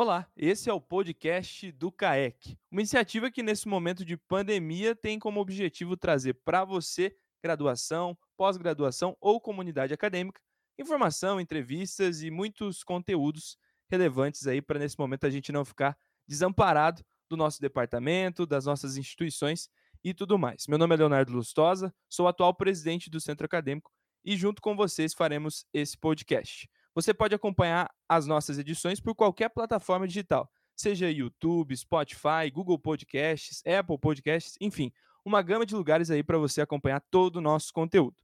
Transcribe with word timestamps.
Olá, 0.00 0.30
esse 0.36 0.70
é 0.70 0.72
o 0.72 0.80
podcast 0.80 1.72
do 1.72 1.90
CAEC, 1.90 2.56
uma 2.70 2.80
iniciativa 2.80 3.32
que 3.32 3.42
nesse 3.42 3.66
momento 3.66 4.04
de 4.04 4.16
pandemia 4.16 4.94
tem 4.94 5.18
como 5.18 5.40
objetivo 5.40 5.96
trazer 5.96 6.34
para 6.34 6.64
você, 6.64 7.16
graduação, 7.42 8.16
pós-graduação 8.36 9.16
ou 9.20 9.40
comunidade 9.40 9.92
acadêmica, 9.92 10.40
informação, 10.78 11.40
entrevistas 11.40 12.22
e 12.22 12.30
muitos 12.30 12.84
conteúdos 12.84 13.58
relevantes 13.90 14.46
aí 14.46 14.62
para 14.62 14.78
nesse 14.78 14.96
momento 14.96 15.26
a 15.26 15.30
gente 15.30 15.50
não 15.50 15.64
ficar 15.64 15.98
desamparado 16.28 17.02
do 17.28 17.36
nosso 17.36 17.60
departamento, 17.60 18.46
das 18.46 18.66
nossas 18.66 18.96
instituições 18.96 19.68
e 20.04 20.14
tudo 20.14 20.38
mais. 20.38 20.68
Meu 20.68 20.78
nome 20.78 20.94
é 20.94 20.98
Leonardo 20.98 21.32
Lustosa, 21.32 21.92
sou 22.08 22.28
atual 22.28 22.54
presidente 22.54 23.10
do 23.10 23.20
Centro 23.20 23.46
Acadêmico 23.46 23.90
e 24.24 24.36
junto 24.36 24.62
com 24.62 24.76
vocês 24.76 25.12
faremos 25.12 25.66
esse 25.74 25.98
podcast. 25.98 26.70
Você 26.98 27.14
pode 27.14 27.32
acompanhar 27.32 27.88
as 28.08 28.26
nossas 28.26 28.58
edições 28.58 28.98
por 28.98 29.14
qualquer 29.14 29.50
plataforma 29.50 30.04
digital, 30.04 30.50
seja 30.74 31.08
YouTube, 31.08 31.76
Spotify, 31.76 32.50
Google 32.52 32.76
Podcasts, 32.76 33.62
Apple 33.64 33.96
Podcasts, 33.96 34.56
enfim, 34.60 34.90
uma 35.24 35.40
gama 35.40 35.64
de 35.64 35.76
lugares 35.76 36.10
aí 36.10 36.24
para 36.24 36.38
você 36.38 36.60
acompanhar 36.60 37.00
todo 37.08 37.36
o 37.36 37.40
nosso 37.40 37.72
conteúdo. 37.72 38.16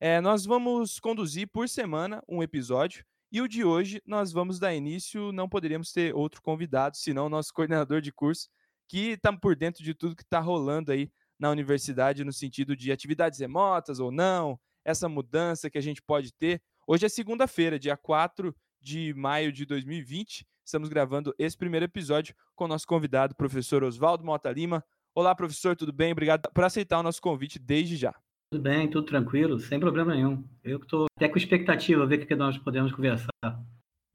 É, 0.00 0.20
nós 0.20 0.44
vamos 0.44 0.98
conduzir 0.98 1.46
por 1.46 1.68
semana 1.68 2.20
um 2.28 2.42
episódio 2.42 3.04
e 3.30 3.40
o 3.40 3.46
de 3.46 3.62
hoje 3.62 4.02
nós 4.04 4.32
vamos 4.32 4.58
dar 4.58 4.74
início, 4.74 5.30
não 5.30 5.48
poderíamos 5.48 5.92
ter 5.92 6.12
outro 6.12 6.42
convidado, 6.42 6.96
senão 6.96 7.26
o 7.26 7.30
nosso 7.30 7.54
coordenador 7.54 8.00
de 8.00 8.10
curso, 8.10 8.48
que 8.88 9.10
está 9.10 9.32
por 9.32 9.54
dentro 9.54 9.84
de 9.84 9.94
tudo 9.94 10.16
que 10.16 10.24
está 10.24 10.40
rolando 10.40 10.90
aí 10.90 11.08
na 11.38 11.50
universidade 11.50 12.24
no 12.24 12.32
sentido 12.32 12.74
de 12.74 12.90
atividades 12.90 13.38
remotas 13.38 14.00
ou 14.00 14.10
não, 14.10 14.58
essa 14.84 15.08
mudança 15.08 15.70
que 15.70 15.78
a 15.78 15.80
gente 15.80 16.02
pode 16.02 16.32
ter 16.32 16.60
Hoje 16.90 17.04
é 17.04 17.08
segunda-feira, 17.10 17.78
dia 17.78 17.98
4 17.98 18.56
de 18.80 19.12
maio 19.12 19.52
de 19.52 19.66
2020. 19.66 20.46
Estamos 20.64 20.88
gravando 20.88 21.34
esse 21.38 21.54
primeiro 21.54 21.84
episódio 21.84 22.34
com 22.56 22.64
o 22.64 22.68
nosso 22.68 22.86
convidado, 22.86 23.34
professor 23.34 23.84
Oswaldo 23.84 24.24
Mota 24.24 24.50
Lima. 24.50 24.82
Olá, 25.14 25.34
professor, 25.34 25.76
tudo 25.76 25.92
bem? 25.92 26.12
Obrigado 26.12 26.50
por 26.50 26.64
aceitar 26.64 26.98
o 26.98 27.02
nosso 27.02 27.20
convite 27.20 27.58
desde 27.58 27.94
já. 27.94 28.14
Tudo 28.50 28.62
bem, 28.62 28.88
tudo 28.88 29.04
tranquilo, 29.04 29.60
sem 29.60 29.78
problema 29.78 30.14
nenhum. 30.14 30.42
Eu 30.64 30.78
estou 30.78 31.04
até 31.14 31.28
com 31.28 31.36
expectativa, 31.36 32.06
ver 32.06 32.22
o 32.22 32.26
que 32.26 32.34
nós 32.34 32.56
podemos 32.56 32.90
conversar. 32.90 33.28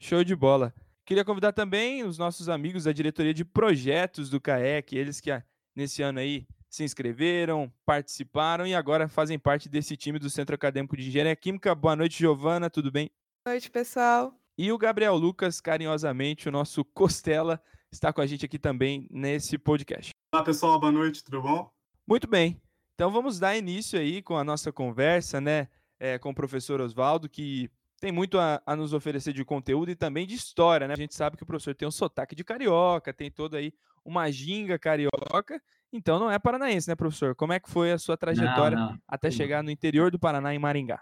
Show 0.02 0.24
de 0.24 0.36
bola. 0.36 0.74
Queria 1.06 1.24
convidar 1.24 1.54
também 1.54 2.04
os 2.04 2.18
nossos 2.18 2.50
amigos 2.50 2.86
da 2.86 2.92
diretoria 2.92 3.36
de 3.36 3.46
projetos 3.46 4.32
do 4.32 4.42
CAEC, 4.42 4.94
eles 4.98 5.22
que 5.22 5.30
ah, 5.30 5.44
nesse 5.76 6.02
ano 6.02 6.18
aí 6.18 6.48
se 6.74 6.84
inscreveram, 6.84 7.72
participaram 7.86 8.66
e 8.66 8.74
agora 8.74 9.08
fazem 9.08 9.38
parte 9.38 9.70
desse 9.70 9.96
time 9.96 10.18
do 10.18 10.28
Centro 10.28 10.56
Acadêmico 10.56 10.98
de 10.98 11.08
Engenharia 11.08 11.36
Química. 11.36 11.76
Boa 11.76 11.96
noite, 11.96 12.18
Giovana, 12.18 12.68
tudo 12.68 12.92
bem? 12.92 13.12
Boa 13.46 13.54
noite, 13.54 13.70
pessoal. 13.70 14.34
E 14.58 14.72
o 14.72 14.78
Gabriel 14.80 15.16
Lucas, 15.16 15.62
carinhosamente, 15.62 16.50
o 16.50 16.52
nosso 16.52 16.84
Costela, 16.92 17.62
está 17.92 18.12
com 18.12 18.22
a 18.22 18.26
gente 18.26 18.44
aqui 18.44 18.58
também 18.58 19.08
nesse 19.12 19.56
podcast. 19.56 20.10
Olá, 20.34 20.44
pessoal, 20.44 20.80
boa 20.80 20.92
noite, 20.92 21.24
tudo 21.24 21.44
bom? 21.44 21.72
Muito 22.08 22.28
bem. 22.28 22.60
Então 22.96 23.12
vamos 23.12 23.38
dar 23.38 23.56
início 23.56 24.00
aí 24.00 24.24
com 24.24 24.36
a 24.36 24.44
nossa 24.44 24.72
conversa, 24.72 25.40
né, 25.40 25.68
é, 26.00 26.18
com 26.18 26.32
o 26.32 26.36
professor 26.36 26.82
Oswaldo, 26.82 27.30
que 27.30 27.70
tem 28.02 28.12
muito 28.12 28.40
a, 28.40 28.60
a, 28.66 28.76
nos 28.76 28.94
oferecer 28.94 29.32
de 29.32 29.46
conteúdo 29.46 29.92
e 29.92 29.96
também 29.96 30.26
de 30.26 30.34
história, 30.34 30.88
né? 30.88 30.94
A 30.96 30.98
gente 30.98 31.14
sabe 31.14 31.38
que 31.38 31.44
o 31.44 31.46
professor 31.46 31.76
tem 31.76 31.88
um 31.88 31.92
sotaque 31.92 32.36
de 32.36 32.44
carioca, 32.44 33.14
tem 33.14 33.30
toda 33.30 33.58
aí 33.58 33.72
uma 34.06 34.30
ginga 34.32 34.78
carioca, 34.78 35.62
então 35.92 36.20
não 36.20 36.32
é 36.32 36.40
paranaense, 36.40 36.90
né, 36.90 36.96
professor? 36.96 37.36
Como 37.36 37.54
é 37.54 37.60
que 37.60 37.70
foi 37.70 37.92
a 37.92 37.98
sua 37.98 38.18
trajetória 38.18 38.78
não, 38.78 38.92
não. 38.92 39.00
até 39.08 39.30
chegar 39.30 39.64
no 39.64 39.70
interior 39.70 40.10
do 40.10 40.20
Paraná, 40.20 40.54
em 40.54 40.60
Maringá? 40.60 41.02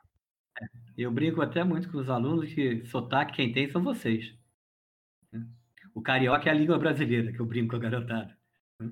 É, 0.60 0.66
eu 0.98 1.12
brinco 1.12 1.42
até 1.42 1.64
muito 1.64 1.90
com 1.90 1.98
os 1.98 2.10
alunos 2.10 2.54
que 2.54 2.86
sotaque 2.86 3.34
quem 3.34 3.52
tem 3.52 3.70
são 3.70 3.82
vocês. 3.82 4.34
Né? 5.32 5.46
O 5.94 6.02
carioca 6.02 6.50
é 6.50 6.52
a 6.52 6.56
língua 6.56 6.78
brasileira, 6.78 7.32
que 7.32 7.40
eu 7.40 7.46
brinco 7.46 7.72
com 7.72 7.76
a 7.78 7.80
garotada. 7.80 8.38
Né? 8.80 8.92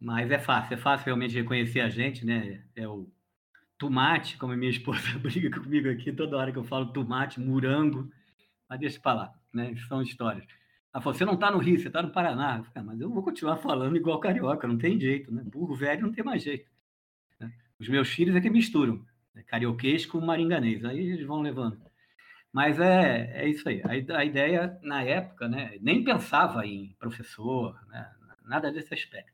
Mas 0.00 0.30
é 0.30 0.38
fácil, 0.38 0.74
é 0.74 0.76
fácil 0.76 1.06
realmente 1.06 1.34
reconhecer 1.34 1.80
a 1.80 1.88
gente, 1.88 2.24
né? 2.24 2.64
É 2.74 2.88
o 2.88 3.08
tomate, 3.76 4.38
como 4.38 4.52
a 4.52 4.56
minha 4.56 4.70
esposa 4.70 5.00
briga 5.20 5.50
comigo 5.50 5.88
aqui 5.88 6.12
toda 6.12 6.36
hora 6.36 6.50
que 6.50 6.58
eu 6.58 6.64
falo 6.64 6.92
tomate, 6.92 7.38
murango, 7.38 8.10
mas 8.68 8.80
deixa 8.80 9.00
para 9.00 9.14
lá, 9.14 9.34
né? 9.52 9.74
São 9.88 10.02
histórias. 10.02 10.46
Ela 10.92 11.02
falou, 11.02 11.16
você 11.16 11.24
não 11.24 11.34
está 11.34 11.50
no 11.50 11.58
Rio, 11.58 11.78
você 11.78 11.88
está 11.88 12.02
no 12.02 12.10
Paraná. 12.10 12.58
Eu 12.58 12.64
falei, 12.64 12.72
ah, 12.76 12.82
mas 12.82 13.00
eu 13.00 13.10
vou 13.10 13.22
continuar 13.22 13.56
falando 13.58 13.96
igual 13.96 14.18
carioca, 14.18 14.66
não 14.66 14.76
tem 14.76 14.98
jeito, 14.98 15.32
né? 15.32 15.42
Burro 15.44 15.74
velho 15.74 16.02
não 16.02 16.12
tem 16.12 16.24
mais 16.24 16.42
jeito. 16.42 16.68
Né? 17.38 17.52
Os 17.78 17.88
meus 17.88 18.08
filhos 18.08 18.34
é 18.34 18.40
que 18.40 18.50
misturam, 18.50 19.04
né? 19.34 19.42
carioquês 19.44 20.04
com 20.04 20.20
maringanês, 20.20 20.84
aí 20.84 20.98
eles 20.98 21.26
vão 21.26 21.40
levando. 21.40 21.80
Mas 22.52 22.80
é, 22.80 23.42
é 23.42 23.48
isso 23.48 23.68
aí. 23.68 23.80
A, 23.82 24.18
a 24.18 24.24
ideia, 24.24 24.78
na 24.82 25.02
época, 25.02 25.48
né, 25.48 25.78
nem 25.80 26.02
pensava 26.02 26.66
em 26.66 26.96
professor, 26.98 27.78
né, 27.88 28.10
nada 28.44 28.72
desse 28.72 28.92
aspecto. 28.92 29.32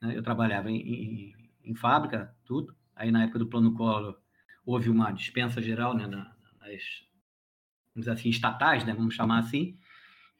Né? 0.00 0.16
Eu 0.16 0.22
trabalhava 0.22 0.70
em, 0.70 0.80
em, 0.80 1.34
em 1.64 1.74
fábrica, 1.74 2.34
tudo, 2.46 2.74
Aí, 2.96 3.10
na 3.10 3.24
época 3.24 3.40
do 3.40 3.46
Plano 3.46 3.74
Collor, 3.74 4.18
houve 4.64 4.88
uma 4.88 5.10
dispensa 5.10 5.60
geral 5.60 5.94
né, 5.94 6.06
nas, 6.06 6.32
vamos 7.94 8.08
assim, 8.08 8.28
estatais, 8.28 8.84
né, 8.84 8.94
vamos 8.94 9.14
chamar 9.14 9.40
assim, 9.40 9.76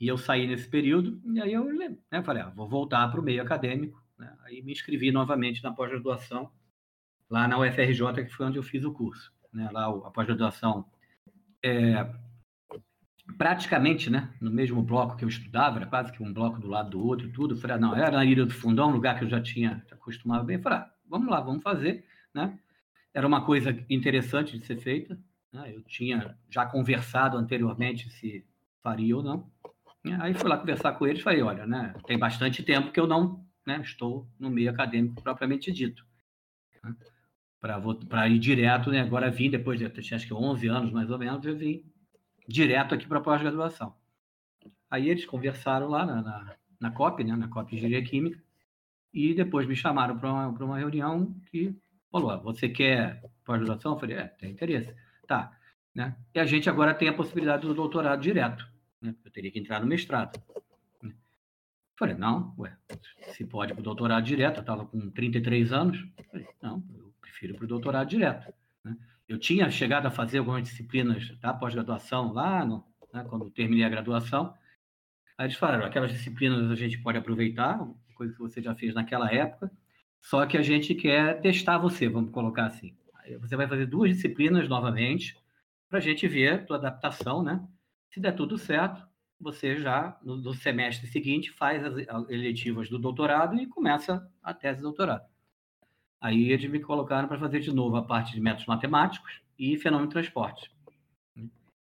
e 0.00 0.08
eu 0.08 0.18
saí 0.18 0.46
nesse 0.46 0.68
período, 0.68 1.20
e 1.32 1.40
aí 1.40 1.52
eu 1.52 1.64
né, 1.64 2.22
falei, 2.22 2.42
ah, 2.42 2.50
vou 2.50 2.68
voltar 2.68 3.08
para 3.10 3.20
o 3.20 3.22
meio 3.22 3.42
acadêmico, 3.42 4.02
né, 4.18 4.34
aí 4.44 4.62
me 4.62 4.72
inscrevi 4.72 5.10
novamente 5.10 5.62
na 5.62 5.72
pós-graduação, 5.72 6.50
lá 7.30 7.48
na 7.48 7.58
UFRJ, 7.58 8.24
que 8.24 8.34
foi 8.34 8.46
onde 8.46 8.58
eu 8.58 8.62
fiz 8.62 8.84
o 8.84 8.92
curso. 8.92 9.32
Né, 9.52 9.68
lá 9.72 9.86
a 9.86 10.10
pós-graduação, 10.10 10.84
é, 11.62 12.12
praticamente 13.38 14.10
né, 14.10 14.34
no 14.40 14.50
mesmo 14.50 14.82
bloco 14.82 15.16
que 15.16 15.24
eu 15.24 15.28
estudava, 15.28 15.78
era 15.78 15.86
quase 15.86 16.12
que 16.12 16.22
um 16.22 16.32
bloco 16.32 16.60
do 16.60 16.68
lado 16.68 16.90
do 16.90 17.06
outro 17.06 17.28
e 17.28 17.32
tudo. 17.32 17.56
Falei, 17.56 17.76
ah, 17.76 17.80
não, 17.80 17.96
era 17.96 18.10
na 18.10 18.24
Ilha 18.24 18.44
do 18.44 18.52
Fundão, 18.52 18.88
um 18.88 18.92
lugar 18.92 19.16
que 19.18 19.24
eu 19.24 19.28
já 19.28 19.40
tinha 19.40 19.84
acostumado 19.90 20.44
bem. 20.44 20.60
Falei, 20.60 20.78
ah, 20.78 20.90
vamos 21.08 21.28
lá, 21.28 21.40
vamos 21.40 21.62
fazer 21.62 22.04
né? 22.34 22.58
Era 23.14 23.26
uma 23.26 23.46
coisa 23.46 23.70
interessante 23.88 24.58
de 24.58 24.66
ser 24.66 24.76
feita. 24.76 25.16
Né? 25.52 25.72
Eu 25.74 25.82
tinha 25.82 26.36
já 26.50 26.66
conversado 26.66 27.38
anteriormente 27.38 28.10
se 28.10 28.44
faria 28.82 29.16
ou 29.16 29.22
não. 29.22 29.48
Aí 30.20 30.34
fui 30.34 30.48
lá 30.48 30.58
conversar 30.58 30.92
com 30.92 31.06
eles 31.06 31.20
e 31.20 31.22
falei, 31.22 31.42
olha, 31.42 31.66
né, 31.66 31.94
tem 32.06 32.18
bastante 32.18 32.62
tempo 32.62 32.92
que 32.92 33.00
eu 33.00 33.06
não 33.06 33.44
né, 33.66 33.80
estou 33.80 34.28
no 34.38 34.50
meio 34.50 34.70
acadêmico 34.70 35.22
propriamente 35.22 35.72
dito. 35.72 36.06
Né? 36.82 36.94
Para 37.60 38.28
ir 38.28 38.38
direto, 38.38 38.90
né, 38.90 39.00
agora 39.00 39.30
vim, 39.30 39.50
depois 39.50 39.78
de 39.78 39.86
acho 39.86 40.26
que 40.26 40.34
11 40.34 40.66
anos 40.68 40.92
mais 40.92 41.10
ou 41.10 41.18
menos, 41.18 41.44
eu 41.46 41.56
vim 41.56 41.82
direto 42.46 42.94
aqui 42.94 43.06
para 43.06 43.20
pós-graduação. 43.20 43.94
Aí 44.90 45.08
eles 45.08 45.24
conversaram 45.24 45.88
lá 45.88 46.04
na, 46.04 46.20
na, 46.22 46.54
na 46.78 46.90
COP, 46.90 47.24
né, 47.24 47.34
na 47.34 47.48
COP 47.48 47.74
Engenharia 47.74 48.04
Química, 48.04 48.42
e 49.12 49.32
depois 49.32 49.66
me 49.66 49.74
chamaram 49.74 50.18
para 50.18 50.30
uma, 50.30 50.48
uma 50.48 50.78
reunião 50.78 51.34
que 51.50 51.74
Falou, 52.14 52.40
você 52.42 52.68
quer 52.68 53.20
pós-graduação? 53.44 53.94
Eu 53.94 53.98
falei, 53.98 54.16
é, 54.16 54.28
tem 54.28 54.52
interesse. 54.52 54.94
Tá. 55.26 55.50
Né? 55.92 56.16
E 56.32 56.38
a 56.38 56.46
gente 56.46 56.70
agora 56.70 56.94
tem 56.94 57.08
a 57.08 57.12
possibilidade 57.12 57.66
do 57.66 57.74
doutorado 57.74 58.20
direto. 58.20 58.64
Né? 59.04 59.14
Eu 59.22 59.30
teria 59.30 59.50
que 59.50 59.58
entrar 59.58 59.80
no 59.80 59.86
mestrado. 59.86 60.42
Né? 61.02 61.12
Falei, 61.98 62.14
não, 62.14 62.54
ué, 62.58 62.74
se 63.34 63.44
pode 63.44 63.74
para 63.74 63.80
o 63.80 63.84
doutorado 63.84 64.24
direto, 64.24 64.56
eu 64.56 64.60
estava 64.62 64.86
com 64.86 65.10
33 65.10 65.72
anos. 65.72 66.02
Falei, 66.30 66.48
não, 66.62 66.82
eu 66.96 67.12
prefiro 67.20 67.54
para 67.54 67.64
o 67.64 67.68
doutorado 67.68 68.08
direto. 68.08 68.50
Né? 68.82 68.96
Eu 69.28 69.38
tinha 69.38 69.70
chegado 69.70 70.06
a 70.06 70.10
fazer 70.10 70.38
algumas 70.38 70.62
disciplinas 70.62 71.36
da 71.38 71.52
pós-graduação 71.52 72.32
lá, 72.32 72.64
no, 72.64 72.82
né, 73.12 73.24
quando 73.28 73.50
terminei 73.50 73.84
a 73.84 73.90
graduação. 73.90 74.54
Aí 75.36 75.46
eles 75.46 75.56
falaram, 75.56 75.84
aquelas 75.84 76.10
disciplinas 76.10 76.70
a 76.70 76.74
gente 76.74 76.98
pode 76.98 77.18
aproveitar, 77.18 77.86
coisa 78.14 78.32
que 78.32 78.38
você 78.38 78.62
já 78.62 78.74
fez 78.74 78.94
naquela 78.94 79.30
época, 79.30 79.70
só 80.20 80.46
que 80.46 80.56
a 80.56 80.62
gente 80.62 80.94
quer 80.94 81.40
testar 81.40 81.76
você, 81.76 82.08
vamos 82.08 82.30
colocar 82.30 82.66
assim. 82.66 82.96
Você 83.40 83.56
vai 83.56 83.66
fazer 83.68 83.86
duas 83.86 84.10
disciplinas 84.10 84.68
novamente, 84.68 85.36
para 85.90 85.98
a 85.98 86.02
gente 86.02 86.26
ver 86.26 86.54
a 86.54 86.64
tua 86.64 86.76
adaptação, 86.76 87.42
né? 87.42 87.66
Se 88.14 88.20
der 88.20 88.30
tudo 88.30 88.56
certo, 88.56 89.04
você 89.40 89.76
já, 89.76 90.16
no, 90.22 90.36
no 90.36 90.54
semestre 90.54 91.04
seguinte, 91.08 91.50
faz 91.50 91.84
as 91.84 91.96
eletivas 92.28 92.88
do 92.88 92.96
doutorado 92.96 93.56
e 93.56 93.66
começa 93.66 94.30
a 94.40 94.54
tese 94.54 94.76
de 94.76 94.84
doutorado. 94.84 95.28
Aí 96.20 96.52
eles 96.52 96.70
me 96.70 96.78
colocaram 96.78 97.26
para 97.26 97.40
fazer 97.40 97.58
de 97.58 97.74
novo 97.74 97.96
a 97.96 98.04
parte 98.04 98.32
de 98.32 98.40
métodos 98.40 98.66
matemáticos 98.66 99.42
e 99.58 99.76
fenômeno 99.78 100.06
de 100.06 100.12
transporte. 100.12 100.70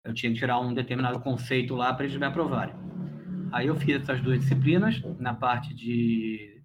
Eu 0.02 0.12
tinha 0.12 0.32
que 0.32 0.40
tirar 0.40 0.58
um 0.58 0.75
determinado 0.75 1.20
conceito 1.20 1.76
lá 1.76 1.94
para 1.94 2.06
eles 2.06 2.16
me 2.16 2.26
aprovarem. 2.26 2.75
Aí 3.52 3.69
eu 3.69 3.76
fiz 3.76 4.02
essas 4.02 4.20
duas 4.20 4.40
disciplinas 4.40 5.00
na 5.20 5.32
parte 5.32 5.72
de 5.72 6.60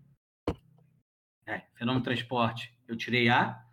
é, 1.45 1.61
fenômeno 1.75 2.03
transporte, 2.03 2.75
eu 2.87 2.97
tirei 2.97 3.29
A. 3.29 3.63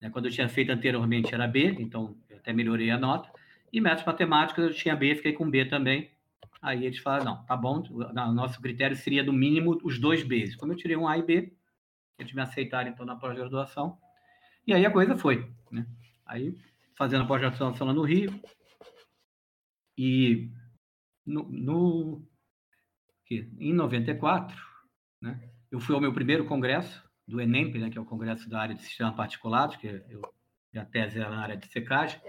Né? 0.00 0.10
Quando 0.10 0.26
eu 0.26 0.30
tinha 0.30 0.48
feito 0.48 0.70
anteriormente 0.70 1.34
era 1.34 1.48
B, 1.48 1.74
então 1.80 2.16
eu 2.30 2.36
até 2.36 2.52
melhorei 2.52 2.92
a 2.92 2.96
nota. 2.96 3.33
E 3.74 3.80
métodos 3.80 4.06
matemáticos 4.06 4.62
eu 4.62 4.72
tinha 4.72 4.94
B, 4.94 5.16
fiquei 5.16 5.32
com 5.32 5.50
B 5.50 5.64
também. 5.64 6.08
Aí 6.62 6.86
eles 6.86 6.98
falaram, 6.98 7.24
não, 7.24 7.44
tá 7.44 7.56
bom, 7.56 7.82
nosso 8.32 8.60
critério 8.60 8.96
seria 8.96 9.24
do 9.24 9.32
mínimo 9.32 9.80
os 9.82 9.98
dois 9.98 10.22
Bs. 10.22 10.54
Como 10.54 10.72
eu 10.72 10.76
tirei 10.76 10.96
um 10.96 11.08
A 11.08 11.18
e 11.18 11.24
B, 11.24 11.52
eles 12.16 12.32
me 12.32 12.40
aceitaram 12.40 12.88
então 12.88 13.04
na 13.04 13.16
pós-graduação. 13.16 13.98
E 14.64 14.72
aí 14.72 14.86
a 14.86 14.92
coisa 14.92 15.16
foi, 15.16 15.52
né? 15.72 15.88
Aí, 16.24 16.56
fazendo 16.94 17.24
a 17.24 17.26
pós-graduação 17.26 17.84
lá 17.88 17.92
no 17.92 18.02
Rio, 18.02 18.40
e 19.98 20.52
no, 21.26 21.42
no, 21.50 22.24
que 23.26 23.50
em 23.58 23.72
94, 23.72 24.56
né, 25.20 25.50
eu 25.68 25.80
fui 25.80 25.96
ao 25.96 26.00
meu 26.00 26.12
primeiro 26.12 26.44
congresso 26.44 27.02
do 27.26 27.40
ENEMP, 27.40 27.76
né, 27.78 27.90
que 27.90 27.98
é 27.98 28.00
o 28.00 28.06
congresso 28.06 28.48
da 28.48 28.60
área 28.60 28.74
de 28.76 28.84
sistema 28.84 29.12
particulado, 29.12 29.76
que 29.78 29.88
eu, 29.88 30.22
minha 30.72 30.84
tese 30.84 31.18
era 31.18 31.30
na 31.30 31.42
área 31.42 31.56
de 31.56 31.66
secagem, 31.66 32.20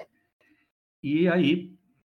e 1.05 1.27
aí 1.27 1.71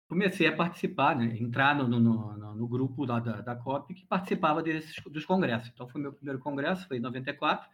comecei 0.08 0.48
a 0.48 0.56
participar, 0.56 1.16
né, 1.16 1.38
entrar 1.40 1.76
no, 1.76 1.88
no, 1.88 2.00
no, 2.00 2.56
no 2.56 2.68
grupo 2.68 3.06
da, 3.06 3.20
da, 3.20 3.56
COP 3.56 3.94
que 3.94 4.04
participava 4.08 4.64
desses, 4.64 4.96
dos 5.04 5.24
congressos. 5.26 5.70
Então, 5.72 5.88
foi 5.88 6.02
meu 6.02 6.12
primeiro 6.12 6.40
congresso, 6.40 6.88
foi 6.88 6.98
em 6.98 7.00
94, 7.00 7.70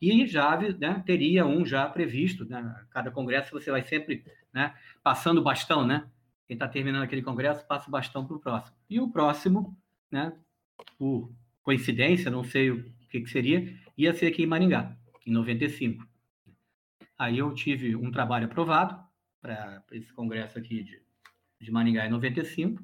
e 0.00 0.24
já 0.28 0.56
né, 0.78 1.02
teria 1.04 1.44
um 1.44 1.66
já 1.66 1.88
previsto. 1.88 2.44
Né, 2.44 2.86
cada 2.90 3.10
congresso 3.10 3.50
você 3.50 3.68
vai 3.68 3.82
sempre 3.82 4.24
né, 4.52 4.72
passando 5.02 5.38
o 5.38 5.42
bastão, 5.42 5.84
né? 5.84 6.08
Quem 6.46 6.54
está 6.54 6.68
terminando 6.68 7.02
aquele 7.02 7.22
congresso 7.22 7.66
passa 7.66 7.88
o 7.88 7.90
bastão 7.90 8.24
para 8.24 8.36
o 8.36 8.40
próximo. 8.40 8.76
E 8.88 9.00
o 9.00 9.10
próximo, 9.10 9.76
né, 10.08 10.32
por 10.96 11.32
coincidência, 11.64 12.30
não 12.30 12.44
sei 12.44 12.70
o 12.70 12.84
que, 13.10 13.22
que 13.22 13.28
seria, 13.28 13.76
ia 13.98 14.14
ser 14.14 14.26
aqui 14.26 14.44
em 14.44 14.46
Maringá, 14.46 14.96
em 15.26 15.32
95. 15.32 16.06
Aí 17.18 17.38
eu 17.38 17.52
tive 17.54 17.96
um 17.96 18.12
trabalho 18.12 18.46
aprovado 18.46 19.09
para 19.40 19.82
esse 19.92 20.12
congresso 20.12 20.58
aqui 20.58 20.82
de 20.82 21.02
de 21.60 21.70
Maringá 21.70 22.06
em 22.06 22.10
95, 22.10 22.82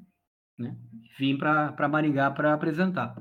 né? 0.57 0.77
vim 1.17 1.37
para 1.37 1.87
Maringá 1.89 2.29
para 2.29 2.53
apresentar. 2.53 3.15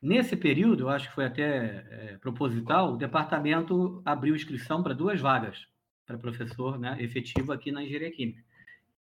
Nesse 0.00 0.36
período, 0.36 0.84
eu 0.84 0.88
acho 0.88 1.08
que 1.08 1.14
foi 1.14 1.24
até 1.24 1.86
é, 1.90 2.18
proposital, 2.18 2.94
o 2.94 2.96
departamento 2.96 4.02
abriu 4.04 4.34
inscrição 4.34 4.82
para 4.82 4.94
duas 4.94 5.20
vagas 5.20 5.66
para 6.06 6.18
professor 6.18 6.78
né, 6.78 6.96
efetivo 7.00 7.52
aqui 7.52 7.72
na 7.72 7.82
engenharia 7.82 8.10
química. 8.10 8.44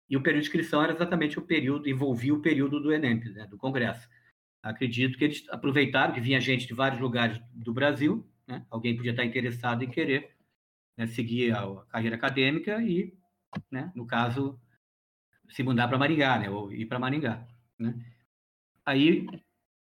E 0.08 0.16
o 0.16 0.22
período 0.22 0.42
de 0.42 0.48
inscrição 0.48 0.82
era 0.82 0.92
exatamente 0.92 1.38
o 1.38 1.42
período, 1.42 1.88
envolvia 1.88 2.34
o 2.34 2.40
período 2.40 2.78
do 2.80 2.92
ENEMP, 2.92 3.30
né, 3.30 3.46
do 3.46 3.56
Congresso. 3.56 4.08
Acredito 4.62 5.18
que 5.18 5.24
eles 5.24 5.44
aproveitaram 5.48 6.14
que 6.14 6.20
vinha 6.20 6.40
gente 6.40 6.68
de 6.68 6.74
vários 6.74 7.00
lugares 7.00 7.40
do 7.52 7.72
Brasil, 7.72 8.24
né, 8.46 8.64
alguém 8.70 8.94
podia 8.94 9.10
estar 9.10 9.24
interessado 9.24 9.82
em 9.82 9.90
querer 9.90 10.36
né, 10.96 11.06
seguir 11.08 11.52
a 11.52 11.84
carreira 11.86 12.14
acadêmica 12.14 12.80
e, 12.80 13.12
né, 13.70 13.92
no 13.94 14.06
caso, 14.06 14.58
se 15.50 15.62
mudar 15.62 15.88
para 15.88 15.98
Maringá, 15.98 16.38
né? 16.38 16.50
Ou 16.50 16.72
ir 16.72 16.86
para 16.86 16.98
Maringá, 16.98 17.46
né? 17.78 17.94
Aí 18.84 19.26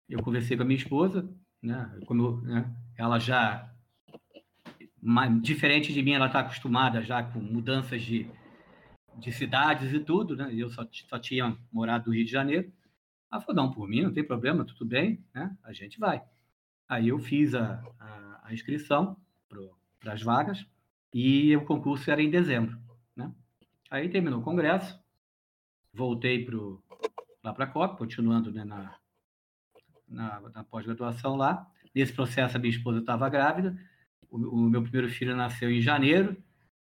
eu 0.10 0.22
conversei 0.22 0.58
com 0.58 0.64
a 0.64 0.66
minha 0.66 0.78
esposa, 0.78 1.30
né? 1.62 2.00
Como 2.06 2.42
né? 2.42 2.76
ela 2.98 3.20
já 3.20 3.70
diferente 5.42 5.92
de 5.92 6.02
mim, 6.02 6.14
ela 6.14 6.28
está 6.28 6.40
acostumada 6.40 7.02
já 7.02 7.22
com 7.22 7.40
mudanças 7.40 8.02
de, 8.02 8.26
de 9.18 9.32
cidades 9.32 9.92
e 9.92 10.00
tudo, 10.00 10.36
né? 10.36 10.50
Eu 10.54 10.70
só, 10.70 10.88
só 11.10 11.20
tinha 11.20 11.58
morado 11.72 12.08
no 12.08 12.16
Rio 12.16 12.26
de 12.26 12.32
Janeiro. 12.32 12.72
Ela 13.32 13.42
falou, 13.42 13.64
não, 13.64 13.72
por 13.72 13.88
mim 13.88 14.02
não 14.02 14.14
tem 14.14 14.24
problema, 14.24 14.64
tudo 14.64 14.86
bem, 14.86 15.24
né? 15.34 15.56
A 15.64 15.74
gente 15.74 16.00
vai. 16.00 16.24
Aí 16.88 17.10
eu 17.10 17.20
fiz 17.20 17.54
a, 17.54 17.84
a, 18.00 18.42
a 18.44 18.54
inscrição 18.54 19.18
para 20.00 20.14
as 20.14 20.22
vagas 20.22 20.66
e 21.14 21.56
o 21.56 21.66
concurso 21.66 22.10
era 22.10 22.22
em 22.22 22.30
dezembro? 22.30 22.80
Aí 23.94 24.10
terminou 24.10 24.40
o 24.40 24.44
congresso, 24.44 25.00
voltei 25.94 26.44
pro, 26.44 26.84
lá 27.44 27.54
para 27.54 27.66
a 27.66 27.68
COP, 27.68 28.00
continuando 28.00 28.52
né, 28.52 28.64
na, 28.64 28.98
na, 30.08 30.42
na 30.50 30.64
pós-graduação 30.64 31.36
lá. 31.36 31.72
Nesse 31.94 32.12
processo, 32.12 32.58
a 32.58 32.60
minha 32.60 32.76
esposa 32.76 33.02
estava 33.02 33.30
grávida, 33.30 33.80
o, 34.32 34.38
o, 34.38 34.58
meu 34.68 34.82
primeiro 34.82 35.08
filho 35.10 35.36
nasceu 35.36 35.70
em 35.70 35.80
janeiro, 35.80 36.36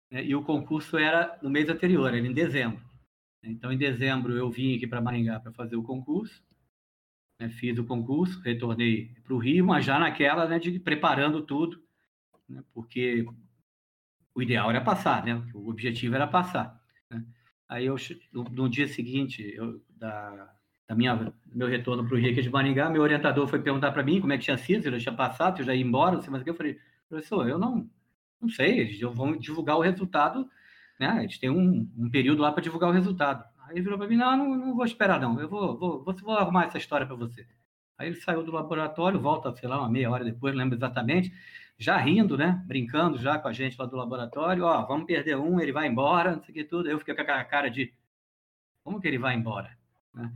né, 0.09 0.25
e 0.25 0.33
o 0.33 0.41
concurso 0.41 0.97
era 0.97 1.37
no 1.43 1.49
mês 1.51 1.69
anterior, 1.69 2.07
era 2.07 2.17
em 2.17 2.33
dezembro. 2.33 2.83
Então, 3.43 3.71
em 3.71 3.77
dezembro, 3.77 4.35
eu 4.35 4.49
vim 4.49 4.75
aqui 4.75 4.87
para 4.87 4.99
Maringá 4.99 5.39
para 5.39 5.53
fazer 5.53 5.75
o 5.75 5.83
concurso, 5.83 6.43
né, 7.39 7.49
fiz 7.49 7.77
o 7.77 7.85
concurso, 7.85 8.41
retornei 8.41 9.09
para 9.23 9.35
o 9.35 9.37
Rio, 9.37 9.63
mas 9.63 9.85
já 9.85 9.99
naquela, 9.99 10.47
né, 10.47 10.57
de 10.57 10.79
preparando 10.79 11.43
tudo, 11.43 11.79
né, 12.49 12.63
porque 12.73 13.27
o 14.33 14.41
ideal 14.41 14.71
era 14.71 14.81
passar, 14.81 15.23
né, 15.23 15.35
o 15.53 15.69
objetivo 15.69 16.15
era 16.15 16.25
passar. 16.25 16.83
Aí 17.67 17.85
eu, 17.85 17.95
no 18.33 18.69
dia 18.69 18.87
seguinte, 18.87 19.53
eu, 19.55 19.81
da, 19.97 20.53
da 20.87 20.95
minha, 20.95 21.33
meu 21.47 21.67
retorno 21.67 22.05
para 22.05 22.15
o 22.15 22.19
Rio 22.19 22.33
de 22.33 22.49
Maringá, 22.49 22.89
meu 22.89 23.01
orientador 23.01 23.47
foi 23.47 23.59
perguntar 23.59 23.91
para 23.91 24.03
mim 24.03 24.21
como 24.21 24.33
é 24.33 24.37
que 24.37 24.43
tinha 24.43 24.57
sido, 24.57 24.83
se 24.83 24.89
eu 24.89 24.99
tinha 24.99 25.15
passado, 25.15 25.55
se 25.55 25.61
eu 25.61 25.65
já 25.65 25.73
ia 25.73 25.83
embora, 25.83 26.15
não 26.15 26.21
sei 26.21 26.29
mais 26.29 26.41
o 26.41 26.43
que. 26.43 26.51
Eu 26.51 26.55
falei, 26.55 26.77
professor, 27.09 27.47
eu 27.49 27.57
não, 27.57 27.89
não 28.39 28.49
sei, 28.49 28.79
eles 28.79 28.99
vão 29.01 29.35
divulgar 29.35 29.77
o 29.77 29.81
resultado, 29.81 30.47
né? 30.99 31.23
Eles 31.23 31.39
têm 31.39 31.49
um, 31.49 31.89
um 31.97 32.09
período 32.09 32.41
lá 32.41 32.51
para 32.51 32.61
divulgar 32.61 32.89
o 32.89 32.93
resultado. 32.93 33.43
Aí 33.63 33.75
ele 33.75 33.81
virou 33.81 33.97
para 33.97 34.07
mim, 34.07 34.15
não, 34.15 34.37
não, 34.37 34.55
não, 34.55 34.75
vou 34.75 34.85
esperar 34.85 35.19
não, 35.19 35.39
eu 35.39 35.49
vou, 35.49 35.77
vou, 35.77 36.03
vou, 36.03 36.13
vou 36.13 36.37
arrumar 36.37 36.65
essa 36.65 36.77
história 36.77 37.05
para 37.05 37.15
você. 37.15 37.47
Aí 37.97 38.07
ele 38.07 38.17
saiu 38.17 38.43
do 38.43 38.51
laboratório, 38.51 39.19
volta, 39.19 39.55
sei 39.55 39.67
lá, 39.67 39.79
uma 39.79 39.89
meia 39.89 40.11
hora 40.11 40.23
depois, 40.23 40.53
não 40.53 40.59
lembro 40.61 40.77
exatamente, 40.77 41.33
já 41.77 41.97
rindo, 41.97 42.37
né? 42.37 42.63
Brincando 42.65 43.17
já 43.17 43.37
com 43.37 43.47
a 43.47 43.53
gente 43.53 43.77
lá 43.77 43.85
do 43.85 43.95
laboratório, 43.95 44.63
ó, 44.63 44.85
vamos 44.85 45.05
perder 45.05 45.37
um, 45.37 45.59
ele 45.59 45.71
vai 45.71 45.87
embora, 45.87 46.35
não 46.35 46.43
sei 46.43 46.51
o 46.51 46.55
que 46.55 46.63
tudo. 46.63 46.89
Eu 46.89 46.99
fiquei 46.99 47.13
com 47.13 47.21
aquela 47.21 47.43
cara 47.43 47.69
de 47.69 47.93
como 48.83 49.01
que 49.01 49.07
ele 49.07 49.17
vai 49.17 49.35
embora? 49.35 49.77
Né? 50.13 50.31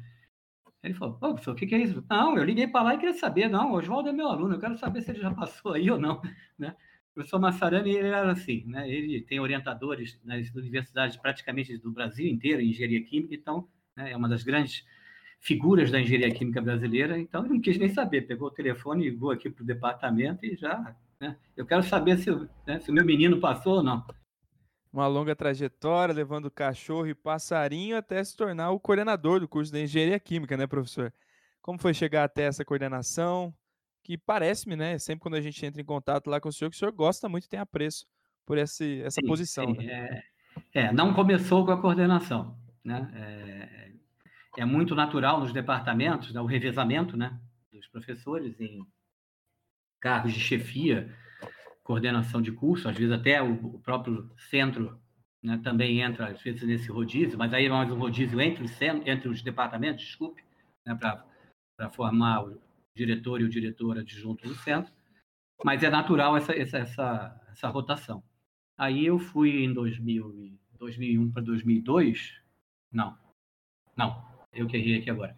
Ele 0.81 0.93
falou, 0.93 1.15
professor, 1.15 1.51
o 1.51 1.55
que, 1.55 1.67
que, 1.67 1.75
é 1.75 1.79
isso? 1.79 2.03
Não, 2.09 2.37
eu 2.37 2.43
liguei 2.43 2.67
para 2.67 2.83
lá 2.83 2.95
e 2.95 2.97
queria 2.97 3.13
saber, 3.13 3.49
não, 3.49 3.71
o 3.71 3.75
Oswaldo 3.75 4.09
é 4.09 4.13
meu 4.13 4.27
aluno, 4.27 4.55
eu 4.55 4.59
quero 4.59 4.77
saber 4.77 5.01
se 5.01 5.11
ele 5.11 5.19
já 5.19 5.31
passou 5.31 5.73
aí 5.73 5.91
ou 5.91 5.99
não, 5.99 6.21
né? 6.57 6.75
O 7.11 7.15
professor 7.15 7.39
Massarani, 7.39 7.91
ele 7.91 8.07
era 8.07 8.31
assim, 8.31 8.63
né? 8.65 8.89
Ele 8.89 9.21
tem 9.21 9.39
orientadores 9.39 10.19
nas 10.23 10.49
universidades 10.55 11.17
praticamente 11.17 11.77
do 11.77 11.91
Brasil 11.91 12.27
inteiro 12.27 12.61
em 12.61 12.69
engenharia 12.69 13.03
química, 13.03 13.35
então 13.35 13.67
né, 13.95 14.11
é 14.11 14.15
uma 14.15 14.29
das 14.29 14.43
grandes 14.43 14.85
figuras 15.39 15.91
da 15.91 15.99
engenharia 15.99 16.33
química 16.33 16.61
brasileira, 16.61 17.19
então 17.19 17.43
ele 17.43 17.55
não 17.55 17.61
quis 17.61 17.77
nem 17.77 17.89
saber, 17.89 18.21
pegou 18.21 18.47
o 18.47 18.51
telefone, 18.51 19.09
ligou 19.09 19.31
aqui 19.31 19.49
para 19.49 19.63
o 19.63 19.65
departamento 19.65 20.45
e 20.45 20.55
já 20.55 20.95
né? 21.19 21.37
Eu 21.55 21.65
quero 21.65 21.83
saber 21.83 22.17
se, 22.17 22.29
né, 22.65 22.79
se 22.79 22.89
o 22.89 22.93
meu 22.93 23.05
menino 23.05 23.39
passou 23.39 23.77
ou 23.77 23.83
não. 23.83 24.05
Uma 24.91 25.05
longa 25.05 25.35
trajetória, 25.35 26.13
levando 26.13 26.49
cachorro 26.49 27.07
e 27.07 27.13
passarinho 27.13 27.97
até 27.97 28.23
se 28.23 28.35
tornar 28.35 28.71
o 28.71 28.79
coordenador 28.79 29.39
do 29.39 29.47
curso 29.47 29.71
de 29.71 29.83
Engenharia 29.83 30.19
Química, 30.19 30.57
né, 30.57 30.65
professor? 30.65 31.13
Como 31.61 31.77
foi 31.77 31.93
chegar 31.93 32.23
até 32.23 32.43
essa 32.43 32.65
coordenação? 32.65 33.53
Que 34.03 34.17
parece-me, 34.17 34.75
né, 34.75 34.97
sempre 34.97 35.21
quando 35.21 35.35
a 35.35 35.41
gente 35.41 35.63
entra 35.63 35.81
em 35.81 35.85
contato 35.85 36.27
lá 36.27 36.39
com 36.39 36.49
o 36.49 36.53
senhor, 36.53 36.71
que 36.71 36.75
o 36.75 36.79
senhor 36.79 36.91
gosta 36.91 37.29
muito 37.29 37.45
e 37.45 37.49
tem 37.49 37.59
apreço 37.59 38.07
por 38.45 38.57
esse, 38.57 39.01
essa 39.01 39.21
sim, 39.21 39.27
posição. 39.27 39.65
Sim. 39.65 39.85
Né? 39.85 40.23
É, 40.73 40.81
é, 40.85 40.91
não 40.91 41.13
começou 41.13 41.63
com 41.65 41.71
a 41.71 41.79
coordenação, 41.79 42.57
né? 42.83 43.11
É, 43.13 44.61
é 44.61 44.65
muito 44.65 44.95
natural 44.95 45.39
nos 45.39 45.53
departamentos, 45.53 46.33
né, 46.33 46.41
o 46.41 46.45
revezamento, 46.45 47.15
né, 47.15 47.39
dos 47.71 47.87
professores 47.87 48.59
em 48.59 48.85
cargos 49.99 50.33
de 50.33 50.39
chefia, 50.39 51.13
coordenação 51.83 52.41
de 52.41 52.51
curso, 52.51 52.87
às 52.87 52.95
vezes 52.95 53.11
até 53.11 53.41
o, 53.41 53.79
próprio 53.79 54.29
centro 54.49 54.99
né, 55.41 55.59
também 55.63 56.01
entra, 56.01 56.27
às 56.27 56.41
vezes, 56.41 56.61
nesse 56.63 56.89
rodízio, 56.91 57.37
mas 57.37 57.53
aí 57.53 57.65
é 57.65 57.69
mais 57.69 57.91
um 57.91 57.97
rodízio 57.97 58.39
entre 58.39 58.63
os, 58.63 58.81
entre 58.81 59.27
os 59.27 59.41
departamentos, 59.41 60.05
desculpe, 60.05 60.43
né, 60.85 60.95
para 60.95 61.89
formar 61.89 62.43
o 62.43 62.61
diretor 62.95 63.41
e 63.41 63.43
o 63.43 63.49
diretor 63.49 63.97
adjunto 63.97 64.47
do 64.47 64.55
centro, 64.55 64.91
mas 65.63 65.83
é 65.83 65.89
natural 65.89 66.37
essa, 66.37 66.53
essa, 66.53 66.77
essa, 66.77 67.41
essa 67.51 67.67
rotação. 67.69 68.23
Aí 68.77 69.05
eu 69.05 69.19
fui 69.19 69.63
em 69.63 69.73
2000, 69.73 70.57
2001 70.77 71.31
para 71.31 71.41
2002, 71.41 72.39
não, 72.91 73.17
não, 73.95 74.23
eu 74.53 74.67
que 74.67 74.77
errei 74.77 74.99
aqui 74.99 75.09
agora, 75.09 75.35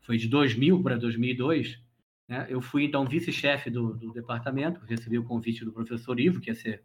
foi 0.00 0.16
de 0.16 0.28
2000 0.28 0.82
para 0.82 0.96
2002, 0.96 1.80
né? 2.28 2.46
Eu 2.48 2.60
fui, 2.60 2.84
então, 2.84 3.04
vice-chefe 3.04 3.70
do, 3.70 3.94
do, 3.94 4.12
departamento, 4.12 4.84
recebi 4.86 5.18
o 5.18 5.24
convite 5.24 5.64
do 5.64 5.72
professor 5.72 6.18
Ivo, 6.18 6.40
que 6.40 6.50
ia 6.50 6.54
ser 6.54 6.82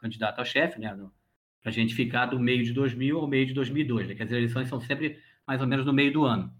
candidato 0.00 0.40
a 0.40 0.44
chefe, 0.44 0.80
né? 0.80 0.94
para 1.60 1.70
a 1.70 1.72
gente 1.72 1.94
ficar 1.94 2.26
do 2.26 2.40
meio 2.40 2.64
de 2.64 2.72
2000 2.72 3.18
ao 3.18 3.28
meio 3.28 3.46
de 3.46 3.52
2002, 3.52 4.08
né? 4.08 4.14
que 4.14 4.22
as 4.22 4.30
eleições 4.30 4.68
são 4.68 4.80
sempre 4.80 5.18
mais 5.46 5.60
ou 5.60 5.66
menos 5.66 5.84
no 5.84 5.92
meio 5.92 6.12
do 6.12 6.24
ano. 6.24 6.52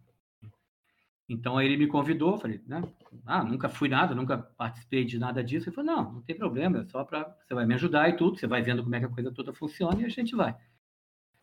Então, 1.29 1.57
aí 1.57 1.67
ele 1.67 1.77
me 1.77 1.87
convidou, 1.87 2.37
falei, 2.39 2.61
né? 2.67 2.83
Ah, 3.25 3.45
nunca 3.45 3.69
fui 3.69 3.89
nada, 3.89 4.17
nunca 4.17 4.37
participei 4.37 5.05
de 5.05 5.17
nada 5.17 5.45
disso. 5.45 5.69
Ele 5.69 5.77
falou, 5.77 5.95
não, 5.95 6.13
não 6.15 6.23
tem 6.23 6.37
problema, 6.37 6.81
é 6.81 6.85
só 6.87 7.05
para... 7.05 7.37
Você 7.47 7.55
vai 7.55 7.65
me 7.65 7.75
ajudar 7.75 8.09
e 8.09 8.17
tudo, 8.17 8.37
você 8.37 8.49
vai 8.49 8.63
vendo 8.63 8.83
como 8.83 8.97
é 8.97 8.99
que 8.99 9.07
a 9.07 9.09
coisa 9.09 9.31
toda 9.31 9.53
funciona 9.53 10.03
e 10.03 10.05
a 10.05 10.09
gente 10.09 10.35
vai. 10.35 10.57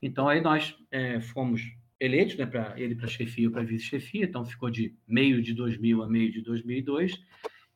Então, 0.01 0.27
aí 0.27 0.41
nós 0.41 0.77
é, 0.91 1.21
fomos 1.21 1.61
eleitos, 1.99 2.37
né, 2.37 2.45
para 2.45 2.79
ele 2.79 2.95
para 2.95 3.07
chefia 3.07 3.47
ou 3.47 3.53
para 3.53 3.63
vice-chefia, 3.63 4.25
então 4.25 4.45
ficou 4.45 4.69
de 4.69 4.95
meio 5.07 5.41
de 5.41 5.53
2000 5.53 6.03
a 6.03 6.07
meio 6.07 6.31
de 6.31 6.41
2002. 6.41 7.19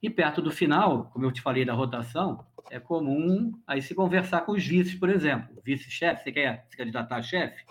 E 0.01 0.09
perto 0.09 0.41
do 0.41 0.51
final, 0.51 1.11
como 1.11 1.25
eu 1.25 1.31
te 1.31 1.41
falei 1.41 1.63
da 1.63 1.73
rotação, 1.73 2.45
é 2.69 2.79
comum 2.79 3.51
aí 3.67 3.81
se 3.81 3.93
conversar 3.93 4.41
com 4.41 4.53
os 4.53 4.65
vices, 4.65 4.95
por 4.95 5.09
exemplo. 5.09 5.61
Vice-chefe, 5.63 6.23
você 6.23 6.31
quer 6.31 6.65
se 6.69 6.77
candidatar 6.77 7.17
a 7.17 7.21
chefe? 7.21 7.63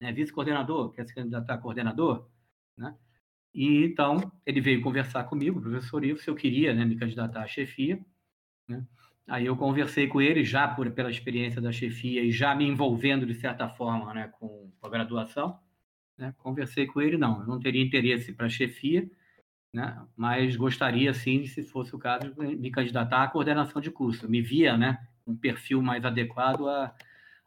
Né? 0.00 0.12
Vice-coordenador, 0.12 0.92
quer 0.92 1.06
se 1.06 1.14
candidatar 1.14 1.54
a 1.54 1.58
coordenador? 1.58 2.28
Né? 2.76 2.94
E 3.54 3.84
então 3.84 4.32
ele 4.46 4.60
veio 4.60 4.80
conversar 4.80 5.24
comigo, 5.24 5.60
professor 5.60 6.04
Ivo, 6.04 6.18
se 6.18 6.30
eu 6.30 6.34
queria 6.34 6.72
né, 6.72 6.84
me 6.84 6.96
candidatar 6.96 7.42
à 7.42 7.46
chefia. 7.46 8.00
Né? 8.68 8.84
Aí 9.26 9.46
eu 9.46 9.56
conversei 9.56 10.06
com 10.06 10.20
ele 10.20 10.44
já 10.44 10.68
por, 10.68 10.90
pela 10.92 11.10
experiência 11.10 11.60
da 11.60 11.72
chefia 11.72 12.22
e 12.22 12.30
já 12.30 12.54
me 12.54 12.64
envolvendo 12.64 13.26
de 13.26 13.34
certa 13.34 13.68
forma 13.68 14.12
né, 14.14 14.28
com 14.38 14.70
a 14.82 14.88
graduação. 14.88 15.58
Né? 16.22 16.32
Conversei 16.38 16.86
com 16.86 17.00
ele, 17.00 17.18
não, 17.18 17.40
eu 17.40 17.48
não 17.48 17.58
teria 17.58 17.82
interesse 17.82 18.32
para 18.32 18.48
chefia, 18.48 19.10
né? 19.74 20.00
mas 20.16 20.54
gostaria, 20.54 21.12
sim, 21.12 21.44
se 21.46 21.64
fosse 21.64 21.96
o 21.96 21.98
caso, 21.98 22.32
de 22.32 22.56
me 22.56 22.70
candidatar 22.70 23.24
à 23.24 23.28
coordenação 23.28 23.82
de 23.82 23.90
curso. 23.90 24.26
Eu 24.26 24.30
me 24.30 24.40
via 24.40 24.76
né, 24.76 25.04
um 25.26 25.36
perfil 25.36 25.82
mais 25.82 26.04
adequado 26.04 26.68
à, 26.68 26.94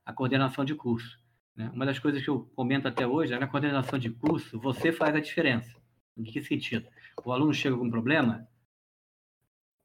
à 0.05 0.12
coordenação 0.12 0.65
de 0.65 0.75
curso. 0.75 1.17
Né? 1.55 1.72
Uma 1.74 1.86
das 1.86 2.00
coisas 2.00 2.22
que 2.22 2.29
eu 2.29 2.51
comento 2.53 2.86
até 2.86 3.08
hoje 3.08 3.34
é 3.34 3.39
na 3.39 3.48
coordenação 3.48 3.98
de 3.98 4.10
curso, 4.10 4.60
você 4.60 4.91
faz 4.91 5.15
a 5.15 5.22
diferença. 5.22 5.74
Em 6.17 6.24
que 6.24 6.41
sentido? 6.41 6.86
O 7.24 7.32
aluno 7.32 7.53
chega 7.53 7.77
com 7.77 7.86
um 7.86 7.89
problema, 7.89 8.46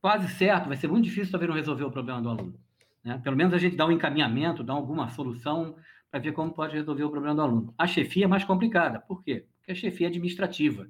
quase 0.03 0.27
certo, 0.35 0.67
vai 0.67 0.77
ser 0.77 0.89
muito 0.89 1.05
difícil 1.05 1.31
talvez 1.31 1.49
não 1.49 1.57
resolver 1.57 1.85
o 1.85 1.93
problema 1.93 2.21
do 2.21 2.29
aluno. 2.29 2.59
Né? 3.05 3.21
Pelo 3.23 3.37
menos 3.37 3.55
a 3.55 3.59
gente 3.59 3.77
dá 3.77 3.87
um 3.87 3.93
encaminhamento, 3.93 4.65
dá 4.65 4.73
alguma 4.73 5.09
solução 5.11 5.77
para 6.11 6.21
ver 6.21 6.33
como 6.33 6.53
pode 6.53 6.75
resolver 6.75 7.05
o 7.05 7.11
problema 7.11 7.35
do 7.35 7.43
aluno. 7.43 7.75
A 7.79 7.87
chefia 7.87 8.25
é 8.25 8.29
mais 8.29 8.45
complicada. 8.45 9.01
Por 9.01 9.23
quê? 9.23 9.47
Porque 9.59 9.73
a 9.73 9.75
chefia 9.75 10.07
é 10.07 10.11
administrativa. 10.11 10.89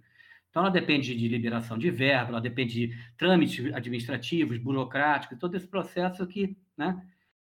Então, 0.49 0.62
ela 0.62 0.71
depende 0.71 1.15
de 1.15 1.29
liberação 1.29 1.79
de 1.79 1.91
verba, 1.91 2.31
ela 2.31 2.41
depende 2.41 2.89
de 2.89 2.97
trâmites 3.17 3.73
administrativos, 3.73 4.59
burocráticos, 4.59 5.39
todo 5.39 5.57
esse 5.57 5.67
processo 5.67 6.27
que 6.27 6.57
né, 6.77 7.00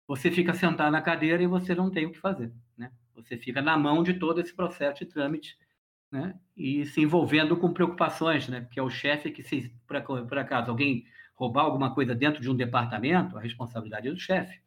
você 0.07 0.29
fica 0.29 0.53
sentado 0.53 0.91
na 0.91 1.01
cadeira 1.01 1.41
e 1.41 1.47
você 1.47 1.73
não 1.73 1.89
tem 1.89 2.05
o 2.05 2.11
que 2.11 2.19
fazer. 2.19 2.53
Né? 2.77 2.91
Você 3.15 3.37
fica 3.37 3.61
na 3.61 3.75
mão 3.77 4.03
de 4.03 4.15
todo 4.15 4.39
esse 4.39 4.53
processo 4.53 4.99
de 4.99 5.05
trâmite 5.05 5.57
né? 6.11 6.35
e 6.55 6.85
se 6.85 7.01
envolvendo 7.01 7.57
com 7.57 7.73
preocupações, 7.73 8.47
né? 8.47 8.61
porque 8.61 8.79
é 8.79 8.83
o 8.83 8.89
chefe 8.89 9.31
que, 9.31 9.41
se 9.41 9.73
por 9.87 10.37
acaso 10.37 10.69
alguém 10.69 11.05
roubar 11.33 11.63
alguma 11.63 11.95
coisa 11.95 12.13
dentro 12.13 12.39
de 12.39 12.51
um 12.51 12.55
departamento, 12.55 13.35
a 13.35 13.41
responsabilidade 13.41 14.07
é 14.07 14.11
do 14.11 14.19
chefe. 14.19 14.61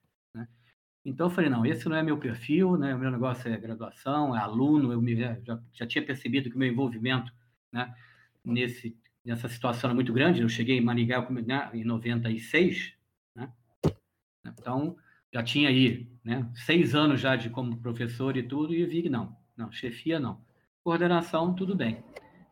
Então 1.04 1.26
eu 1.26 1.30
falei, 1.30 1.50
não, 1.50 1.66
esse 1.66 1.86
não 1.88 1.96
é 1.96 2.02
meu 2.02 2.16
perfil, 2.16 2.78
né? 2.78 2.94
o 2.94 2.98
meu 2.98 3.10
negócio 3.10 3.52
é 3.52 3.56
graduação, 3.58 4.34
é 4.34 4.40
aluno, 4.40 4.90
eu 4.90 5.02
me, 5.02 5.14
já, 5.14 5.60
já 5.72 5.86
tinha 5.86 6.04
percebido 6.04 6.48
que 6.48 6.56
o 6.56 6.58
meu 6.58 6.68
envolvimento 6.68 7.30
né, 7.70 7.94
nesse, 8.42 8.96
nessa 9.22 9.48
situação 9.48 9.88
era 9.88 9.94
muito 9.94 10.12
grande, 10.14 10.40
eu 10.40 10.48
cheguei 10.48 10.78
em 10.78 10.80
Maringá 10.80 11.20
né, 11.30 11.70
em 11.74 11.84
96, 11.84 12.94
né? 13.34 13.52
então 14.46 14.96
já 15.30 15.42
tinha 15.42 15.68
aí 15.68 16.08
né, 16.24 16.48
seis 16.54 16.94
anos 16.94 17.20
já 17.20 17.36
de 17.36 17.50
como 17.50 17.76
professor 17.76 18.36
e 18.36 18.42
tudo, 18.42 18.72
e 18.72 18.86
vi 18.86 19.02
que 19.02 19.10
não, 19.10 19.36
não, 19.56 19.70
chefia 19.70 20.18
não. 20.18 20.40
Coordenação, 20.82 21.54
tudo 21.54 21.74
bem. 21.74 22.02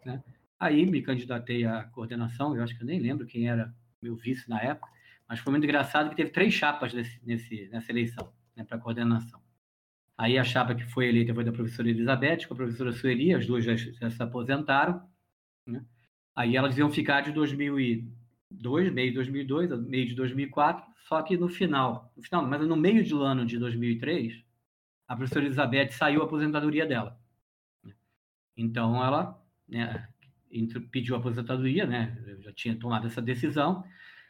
Né? 0.05 0.23
Aí 0.59 0.85
me 0.85 1.01
candidatei 1.01 1.65
à 1.65 1.85
coordenação, 1.85 2.57
eu 2.57 2.63
acho 2.63 2.77
que 2.77 2.83
eu 2.83 2.87
nem 2.87 2.99
lembro 2.99 3.27
quem 3.27 3.49
era 3.49 3.75
meu 4.01 4.17
vice 4.17 4.49
na 4.51 4.61
época, 4.61 4.91
mas 5.29 5.39
foi 5.39 5.53
muito 5.53 5.65
engraçado 5.65 6.11
que 6.11 6.17
teve 6.17 6.31
três 6.31 6.53
chapas 6.53 6.93
nesse, 6.93 7.21
nesse, 7.25 7.69
nessa 7.69 7.93
eleição, 7.93 8.33
né, 8.57 8.65
para 8.65 8.79
coordenação. 8.79 9.41
Aí 10.17 10.39
a 10.39 10.45
chapa 10.45 10.75
que 10.75 10.85
foi 10.85 11.09
eleita 11.09 11.35
foi 11.35 11.45
da 11.45 11.53
professora 11.53 11.89
Elizabeth 11.89 12.47
com 12.47 12.55
a 12.55 12.57
professora 12.57 12.93
Sueli, 12.93 13.35
as 13.35 13.47
duas 13.47 13.65
já, 13.65 13.75
já 13.75 14.11
se 14.11 14.23
aposentaram. 14.23 15.03
Né? 15.67 15.85
Aí 16.35 16.57
elas 16.57 16.77
iam 16.79 16.91
ficar 16.91 17.23
de 17.23 17.33
2002, 17.33 18.93
meio 18.93 19.09
de 19.09 19.15
2002, 19.15 19.87
meio 19.87 20.07
de 20.07 20.15
2004, 20.15 20.85
só 21.09 21.23
que 21.23 21.37
no 21.37 21.49
final, 21.49 22.13
no 22.17 22.23
final, 22.23 22.47
mas 22.47 22.67
no 22.67 22.77
meio 22.77 23.07
do 23.09 23.23
ano 23.23 23.45
de 23.45 23.59
2003, 23.59 24.45
a 25.09 25.17
professora 25.17 25.45
Elizabeth 25.45 25.91
saiu 25.91 26.23
a 26.23 26.25
aposentadoria 26.25 26.87
dela. 26.87 27.21
Então 28.57 29.03
ela 29.05 29.43
né, 29.69 30.09
pediu 30.91 31.17
a 31.17 31.19
aposentadoria, 31.19 31.87
né? 31.87 32.17
Já 32.41 32.53
tinha 32.53 32.77
tomado 32.77 33.07
essa 33.07 33.21
decisão. 33.21 33.85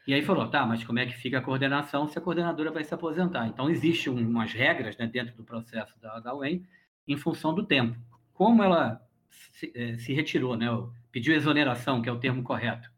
E 0.07 0.13
aí 0.13 0.23
falou, 0.23 0.49
tá, 0.49 0.67
mas 0.67 0.83
como 0.83 0.99
é 0.99 1.07
que 1.07 1.17
fica 1.17 1.39
a 1.39 1.43
coordenação 1.43 2.09
se 2.09 2.19
a 2.19 2.21
coordenadora 2.21 2.73
vai 2.73 2.83
se 2.83 2.93
aposentar? 2.93 3.47
Então, 3.47 3.71
existem 3.71 4.13
umas 4.13 4.53
regras 4.53 4.97
né, 4.97 5.07
dentro 5.07 5.37
do 5.37 5.45
processo 5.45 5.99
da, 6.01 6.19
da 6.19 6.35
UEM 6.35 6.67
em 7.07 7.17
função 7.17 7.55
do 7.55 7.65
tempo. 7.65 7.97
Como 8.33 8.63
ela 8.63 9.01
se, 9.31 9.73
eh, 9.75 9.99
se 9.99 10.13
retirou, 10.13 10.57
né, 10.57 10.67
pediu 11.13 11.35
exoneração, 11.35 12.03
que 12.03 12.09
é 12.09 12.13
o 12.13 12.19
termo 12.19 12.43
correto, 12.43 12.91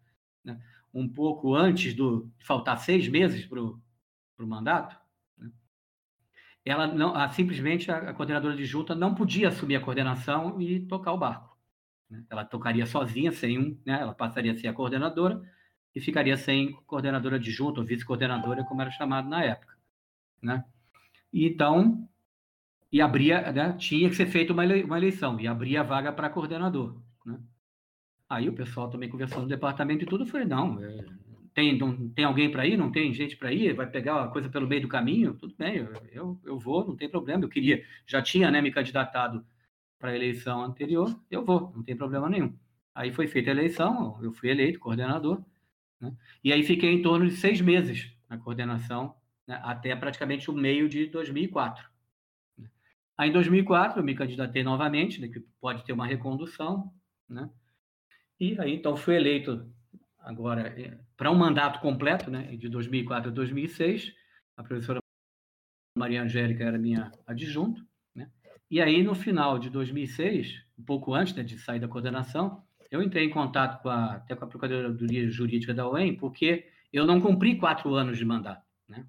né, 0.43 0.59
um 0.95 1.07
pouco 1.07 1.55
antes 1.55 1.95
do 1.95 2.31
faltar 2.39 2.79
seis 2.79 3.07
meses 3.07 3.45
para 3.45 3.61
o 3.61 3.83
mandato, 4.39 4.97
né, 5.37 5.51
ela 6.65 6.87
não, 6.87 7.15
a, 7.15 7.29
simplesmente 7.29 7.91
a, 7.91 7.99
a 7.99 8.15
coordenadora 8.15 8.57
de 8.57 8.65
junta 8.65 8.95
não 8.95 9.15
podia 9.15 9.49
assumir 9.49 9.77
a 9.77 9.81
coordenação 9.81 10.59
e 10.59 10.81
tocar 10.81 11.13
o 11.13 11.19
barco. 11.19 11.55
Né? 12.09 12.25
Ela 12.31 12.47
tocaria 12.47 12.87
sozinha, 12.87 13.31
sem 13.31 13.59
um, 13.59 13.79
né? 13.85 14.01
ela 14.01 14.15
passaria 14.15 14.53
a 14.53 14.57
ser 14.57 14.69
a 14.69 14.73
coordenadora 14.73 15.43
e 15.95 16.01
ficaria 16.01 16.37
sem 16.37 16.73
coordenadora 16.87 17.37
adjunta 17.37 17.81
ou 17.81 17.87
vice-coordenadora, 17.87 18.65
como 18.65 18.83
era 18.83 18.91
chamado 18.91 19.29
na 19.29 19.45
época. 19.45 19.75
Né? 20.43 20.65
E 21.33 21.47
então, 21.47 22.09
e 22.91 23.01
abria, 23.01 23.53
né? 23.53 23.73
tinha 23.75 24.09
que 24.09 24.17
ser 24.17 24.27
feita 24.27 24.53
uma 24.53 24.65
eleição, 24.65 25.41
e 25.41 25.47
abria 25.47 25.81
a 25.81 25.85
vaga 25.85 26.13
para 26.13 26.31
coordenador. 26.31 27.01
Né? 27.25 27.39
Aí 28.29 28.49
o 28.49 28.55
pessoal 28.55 28.91
também 28.91 29.09
conversou 29.09 29.43
no 29.43 29.49
departamento 29.49 30.05
e 30.05 30.07
tudo, 30.07 30.27
falei, 30.27 30.47
não, 30.47 30.83
é, 30.83 31.05
tem, 31.55 31.79
não, 31.79 32.09
tem 32.09 32.25
alguém 32.25 32.51
para 32.51 32.67
ir? 32.67 32.77
Não 32.77 32.91
tem 32.91 33.15
gente 33.15 33.37
para 33.37 33.53
ir? 33.53 33.75
Vai 33.75 33.87
pegar 33.87 34.25
a 34.25 34.29
coisa 34.29 34.49
pelo 34.49 34.67
meio 34.67 34.83
do 34.83 34.89
caminho? 34.89 35.35
Tudo 35.35 35.55
bem, 35.57 35.77
eu, 35.77 35.93
eu, 36.11 36.41
eu, 36.45 36.59
vou, 36.59 36.85
não 36.85 36.97
tem 36.97 37.09
problema. 37.09 37.45
Eu 37.45 37.49
queria, 37.49 37.85
já 38.07 38.21
tinha 38.21 38.51
né, 38.51 38.61
me 38.61 38.73
candidatado 38.73 39.47
para 39.99 40.11
a 40.11 40.17
eleição 40.17 40.63
anterior, 40.63 41.19
eu 41.31 41.45
vou, 41.45 41.73
não 41.75 41.83
tem 41.83 41.97
problema 41.97 42.29
nenhum. 42.29 42.55
Aí 42.95 43.13
foi 43.13 43.27
feita 43.27 43.51
a 43.51 43.53
eleição, 43.53 44.19
eu 44.23 44.33
fui 44.33 44.51
eleito 44.51 44.79
coordenador, 44.79 45.43
né? 46.05 46.17
e 46.43 46.53
aí 46.53 46.63
fiquei 46.63 46.91
em 46.91 47.03
torno 47.03 47.27
de 47.27 47.37
seis 47.37 47.61
meses 47.61 48.13
na 48.29 48.39
coordenação, 48.39 49.15
né? 49.47 49.61
até 49.63 49.95
praticamente 49.95 50.51
o 50.51 50.55
meio 50.55 50.89
de 50.89 51.07
2004. 51.07 51.89
Né? 52.59 52.69
Aí 53.17 53.31
em 53.31 53.33
2004 53.33 54.01
eu 54.01 54.05
me 54.05 54.15
candidatei 54.15 54.63
novamente, 54.63 55.21
né? 55.21 55.29
que 55.29 55.41
pode 55.61 55.85
ter 55.85 55.93
uma 55.93 56.07
recondução, 56.07 56.93
né? 57.29 57.51
e 58.39 58.59
aí 58.61 58.75
então 58.75 58.97
fui 58.97 59.17
eleito 59.17 59.71
agora 60.19 60.69
é, 60.81 60.99
para 61.17 61.31
um 61.31 61.37
mandato 61.37 61.81
completo, 61.81 62.31
né? 62.31 62.57
de 62.57 62.69
2004 62.69 63.31
a 63.31 63.35
2006, 63.35 64.13
a 64.57 64.63
professora 64.63 65.01
Maria 65.97 66.23
Angélica 66.23 66.65
era 66.65 66.79
minha 66.79 67.11
adjunto, 67.27 67.87
e 68.75 68.81
aí, 68.81 69.05
no 69.05 69.15
final 69.15 69.57
de 69.57 69.71
2006, 69.71 70.65
um 70.77 70.83
pouco 70.83 71.15
antes 71.15 71.33
né, 71.35 71.45
de 71.45 71.57
sair 71.59 71.79
da 71.79 71.87
coordenação, 71.87 72.64
eu 72.91 73.03
entrei 73.03 73.25
em 73.25 73.31
contato 73.31 73.83
com 73.83 73.89
a, 73.89 74.15
até 74.15 74.35
com 74.35 74.45
a 74.45 74.49
Procuradoria 74.49 75.29
Jurídica 75.31 75.75
da 75.75 75.89
UEM, 75.89 76.17
porque 76.17 76.69
eu 76.93 77.07
não 77.07 77.21
cumpri 77.21 77.57
quatro 77.57 77.95
anos 77.95 78.19
de 78.19 78.25
mandato. 78.25 78.65
Né? 78.89 79.07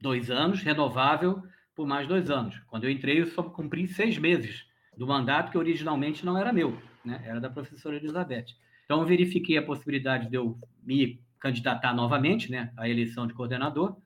Dois 0.00 0.30
anos, 0.30 0.62
renovável 0.62 1.42
por 1.74 1.86
mais 1.86 2.08
dois 2.08 2.30
anos. 2.30 2.58
Quando 2.68 2.84
eu 2.84 2.90
entrei, 2.90 3.20
eu 3.20 3.26
só 3.26 3.42
cumpri 3.42 3.86
seis 3.86 4.18
meses 4.18 4.66
do 4.96 5.06
mandato 5.06 5.50
que 5.50 5.58
originalmente 5.58 6.24
não 6.24 6.38
era 6.38 6.52
meu, 6.52 6.80
né? 7.04 7.22
era 7.24 7.38
da 7.40 7.50
professora 7.50 7.96
Elizabeth. 7.96 8.46
Então, 8.84 9.00
eu 9.00 9.06
verifiquei 9.06 9.58
a 9.58 9.62
possibilidade 9.62 10.30
de 10.30 10.36
eu 10.36 10.58
me 10.82 11.20
candidatar 11.38 11.92
novamente 11.92 12.50
né, 12.50 12.72
à 12.76 12.88
eleição 12.88 13.26
de 13.26 13.34
coordenador. 13.34 13.96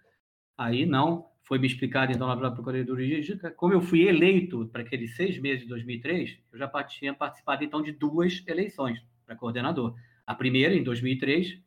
Aí, 0.57 0.85
não, 0.85 1.30
foi 1.51 1.59
me 1.59 1.67
explicado 1.67 2.13
então 2.13 2.33
pela 2.37 2.53
Procuradoria 2.53 3.21
Jurídica, 3.21 3.51
como 3.51 3.73
eu 3.75 3.81
fui 3.81 4.07
eleito 4.07 4.69
para 4.69 4.83
aqueles 4.83 5.17
seis 5.17 5.37
meses 5.37 5.63
de 5.63 5.67
2003, 5.67 6.39
eu 6.53 6.57
já 6.57 6.71
tinha 6.85 7.13
participado 7.13 7.65
então 7.65 7.83
de 7.83 7.91
duas 7.91 8.41
eleições 8.47 9.03
para 9.27 9.35
coordenador. 9.35 9.97
A 10.25 10.33
primeira 10.33 10.73
em 10.77 10.85
2003 10.85 11.59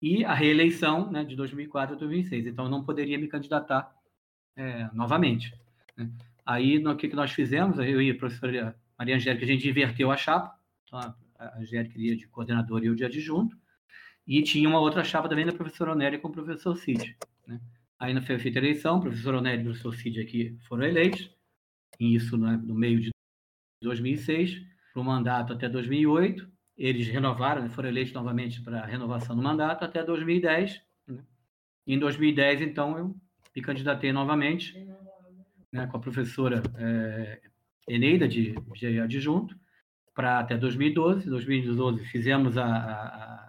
e 0.00 0.24
a 0.24 0.32
reeleição 0.32 1.10
né, 1.10 1.24
de 1.24 1.34
2004 1.34 1.96
a 1.96 1.98
2006. 1.98 2.46
Então 2.46 2.66
eu 2.66 2.70
não 2.70 2.84
poderia 2.84 3.18
me 3.18 3.26
candidatar 3.26 3.92
é, 4.54 4.88
novamente. 4.92 5.52
Né? 5.96 6.08
Aí 6.46 6.78
no 6.78 6.94
que, 6.96 7.08
que 7.08 7.16
nós 7.16 7.32
fizemos, 7.32 7.76
eu 7.78 8.00
e 8.00 8.12
a 8.12 8.14
professora 8.14 8.78
Maria 8.96 9.16
Angélica, 9.16 9.44
a 9.44 9.48
gente 9.48 9.68
inverteu 9.68 10.12
a 10.12 10.16
chapa. 10.16 10.56
Então, 10.86 11.00
a 11.40 11.58
Angélica 11.58 11.98
iria 11.98 12.16
de 12.16 12.28
coordenador 12.28 12.84
e 12.84 12.86
eu 12.86 12.94
de 12.94 13.04
adjunto. 13.04 13.58
E 14.24 14.40
tinha 14.44 14.68
uma 14.68 14.78
outra 14.78 15.02
chapa 15.02 15.28
também 15.28 15.44
da 15.44 15.52
professora 15.52 15.90
Onélia 15.90 16.20
com 16.20 16.28
o 16.28 16.32
professor 16.32 16.76
Cid. 16.76 17.16
Né? 17.48 17.60
Aí 17.98 18.20
foi 18.22 18.38
feita 18.38 18.58
eleição, 18.58 18.98
o 18.98 19.00
professor 19.00 19.34
Onélio 19.34 19.60
e 19.60 19.62
o 19.62 19.64
professor 19.66 19.94
Cid 19.94 20.20
aqui 20.20 20.56
foram 20.66 20.84
eleitos, 20.84 21.30
e 21.98 22.14
isso 22.14 22.36
né, 22.36 22.60
no 22.62 22.74
meio 22.74 23.00
de 23.00 23.10
2006, 23.82 24.60
para 24.92 25.00
o 25.00 25.04
mandato 25.04 25.52
até 25.52 25.68
2008. 25.68 26.52
Eles 26.76 27.06
renovaram, 27.06 27.62
né, 27.62 27.68
foram 27.68 27.88
eleitos 27.88 28.12
novamente 28.12 28.60
para 28.60 28.84
renovação 28.84 29.36
do 29.36 29.42
mandato 29.42 29.84
até 29.84 30.02
2010. 30.02 30.82
Né? 31.06 31.24
Em 31.86 31.98
2010, 31.98 32.62
então, 32.62 32.98
eu 32.98 33.16
me 33.54 33.62
candidatei 33.62 34.12
novamente 34.12 34.74
né, 35.72 35.86
com 35.86 35.96
a 35.96 36.00
professora 36.00 36.62
é, 36.76 37.40
Eneida, 37.88 38.26
de, 38.26 38.54
de 38.74 39.00
adjunto, 39.00 39.56
para 40.14 40.40
até 40.40 40.56
2012. 40.56 41.26
Em 41.26 41.30
2012, 41.30 42.04
fizemos 42.06 42.56
a, 42.56 42.66
a 42.66 43.43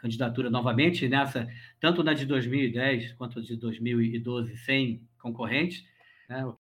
candidatura 0.00 0.48
novamente 0.48 1.06
nessa, 1.08 1.46
tanto 1.78 2.02
na 2.02 2.14
de 2.14 2.24
2010 2.24 3.12
quanto 3.12 3.42
de 3.42 3.56
2012, 3.56 4.56
sem 4.58 5.06
concorrentes. 5.18 5.84
Né? 6.28 6.44
O 6.44 6.56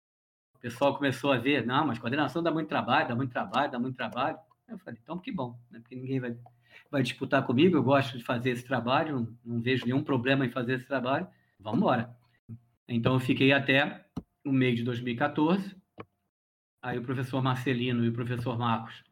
pessoal 0.61 0.97
começou 0.97 1.33
a 1.33 1.39
ver, 1.39 1.65
não, 1.65 1.87
mas 1.87 1.99
coordenação 1.99 2.43
dá 2.43 2.51
muito 2.51 2.69
trabalho, 2.69 3.09
dá 3.09 3.15
muito 3.15 3.31
trabalho, 3.31 3.71
dá 3.71 3.79
muito 3.79 3.97
trabalho. 3.97 4.37
Eu 4.69 4.79
falei, 4.79 4.99
então 5.03 5.19
que 5.19 5.31
bom, 5.31 5.59
né? 5.71 5.79
porque 5.79 5.95
ninguém 5.95 6.21
vai, 6.21 6.37
vai 6.91 7.03
disputar 7.03 7.47
comigo, 7.47 7.77
eu 7.77 7.83
gosto 7.83 8.19
de 8.19 8.25
fazer 8.25 8.51
esse 8.51 8.65
trabalho, 8.65 9.15
não, 9.21 9.39
não 9.45 9.63
vejo 9.63 9.87
nenhum 9.87 10.03
problema 10.03 10.45
em 10.45 10.51
fazer 10.51 10.75
esse 10.75 10.87
trabalho, 10.87 11.27
vamos 11.61 11.79
embora. 11.79 12.15
Então 12.89 13.15
eu 13.15 13.21
fiquei 13.21 13.53
até 13.53 14.05
o 14.45 14.53
mês 14.53 14.77
de 14.77 14.83
2014, 14.83 15.77
aí 16.83 16.99
o 16.99 17.03
professor 17.03 17.43
Marcelino 17.43 18.05
e 18.05 18.09
o 18.09 18.13
professor 18.13 18.59
Marcos 18.59 19.08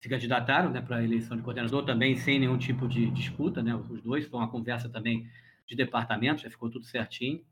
se 0.00 0.08
candidataram 0.08 0.70
né, 0.70 0.80
para 0.80 0.96
a 0.96 1.04
eleição 1.04 1.36
de 1.36 1.42
coordenador, 1.42 1.84
também 1.84 2.16
sem 2.16 2.38
nenhum 2.38 2.56
tipo 2.56 2.86
de 2.86 3.10
disputa, 3.10 3.62
né, 3.62 3.74
os 3.74 4.00
dois, 4.00 4.26
foi 4.26 4.38
uma 4.38 4.50
conversa 4.50 4.88
também 4.88 5.28
de 5.66 5.74
departamento, 5.74 6.42
já 6.42 6.50
ficou 6.50 6.70
tudo 6.70 6.84
certinho, 6.84 7.44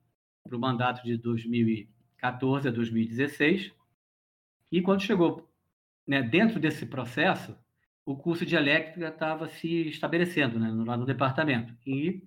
para 0.45 0.57
o 0.57 0.61
mandato 0.61 1.03
de 1.05 1.17
2014 1.17 2.69
a 2.69 2.71
2016. 2.71 3.73
E 4.71 4.81
quando 4.81 5.03
chegou 5.03 5.49
né, 6.07 6.23
dentro 6.23 6.61
desse 6.61 6.87
processo, 6.87 7.57
o 8.05 8.17
curso 8.17 8.47
de 8.47 8.55
elétrica 8.55 9.09
estava 9.09 9.49
se 9.49 9.88
estabelecendo 9.88 10.59
né, 10.59 10.71
lá 10.87 10.97
no 10.97 11.05
departamento. 11.05 11.75
E 11.85 12.23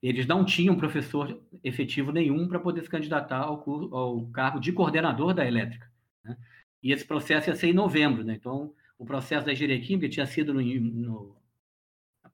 eles 0.00 0.26
não 0.26 0.44
tinham 0.44 0.76
professor 0.76 1.42
efetivo 1.62 2.12
nenhum 2.12 2.48
para 2.48 2.60
poder 2.60 2.82
se 2.82 2.88
candidatar 2.88 3.40
ao, 3.40 3.60
curso, 3.60 3.94
ao, 3.94 4.26
cargo 4.28 4.60
de 4.60 4.72
coordenador 4.72 5.34
da 5.34 5.44
elétrica. 5.44 5.90
Né? 6.24 6.36
E 6.82 6.92
esse 6.92 7.04
processo 7.04 7.50
ia 7.50 7.56
ser 7.56 7.68
em 7.68 7.74
novembro. 7.74 8.24
Né? 8.24 8.34
Então, 8.34 8.72
o 9.00 9.06
processo 9.06 9.46
da 9.46 9.52
engenharia 9.52 9.82
química 9.82 10.10
tinha 10.10 10.26
sido 10.26 10.52
no, 10.52 10.60
no 10.60 11.36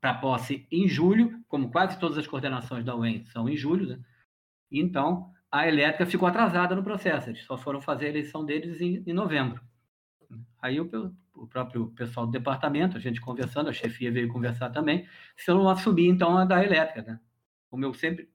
para 0.00 0.14
posse 0.14 0.66
em 0.68 0.88
julho, 0.88 1.40
como 1.46 1.70
quase 1.70 1.96
todas 1.98 2.18
as 2.18 2.26
coordenações 2.26 2.84
da 2.84 2.94
UEM 2.94 3.24
são 3.26 3.48
em 3.48 3.56
julho. 3.56 3.86
Né? 3.86 4.00
Então, 4.70 5.32
a 5.48 5.68
elétrica 5.68 6.04
ficou 6.04 6.26
atrasada 6.26 6.74
no 6.74 6.82
processo. 6.82 7.30
Eles 7.30 7.44
só 7.44 7.56
foram 7.56 7.80
fazer 7.80 8.06
a 8.06 8.08
eleição 8.08 8.44
deles 8.44 8.80
em, 8.80 9.00
em 9.06 9.12
novembro. 9.12 9.62
Aí 10.60 10.80
o, 10.80 11.14
o, 11.36 11.46
próprio 11.46 11.86
pessoal 11.90 12.26
do 12.26 12.32
departamento, 12.32 12.96
a 12.96 13.00
gente 13.00 13.20
conversando, 13.20 13.70
a 13.70 13.72
chefia 13.72 14.10
veio 14.10 14.26
conversar 14.26 14.70
também, 14.70 15.06
se 15.36 15.48
eu 15.48 15.54
não 15.54 15.68
assumir, 15.68 16.08
então, 16.08 16.36
a 16.36 16.44
da 16.44 16.64
elétrica, 16.64 17.12
né? 17.12 17.20
Como 17.70 17.84
eu 17.84 17.94
sempre 17.94 18.28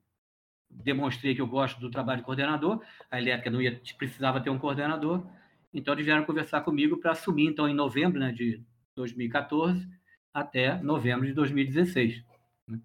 demonstrei 0.70 1.34
que 1.34 1.42
eu 1.42 1.46
gosto 1.46 1.78
do 1.78 1.90
trabalho 1.90 2.20
de 2.20 2.24
coordenador, 2.24 2.82
a 3.10 3.20
elétrica 3.20 3.50
não 3.50 3.60
ia, 3.60 3.78
precisava 3.98 4.40
ter 4.40 4.48
um 4.48 4.58
coordenador, 4.58 5.26
então 5.72 5.94
eles 5.94 6.04
vieram 6.04 6.24
conversar 6.24 6.60
comigo 6.60 6.98
para 6.98 7.12
assumir, 7.12 7.46
então, 7.46 7.68
em 7.68 7.74
novembro 7.74 8.20
né, 8.20 8.32
de 8.32 8.62
2014 8.94 9.88
até 10.32 10.80
novembro 10.82 11.26
de 11.26 11.32
2016. 11.32 12.22
Né? 12.66 12.80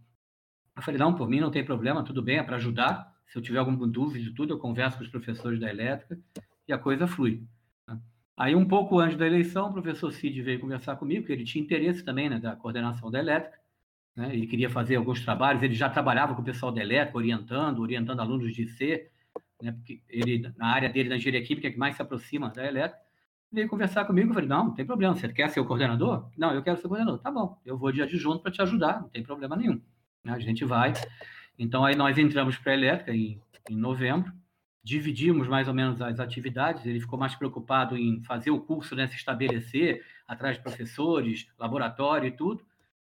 Eu 0.75 0.81
falei, 0.81 0.99
não, 0.99 1.13
por 1.13 1.29
mim 1.29 1.39
não 1.39 1.51
tem 1.51 1.63
problema, 1.63 2.03
tudo 2.03 2.21
bem, 2.21 2.37
é 2.37 2.43
para 2.43 2.57
ajudar. 2.57 3.13
Se 3.27 3.37
eu 3.37 3.41
tiver 3.41 3.59
alguma 3.59 3.87
dúvida 3.87 4.23
de 4.23 4.33
tudo, 4.33 4.53
eu 4.53 4.59
converso 4.59 4.97
com 4.97 5.03
os 5.03 5.09
professores 5.09 5.59
da 5.59 5.69
elétrica 5.69 6.17
e 6.67 6.73
a 6.73 6.77
coisa 6.77 7.07
flui. 7.07 7.43
Aí, 8.37 8.55
um 8.55 8.67
pouco 8.67 8.99
antes 8.99 9.17
da 9.17 9.25
eleição, 9.25 9.69
o 9.69 9.73
professor 9.73 10.11
Cid 10.11 10.41
veio 10.43 10.59
conversar 10.59 10.95
comigo, 10.95 11.25
que 11.25 11.31
ele 11.31 11.43
tinha 11.43 11.63
interesse 11.63 12.03
também 12.03 12.29
né, 12.29 12.39
da 12.39 12.55
coordenação 12.55 13.09
da 13.09 13.17
elétrica, 13.17 13.57
né, 14.15 14.31
ele 14.31 14.45
queria 14.45 14.69
fazer 14.69 14.95
alguns 14.95 15.21
trabalhos, 15.25 15.63
ele 15.63 15.73
já 15.73 15.89
trabalhava 15.89 16.35
com 16.35 16.41
o 16.43 16.45
pessoal 16.45 16.71
da 16.71 16.79
elétrica, 16.79 17.17
orientando, 17.17 17.79
orientando 17.79 18.19
alunos 18.19 18.53
de 18.53 18.67
C, 18.67 19.09
né, 19.61 19.71
porque 19.71 20.01
ele, 20.09 20.51
na 20.57 20.67
área 20.67 20.89
dele, 20.89 21.09
na 21.09 21.15
engenharia 21.15 21.45
química, 21.45 21.67
é 21.67 21.71
que 21.71 21.77
mais 21.77 21.95
se 21.95 22.01
aproxima 22.01 22.49
da 22.49 22.65
elétrica, 22.65 23.01
veio 23.51 23.67
conversar 23.67 24.05
comigo, 24.05 24.29
eu 24.29 24.33
falei, 24.33 24.49
não, 24.49 24.65
não 24.65 24.73
tem 24.73 24.85
problema, 24.85 25.15
você 25.15 25.27
quer 25.29 25.49
ser 25.49 25.59
o 25.59 25.65
coordenador? 25.65 26.29
Não, 26.37 26.53
eu 26.53 26.61
quero 26.61 26.77
ser 26.77 26.85
o 26.85 26.89
coordenador. 26.89 27.19
Tá 27.19 27.31
bom, 27.31 27.59
eu 27.65 27.77
vou 27.77 27.91
de 27.91 28.01
adjunto 28.01 28.39
para 28.39 28.51
te 28.51 28.61
ajudar, 28.61 29.01
não 29.01 29.09
tem 29.09 29.23
problema 29.23 29.55
nenhum. 29.55 29.81
A 30.25 30.39
gente 30.39 30.65
vai. 30.65 30.93
Então, 31.57 31.85
aí 31.85 31.95
nós 31.95 32.17
entramos 32.17 32.57
para 32.57 32.73
a 32.73 32.75
elétrica 32.75 33.13
em, 33.13 33.41
em 33.69 33.77
novembro, 33.77 34.31
dividimos 34.83 35.47
mais 35.47 35.67
ou 35.67 35.73
menos 35.73 36.01
as 36.01 36.19
atividades, 36.19 36.85
ele 36.85 36.99
ficou 36.99 37.17
mais 37.17 37.35
preocupado 37.35 37.97
em 37.97 38.21
fazer 38.23 38.51
o 38.51 38.59
curso, 38.59 38.95
né, 38.95 39.07
se 39.07 39.15
estabelecer 39.15 40.05
atrás 40.27 40.57
de 40.57 40.63
professores, 40.63 41.47
laboratório 41.57 42.27
e 42.27 42.31
tudo, 42.31 42.63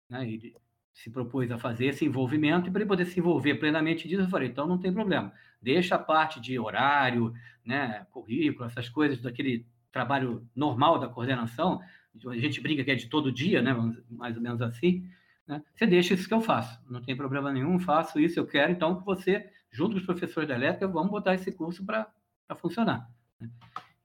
né, 0.08 0.28
ele 0.28 0.54
se 0.92 1.10
propôs 1.10 1.50
a 1.50 1.58
fazer 1.58 1.86
esse 1.86 2.04
envolvimento, 2.04 2.68
e 2.68 2.70
para 2.70 2.82
ele 2.82 2.88
poder 2.88 3.06
se 3.06 3.18
envolver 3.18 3.54
plenamente 3.54 4.06
disso, 4.06 4.22
eu 4.22 4.28
falei, 4.28 4.48
então 4.48 4.66
não 4.66 4.78
tem 4.78 4.92
problema, 4.92 5.32
deixa 5.62 5.94
a 5.94 5.98
parte 5.98 6.40
de 6.40 6.58
horário, 6.58 7.32
né, 7.64 8.06
currículo, 8.10 8.66
essas 8.66 8.88
coisas 8.88 9.20
daquele 9.20 9.66
trabalho 9.90 10.46
normal 10.54 10.98
da 10.98 11.08
coordenação, 11.08 11.80
a 12.26 12.36
gente 12.36 12.60
brinca 12.60 12.84
que 12.84 12.90
é 12.90 12.94
de 12.94 13.08
todo 13.08 13.32
dia, 13.32 13.62
né, 13.62 13.72
mais 14.10 14.36
ou 14.36 14.42
menos 14.42 14.60
assim, 14.60 15.08
né, 15.46 15.62
você 15.74 15.86
deixa 15.86 16.14
isso 16.14 16.28
que 16.28 16.34
eu 16.34 16.40
faço, 16.40 16.80
não 16.90 17.02
tem 17.02 17.16
problema 17.16 17.52
nenhum, 17.52 17.78
faço 17.78 18.18
isso, 18.18 18.38
eu 18.38 18.46
quero, 18.46 18.72
então 18.72 18.98
que 18.98 19.04
você 19.04 19.50
junto 19.72 19.92
com 19.92 20.00
os 20.00 20.04
professores 20.06 20.48
da 20.48 20.54
elétrica, 20.54 20.86
vamos 20.86 21.10
botar 21.10 21.34
esse 21.34 21.50
curso 21.50 21.84
para 21.84 22.06
funcionar. 22.56 23.10
Né? 23.40 23.50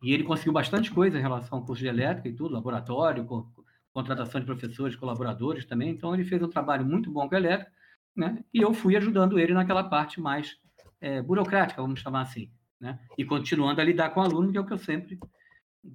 E 0.01 0.13
ele 0.13 0.23
conseguiu 0.23 0.53
bastante 0.53 0.89
coisa 0.89 1.19
em 1.19 1.21
relação 1.21 1.59
ao 1.59 1.65
curso 1.65 1.81
de 1.81 1.89
elétrica 1.89 2.29
e 2.29 2.33
tudo, 2.33 2.53
laboratório, 2.53 3.25
co 3.25 3.51
contratação 3.91 4.39
de 4.39 4.45
professores, 4.45 4.95
colaboradores 4.95 5.65
também. 5.65 5.89
Então, 5.89 6.13
ele 6.13 6.23
fez 6.23 6.39
um 6.43 6.47
trabalho 6.47 6.85
muito 6.85 7.09
bom 7.09 7.27
com 7.27 7.33
a 7.33 7.37
elétrica, 7.39 7.71
né? 8.15 8.43
e 8.53 8.61
eu 8.61 8.71
fui 8.71 8.95
ajudando 8.95 9.39
ele 9.39 9.55
naquela 9.55 9.83
parte 9.83 10.21
mais 10.21 10.55
é, 11.01 11.21
burocrática, 11.21 11.81
vamos 11.81 11.99
chamar 11.99 12.21
assim. 12.21 12.51
Né? 12.79 12.99
E 13.17 13.25
continuando 13.25 13.81
a 13.81 13.83
lidar 13.83 14.11
com 14.11 14.19
o 14.19 14.23
aluno, 14.23 14.51
que 14.51 14.57
é 14.57 14.61
o 14.61 14.65
que 14.65 14.73
eu 14.73 14.77
sempre 14.77 15.19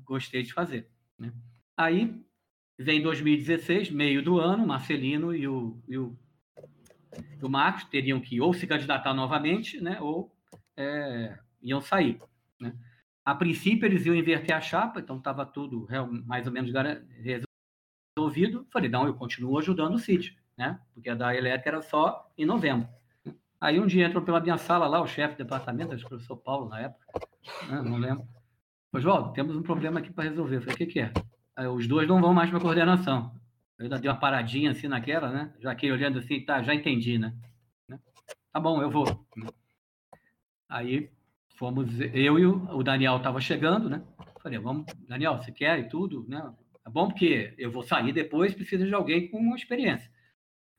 gostei 0.05 0.43
de 0.43 0.53
fazer. 0.53 0.89
Né? 1.19 1.33
Aí, 1.77 2.21
vem 2.79 3.03
2016, 3.03 3.91
meio 3.91 4.23
do 4.23 4.39
ano, 4.39 4.67
Marcelino 4.67 5.35
e 5.35 5.47
o, 5.47 5.81
e 5.89 5.97
o 5.97 6.17
do 7.39 7.49
Marcos 7.49 7.85
teriam 7.85 8.21
que 8.21 8.41
ou 8.41 8.55
se 8.55 8.67
candidatar 8.67 9.13
novamente, 9.13 9.81
né, 9.81 10.01
ou 10.01 10.35
é, 10.77 11.39
iam 11.61 11.81
sair. 11.81 12.21
Né? 12.59 12.75
A 13.25 13.35
princípio, 13.35 13.87
eles 13.87 14.07
iam 14.07 14.15
inverter 14.15 14.57
a 14.57 14.61
chapa, 14.61 15.01
então 15.01 15.19
estava 15.19 15.45
tudo 15.45 15.87
mais 16.25 16.47
ou 16.47 16.53
menos 16.53 16.73
resolvido. 18.17 18.67
Falei, 18.73 18.89
não, 18.89 19.07
eu 19.07 19.15
continuo 19.15 19.59
ajudando 19.59 19.95
o 19.95 19.99
sítio, 19.99 20.35
né? 20.57 20.81
porque 20.95 21.11
a 21.11 21.15
da 21.15 21.35
elétrica 21.35 21.71
era 21.71 21.83
só 21.83 22.33
em 22.37 22.45
novembro. 22.45 22.89
Aí 23.63 23.79
um 23.79 23.87
dia 23.87 24.07
entrou 24.07 24.25
pela 24.25 24.41
minha 24.41 24.59
sala 24.59 24.89
lá, 24.89 25.01
o 25.01 25.07
chefe 25.07 25.37
do 25.37 25.45
departamento, 25.45 25.95
acho 25.95 26.01
que 26.01 26.07
o 26.07 26.09
professor 26.09 26.37
Paulo 26.37 26.69
na 26.69 26.81
época, 26.81 27.07
né? 27.69 27.81
não 27.81 27.97
lembro. 27.97 28.27
Oswaldo, 28.93 29.33
temos 29.33 29.55
um 29.55 29.63
problema 29.63 30.01
aqui 30.01 30.13
para 30.13 30.29
resolver. 30.29 30.57
Eu 30.57 30.63
falei, 30.63 30.75
o 30.75 30.79
que, 30.79 30.87
que 30.87 30.99
é? 30.99 31.13
Aí, 31.55 31.69
os 31.69 31.87
dois 31.87 32.09
não 32.09 32.21
vão 32.21 32.35
mais 32.35 32.51
para 32.51 32.59
coordenação. 32.59 33.33
Eu 33.79 33.85
ainda 33.85 34.01
dei 34.01 34.11
uma 34.11 34.19
paradinha 34.19 34.73
assim 34.73 34.89
naquela, 34.89 35.31
né? 35.31 35.55
Já 35.61 35.77
que 35.77 35.93
olhando 35.93 36.19
assim, 36.19 36.45
tá, 36.45 36.61
já 36.61 36.75
entendi, 36.75 37.19
né? 37.19 37.33
né? 37.89 38.01
Tá 38.53 38.59
bom, 38.59 38.83
eu 38.83 38.91
vou. 38.91 39.25
Aí 40.69 41.09
fomos, 41.57 41.89
eu 42.01 42.41
e 42.41 42.45
o 42.45 42.83
Daniel 42.83 43.21
tava 43.21 43.41
chegando, 43.41 43.89
né? 43.89 44.03
Falei, 44.43 44.59
vamos, 44.59 44.87
Daniel, 45.07 45.37
você 45.37 45.53
quer 45.53 45.79
e 45.79 45.89
tudo, 45.89 46.27
né? 46.29 46.53
É 46.85 46.91
bom 46.91 47.07
porque 47.07 47.55
eu 47.57 47.71
vou 47.71 47.85
sair 47.85 48.13
depois, 48.13 48.55
preciso 48.55 48.85
de 48.85 48.93
alguém 48.93 49.31
com 49.31 49.55
experiência. 49.55 50.11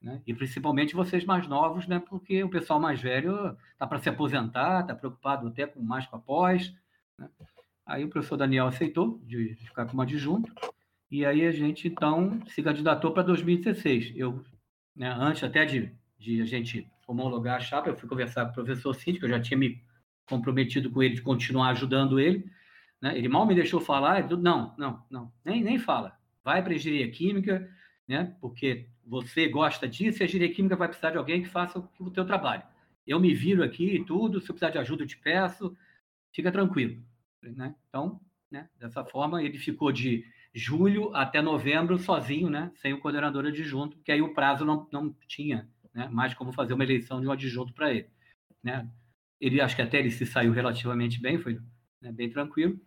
Né? 0.04 0.22
E 0.28 0.34
principalmente 0.34 0.94
vocês 0.94 1.24
mais 1.24 1.48
novos, 1.48 1.88
né? 1.88 1.98
Porque 1.98 2.44
o 2.44 2.50
pessoal 2.50 2.78
mais 2.80 3.02
velho 3.02 3.58
tá 3.80 3.88
para 3.88 4.00
se 4.00 4.10
aposentar, 4.10 4.84
tá 4.84 4.94
preocupado 4.94 5.48
até 5.48 5.66
com 5.66 5.82
mais 5.82 6.06
com 6.06 6.18
a 6.18 6.20
pós. 6.20 6.76
Né? 7.18 7.30
Aí 7.86 8.04
o 8.04 8.10
professor 8.10 8.36
Daniel 8.36 8.68
aceitou 8.68 9.22
de 9.24 9.56
ficar 9.56 9.86
como 9.86 10.02
adjunto. 10.02 10.54
E 11.10 11.26
aí 11.26 11.46
a 11.46 11.52
gente, 11.52 11.88
então, 11.88 12.42
se 12.48 12.62
candidatou 12.62 13.12
para 13.12 13.24
2016. 13.24 14.13
Eu, 14.16 14.44
né, 14.94 15.10
antes 15.18 15.44
até 15.44 15.63
de, 15.63 15.89
de 16.18 16.42
a 16.42 16.46
gente 16.46 16.86
homologar 17.08 17.58
a 17.58 17.62
chapa, 17.62 17.89
eu 17.89 17.96
fui 17.96 18.10
conversar 18.10 18.46
com 18.46 18.52
o 18.52 18.54
professor 18.56 18.94
Cid, 18.94 19.20
que 19.20 19.26
eu 19.26 19.30
já 19.30 19.39
tinha 19.39 19.58
me 19.58 19.82
comprometido 20.28 20.89
com 20.89 21.02
ele 21.02 21.16
de 21.16 21.22
continuar 21.22 21.70
ajudando 21.70 22.20
ele. 22.20 22.46
Né? 23.02 23.18
Ele 23.18 23.30
mal 23.30 23.46
me 23.46 23.56
deixou 23.56 23.80
falar, 23.80 24.20
ele, 24.20 24.36
não, 24.36 24.74
não, 24.78 25.06
não, 25.10 25.32
nem, 25.46 25.63
nem 25.63 25.80
fala. 25.80 26.18
Vai 26.44 26.62
para 26.62 26.74
a 26.74 26.76
engenharia 26.76 27.12
química, 27.12 27.70
né? 28.08 28.36
porque 28.42 28.89
você 29.06 29.48
gosta 29.48 29.88
disso 29.88 30.22
e 30.22 30.24
a 30.24 30.26
engenharia 30.26 30.54
química 30.54 30.76
vai 30.76 30.88
precisar 30.88 31.12
de 31.12 31.18
alguém 31.18 31.44
que 31.44 31.50
faça 31.50 31.80
o, 32.00 32.12
teu 32.12 32.26
trabalho. 32.26 32.63
Eu 33.06 33.20
me 33.20 33.34
viro 33.34 33.63
aqui 33.63 33.96
e 33.96 34.06
tudo, 34.06 34.39
se 34.39 34.50
eu 34.50 34.56
precisar 34.56 34.72
de 34.72 34.78
ajuda 34.78 35.04
eu 35.04 35.08
te 35.08 35.18
peço, 35.18 35.76
fica 36.32 36.52
tranquilo. 36.52 37.02
Né? 37.42 37.76
Então, 37.89 38.20
né, 38.50 38.70
dessa 38.80 39.04
forma, 39.04 39.44
ele 39.44 39.58
ficou 39.58 39.92
de 39.92 40.26
julho 40.54 41.13
até 41.16 41.42
novembro 41.42 41.98
sozinho, 41.98 42.50
né, 42.50 42.72
sem 42.76 42.94
o 42.94 43.00
coordenador 43.00 43.46
adjunto, 43.46 43.98
que 44.04 44.12
aí 44.12 44.22
o 44.22 44.34
prazo 44.34 44.63
não, 44.63 44.88
não 44.92 45.13
tinha 45.28 45.68
né, 45.94 46.08
mais 46.10 46.34
como 46.34 46.54
fazer 46.54 46.74
uma 46.74 46.84
eleição 46.84 47.20
de 47.20 47.28
um 47.28 47.32
adjunto 47.32 47.74
para 47.74 47.92
ele. 47.92 48.08
Né. 48.63 48.88
Ele, 49.42 49.60
acho 49.60 49.76
que 49.76 49.82
até 49.82 50.00
ele 50.00 50.12
se 50.12 50.26
saiu 50.26 50.54
relativamente 50.54 51.20
bem, 51.20 51.38
foi 51.38 51.60
né, 52.00 52.12
bem 52.12 52.30
tranquilo. 52.30 52.80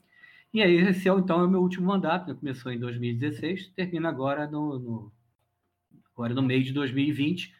E 0.54 0.62
aí, 0.62 0.76
esse 0.76 1.08
é, 1.08 1.12
então, 1.12 1.40
é 1.40 1.44
o 1.44 1.50
meu 1.50 1.60
último 1.60 1.86
mandato, 1.86 2.28
né, 2.28 2.34
começou 2.34 2.72
em 2.72 2.78
2016, 2.78 3.68
termina 3.70 4.08
agora 4.08 4.46
no, 4.46 4.78
no, 4.78 5.12
agora 6.16 6.32
no 6.32 6.42
meio 6.42 6.64
de 6.64 6.72
2020. 6.72 7.54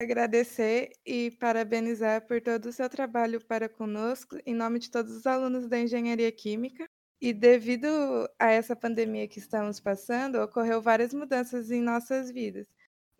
Agradecer 0.00 0.92
e 1.04 1.32
parabenizar 1.32 2.24
por 2.24 2.40
todo 2.40 2.66
o 2.66 2.72
seu 2.72 2.88
trabalho 2.88 3.44
para 3.44 3.68
conosco, 3.68 4.38
em 4.46 4.54
nome 4.54 4.78
de 4.78 4.90
todos 4.90 5.12
os 5.12 5.26
alunos 5.26 5.68
da 5.68 5.78
Engenharia 5.80 6.30
Química. 6.30 6.88
E 7.20 7.32
devido 7.32 7.88
a 8.38 8.48
essa 8.48 8.76
pandemia 8.76 9.26
que 9.26 9.40
estamos 9.40 9.80
passando, 9.80 10.40
ocorreu 10.40 10.80
várias 10.80 11.12
mudanças 11.12 11.72
em 11.72 11.82
nossas 11.82 12.30
vidas. 12.30 12.68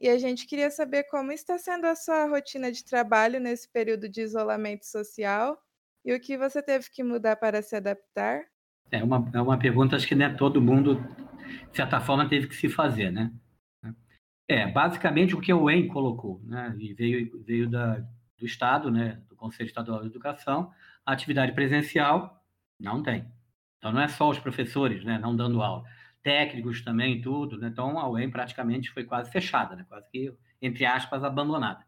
E 0.00 0.08
a 0.08 0.16
gente 0.16 0.46
queria 0.46 0.70
saber 0.70 1.02
como 1.10 1.32
está 1.32 1.58
sendo 1.58 1.86
a 1.86 1.96
sua 1.96 2.26
rotina 2.26 2.70
de 2.70 2.84
trabalho 2.84 3.40
nesse 3.40 3.68
período 3.68 4.08
de 4.08 4.20
isolamento 4.20 4.86
social 4.86 5.60
e 6.04 6.14
o 6.14 6.20
que 6.20 6.38
você 6.38 6.62
teve 6.62 6.88
que 6.92 7.02
mudar 7.02 7.34
para 7.34 7.60
se 7.60 7.74
adaptar. 7.74 8.44
É 8.92 9.02
uma, 9.02 9.28
é 9.34 9.40
uma 9.40 9.58
pergunta, 9.58 9.96
acho 9.96 10.06
que 10.06 10.14
né, 10.14 10.32
todo 10.32 10.62
mundo, 10.62 10.94
de 11.72 11.76
certa 11.76 12.00
forma, 12.00 12.28
teve 12.28 12.46
que 12.46 12.54
se 12.54 12.68
fazer, 12.68 13.10
né? 13.10 13.32
É, 14.48 14.66
basicamente 14.66 15.34
o 15.36 15.40
que 15.40 15.52
o 15.52 15.68
EN 15.68 15.88
colocou, 15.88 16.40
né? 16.44 16.74
E 16.78 16.94
veio, 16.94 17.42
veio 17.44 17.68
da, 17.68 17.96
do 18.38 18.46
Estado, 18.46 18.90
né? 18.90 19.20
Do 19.28 19.36
Conselho 19.36 19.66
Estadual 19.66 20.00
de 20.00 20.06
Educação, 20.06 20.72
a 21.04 21.12
atividade 21.12 21.52
presencial 21.52 22.42
não 22.80 23.02
tem. 23.02 23.26
Então, 23.76 23.92
não 23.92 24.00
é 24.00 24.08
só 24.08 24.28
os 24.30 24.38
professores 24.38 25.04
né, 25.04 25.18
não 25.18 25.36
dando 25.36 25.62
aula. 25.62 25.84
técnicos 26.22 26.82
também, 26.82 27.20
tudo, 27.20 27.58
né? 27.58 27.68
Então 27.68 27.98
a 27.98 28.08
UEM 28.08 28.30
praticamente 28.30 28.90
foi 28.90 29.04
quase 29.04 29.30
fechada, 29.30 29.76
né? 29.76 29.84
Quase 29.86 30.08
que, 30.10 30.32
entre 30.62 30.86
aspas, 30.86 31.22
abandonada, 31.22 31.84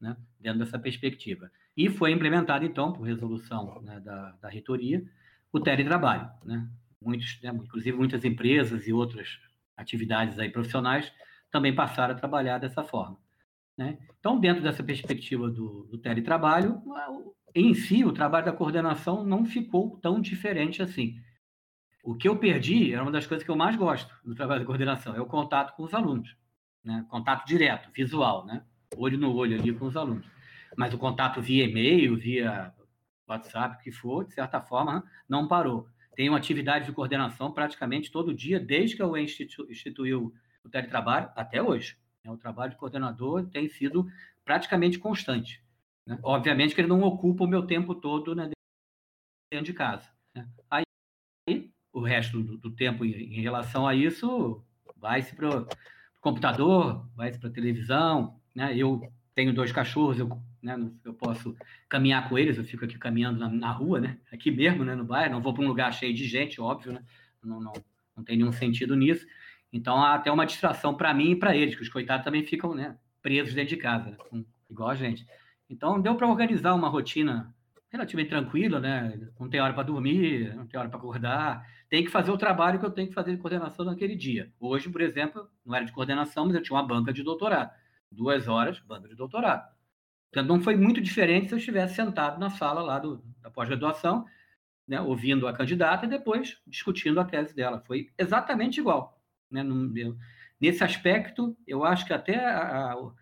né? 0.00 0.16
Dentro 0.40 0.60
dessa 0.60 0.78
perspectiva. 0.78 1.50
E 1.76 1.88
foi 1.90 2.12
implementado, 2.12 2.64
então, 2.64 2.92
por 2.92 3.02
resolução 3.02 3.80
né, 3.82 4.00
da, 4.00 4.32
da 4.40 4.48
reitoria, 4.48 5.04
o 5.52 5.60
teletrabalho, 5.60 6.30
né? 6.44 6.66
Muitos, 7.02 7.40
né, 7.42 7.50
inclusive 7.50 7.96
muitas 7.96 8.24
empresas 8.24 8.86
e 8.86 8.92
outras 8.92 9.38
atividades 9.76 10.38
aí 10.38 10.50
profissionais 10.50 11.10
também 11.50 11.74
passaram 11.74 12.14
a 12.14 12.18
trabalhar 12.18 12.58
dessa 12.58 12.84
forma. 12.84 13.18
Né? 13.76 13.98
Então, 14.18 14.38
dentro 14.38 14.62
dessa 14.62 14.82
perspectiva 14.82 15.48
do, 15.48 15.84
do 15.90 15.98
teletrabalho, 15.98 16.82
em 17.54 17.74
si, 17.74 18.04
o 18.04 18.12
trabalho 18.12 18.46
da 18.46 18.52
coordenação 18.52 19.24
não 19.24 19.44
ficou 19.44 19.98
tão 20.02 20.20
diferente 20.20 20.82
assim. 20.82 21.18
O 22.02 22.14
que 22.14 22.28
eu 22.28 22.36
perdi 22.36 22.92
era 22.92 23.02
uma 23.02 23.12
das 23.12 23.26
coisas 23.26 23.44
que 23.44 23.50
eu 23.50 23.56
mais 23.56 23.76
gosto 23.76 24.14
do 24.24 24.34
trabalho 24.34 24.60
de 24.60 24.66
coordenação, 24.66 25.14
é 25.14 25.20
o 25.20 25.26
contato 25.26 25.74
com 25.76 25.82
os 25.82 25.94
alunos, 25.94 26.36
né? 26.84 27.04
contato 27.08 27.46
direto, 27.46 27.90
visual, 27.92 28.46
né? 28.46 28.62
olho 28.96 29.18
no 29.18 29.34
olho 29.34 29.58
ali 29.58 29.72
com 29.72 29.86
os 29.86 29.96
alunos. 29.96 30.26
Mas 30.76 30.94
o 30.94 30.98
contato 30.98 31.40
via 31.40 31.64
e-mail, 31.64 32.16
via 32.16 32.72
WhatsApp, 33.26 33.76
o 33.76 33.78
que 33.78 33.92
for, 33.92 34.24
de 34.24 34.34
certa 34.34 34.60
forma, 34.60 35.04
não 35.28 35.46
parou. 35.46 35.86
Tenho 36.14 36.34
atividade 36.34 36.86
de 36.86 36.92
coordenação 36.92 37.52
praticamente 37.52 38.10
todo 38.10 38.34
dia, 38.34 38.58
desde 38.60 38.96
que 38.96 39.02
UE 39.02 39.26
instituiu 39.70 40.32
o 40.64 40.68
teletrabalho 40.68 41.30
até 41.34 41.62
hoje. 41.62 41.96
O 42.26 42.36
trabalho 42.36 42.72
de 42.72 42.76
coordenador 42.76 43.46
tem 43.46 43.68
sido 43.68 44.06
praticamente 44.44 44.98
constante. 44.98 45.62
Né? 46.06 46.18
Obviamente 46.22 46.74
que 46.74 46.80
ele 46.80 46.88
não 46.88 47.02
ocupa 47.02 47.44
o 47.44 47.48
meu 47.48 47.66
tempo 47.66 47.94
todo 47.94 48.34
né, 48.34 48.50
dentro 49.50 49.66
de 49.66 49.72
casa. 49.72 50.08
Né? 50.34 50.48
Aí, 50.70 50.84
o 51.92 52.00
resto 52.00 52.42
do, 52.42 52.58
do, 52.58 52.70
tempo 52.70 53.04
em, 53.04 53.12
em, 53.12 53.40
relação 53.40 53.86
a 53.86 53.94
isso 53.94 54.62
vai-se 54.96 55.34
para 55.34 55.62
o 55.62 55.68
computador, 56.20 57.08
vai-se 57.14 57.38
para 57.38 57.48
a 57.48 57.52
televisão. 57.52 58.40
Né? 58.54 58.76
Eu 58.76 59.00
tenho 59.34 59.54
dois 59.54 59.72
cachorros, 59.72 60.18
eu, 60.18 60.28
né, 60.62 60.76
eu 61.04 61.14
posso 61.14 61.56
caminhar 61.88 62.28
com 62.28 62.38
eles, 62.38 62.58
eu 62.58 62.64
fico 62.64 62.84
aqui 62.84 62.98
caminhando 62.98 63.38
na, 63.38 63.48
na 63.48 63.72
rua, 63.72 64.00
né? 64.00 64.18
aqui 64.30 64.50
mesmo, 64.50 64.84
né, 64.84 64.94
no 64.94 65.04
bairro, 65.04 65.32
não 65.32 65.40
vou 65.40 65.54
para 65.54 65.64
um 65.64 65.68
lugar 65.68 65.92
cheio 65.92 66.12
de 66.12 66.24
gente, 66.24 66.60
óbvio, 66.60 66.92
né? 66.92 67.04
não, 67.42 67.60
não, 67.60 67.72
não 68.16 68.24
tem 68.24 68.36
nenhum 68.36 68.52
sentido 68.52 68.94
nisso. 68.94 69.26
Então, 69.72 70.02
há 70.02 70.14
até 70.14 70.30
uma 70.30 70.46
distração 70.46 70.94
para 70.94 71.14
mim 71.14 71.32
e 71.32 71.36
para 71.36 71.56
eles, 71.56 71.74
que 71.74 71.82
os 71.82 71.88
coitados 71.88 72.24
também 72.24 72.44
ficam 72.44 72.74
né, 72.74 72.96
presos 73.22 73.54
dentro 73.54 73.70
de 73.70 73.76
casa, 73.76 74.16
né, 74.32 74.44
igual 74.68 74.90
a 74.90 74.94
gente. 74.94 75.24
Então, 75.68 76.00
deu 76.00 76.16
para 76.16 76.26
organizar 76.26 76.74
uma 76.74 76.88
rotina 76.88 77.54
relativamente 77.90 78.30
tranquila, 78.30 78.80
né? 78.80 79.28
Não 79.38 79.48
tem 79.48 79.60
hora 79.60 79.74
para 79.74 79.82
dormir, 79.82 80.54
não 80.54 80.66
tem 80.66 80.78
hora 80.78 80.88
para 80.88 80.98
acordar. 80.98 81.66
Tem 81.88 82.04
que 82.04 82.10
fazer 82.10 82.30
o 82.30 82.38
trabalho 82.38 82.78
que 82.78 82.86
eu 82.86 82.90
tenho 82.90 83.08
que 83.08 83.14
fazer 83.14 83.32
de 83.32 83.38
coordenação 83.38 83.84
naquele 83.84 84.14
dia. 84.14 84.52
Hoje, 84.60 84.88
por 84.88 85.00
exemplo, 85.00 85.48
não 85.64 85.74
era 85.74 85.84
de 85.84 85.92
coordenação, 85.92 86.46
mas 86.46 86.54
eu 86.54 86.62
tinha 86.62 86.76
uma 86.76 86.86
banca 86.86 87.12
de 87.12 87.22
doutorado. 87.22 87.72
Duas 88.10 88.46
horas, 88.48 88.78
banca 88.80 89.08
de 89.08 89.16
doutorado. 89.16 89.68
Então, 90.28 90.44
não 90.44 90.60
foi 90.60 90.76
muito 90.76 91.00
diferente 91.00 91.48
se 91.48 91.54
eu 91.54 91.58
estivesse 91.58 91.96
sentado 91.96 92.38
na 92.38 92.50
sala 92.50 92.80
lá 92.80 92.98
do, 93.00 93.22
da 93.40 93.50
pós-graduação, 93.50 94.24
né, 94.86 95.00
ouvindo 95.00 95.48
a 95.48 95.52
candidata 95.52 96.06
e 96.06 96.08
depois 96.08 96.60
discutindo 96.66 97.20
a 97.20 97.24
tese 97.24 97.54
dela. 97.54 97.82
Foi 97.86 98.08
exatamente 98.16 98.78
igual. 98.78 99.19
Né? 99.50 99.62
Nesse 100.60 100.84
aspecto, 100.84 101.56
eu 101.66 101.84
acho 101.84 102.06
que 102.06 102.12
até 102.12 102.36
a, 102.36 102.92
a, 102.92 103.12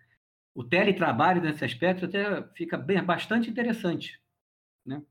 o 0.53 0.63
teletrabalho 0.63 1.41
nesse 1.41 1.63
aspecto 1.63 2.05
até 2.05 2.43
fica 2.55 2.77
bem, 2.77 3.03
bastante 3.03 3.49
interessante, 3.49 4.21
né? 4.85 5.01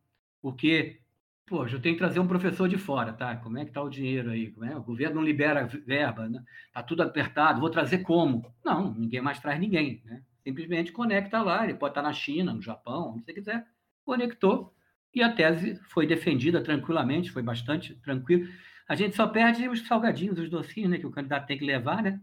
Porque, 0.41 1.01
pô, 1.47 1.67
eu 1.67 1.81
tenho 1.81 1.95
que 1.95 2.01
trazer 2.01 2.21
um 2.21 2.29
professor 2.29 2.69
de 2.69 2.79
fora, 2.79 3.13
tá? 3.13 3.37
Como 3.37 3.59
é 3.59 3.65
que 3.65 3.73
tá 3.73 3.83
o 3.83 3.89
dinheiro 3.89 4.31
aí? 4.31 4.55
É? 4.63 4.77
O 4.77 4.83
governo 4.83 5.17
não 5.17 5.23
libera 5.23 5.67
verba, 5.67 6.29
né? 6.29 6.45
Tá 6.73 6.83
tudo 6.83 7.03
apertado, 7.03 7.61
vou 7.61 7.71
trazer 7.71 7.99
como? 7.99 8.55
Não, 8.65 8.95
ninguém 8.95 9.21
mais 9.21 9.41
traz 9.41 9.59
ninguém, 9.59 10.03
né? 10.05 10.23
Simplesmente 10.45 10.93
conecta 10.93 11.43
lá, 11.43 11.65
ele 11.65 11.75
pode 11.75 11.93
estar 11.93 12.03
na 12.03 12.13
China, 12.13 12.55
no 12.55 12.63
Japão, 12.63 13.15
onde 13.15 13.25
você 13.25 13.33
quiser, 13.33 13.67
conectou 14.05 14.75
e 15.15 15.23
a 15.23 15.33
tese 15.33 15.81
foi 15.89 16.07
defendida 16.07 16.63
tranquilamente, 16.63 17.31
foi 17.31 17.43
bastante 17.43 17.95
tranquilo. 17.97 18.49
A 18.89 18.95
gente 18.95 19.15
só 19.15 19.27
perde 19.27 19.69
os 19.69 19.87
salgadinhos, 19.87 20.39
os 20.39 20.49
docinhos, 20.49 20.91
né, 20.91 20.99
que 20.99 21.07
o 21.07 21.11
candidato 21.11 21.47
tem 21.47 21.59
que 21.59 21.65
levar, 21.65 22.03
né? 22.03 22.19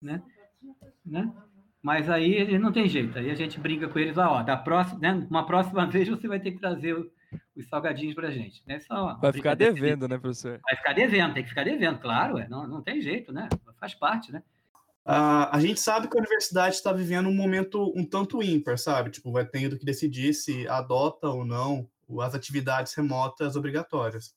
né? 0.00 0.22
né? 1.04 1.32
Mas 1.82 2.08
aí 2.08 2.32
ele 2.32 2.58
não 2.58 2.72
tem 2.72 2.88
jeito. 2.88 3.18
Aí 3.18 3.30
a 3.30 3.34
gente 3.34 3.58
brinca 3.58 3.88
com 3.88 3.98
eles, 3.98 4.16
ó, 4.16 4.42
da 4.42 4.56
próxima, 4.56 5.00
né? 5.00 5.26
Uma 5.28 5.44
próxima 5.44 5.84
vez 5.90 6.08
você 6.08 6.28
vai 6.28 6.38
ter 6.38 6.52
que 6.52 6.58
trazer 6.58 6.94
os 6.94 7.68
salgadinhos 7.68 8.14
para 8.14 8.28
a 8.28 8.30
gente. 8.30 8.62
Né? 8.66 8.78
Só 8.80 9.16
vai 9.16 9.32
ficar 9.32 9.54
devendo, 9.54 10.06
né, 10.06 10.16
professor? 10.16 10.60
Vai 10.62 10.76
ficar 10.76 10.92
devendo, 10.92 11.34
tem 11.34 11.42
que 11.42 11.48
ficar 11.48 11.64
devendo, 11.64 11.98
claro, 11.98 12.38
é, 12.38 12.48
não, 12.48 12.66
não 12.68 12.82
tem 12.82 13.00
jeito, 13.00 13.32
né? 13.32 13.48
Faz 13.80 13.94
parte, 13.94 14.32
né? 14.32 14.42
Uh, 15.04 15.46
a 15.52 15.60
gente 15.60 15.78
sabe 15.78 16.08
que 16.08 16.16
a 16.16 16.20
universidade 16.20 16.74
está 16.74 16.92
vivendo 16.92 17.28
um 17.28 17.34
momento 17.34 17.92
um 17.96 18.04
tanto 18.04 18.42
ímpar, 18.42 18.76
sabe? 18.76 19.10
Tipo, 19.10 19.30
vai 19.30 19.44
tendo 19.44 19.78
que 19.78 19.84
decidir 19.84 20.34
se 20.34 20.66
adota 20.66 21.28
ou 21.28 21.44
não 21.44 21.88
as 22.20 22.34
atividades 22.34 22.92
remotas 22.94 23.54
obrigatórias. 23.54 24.34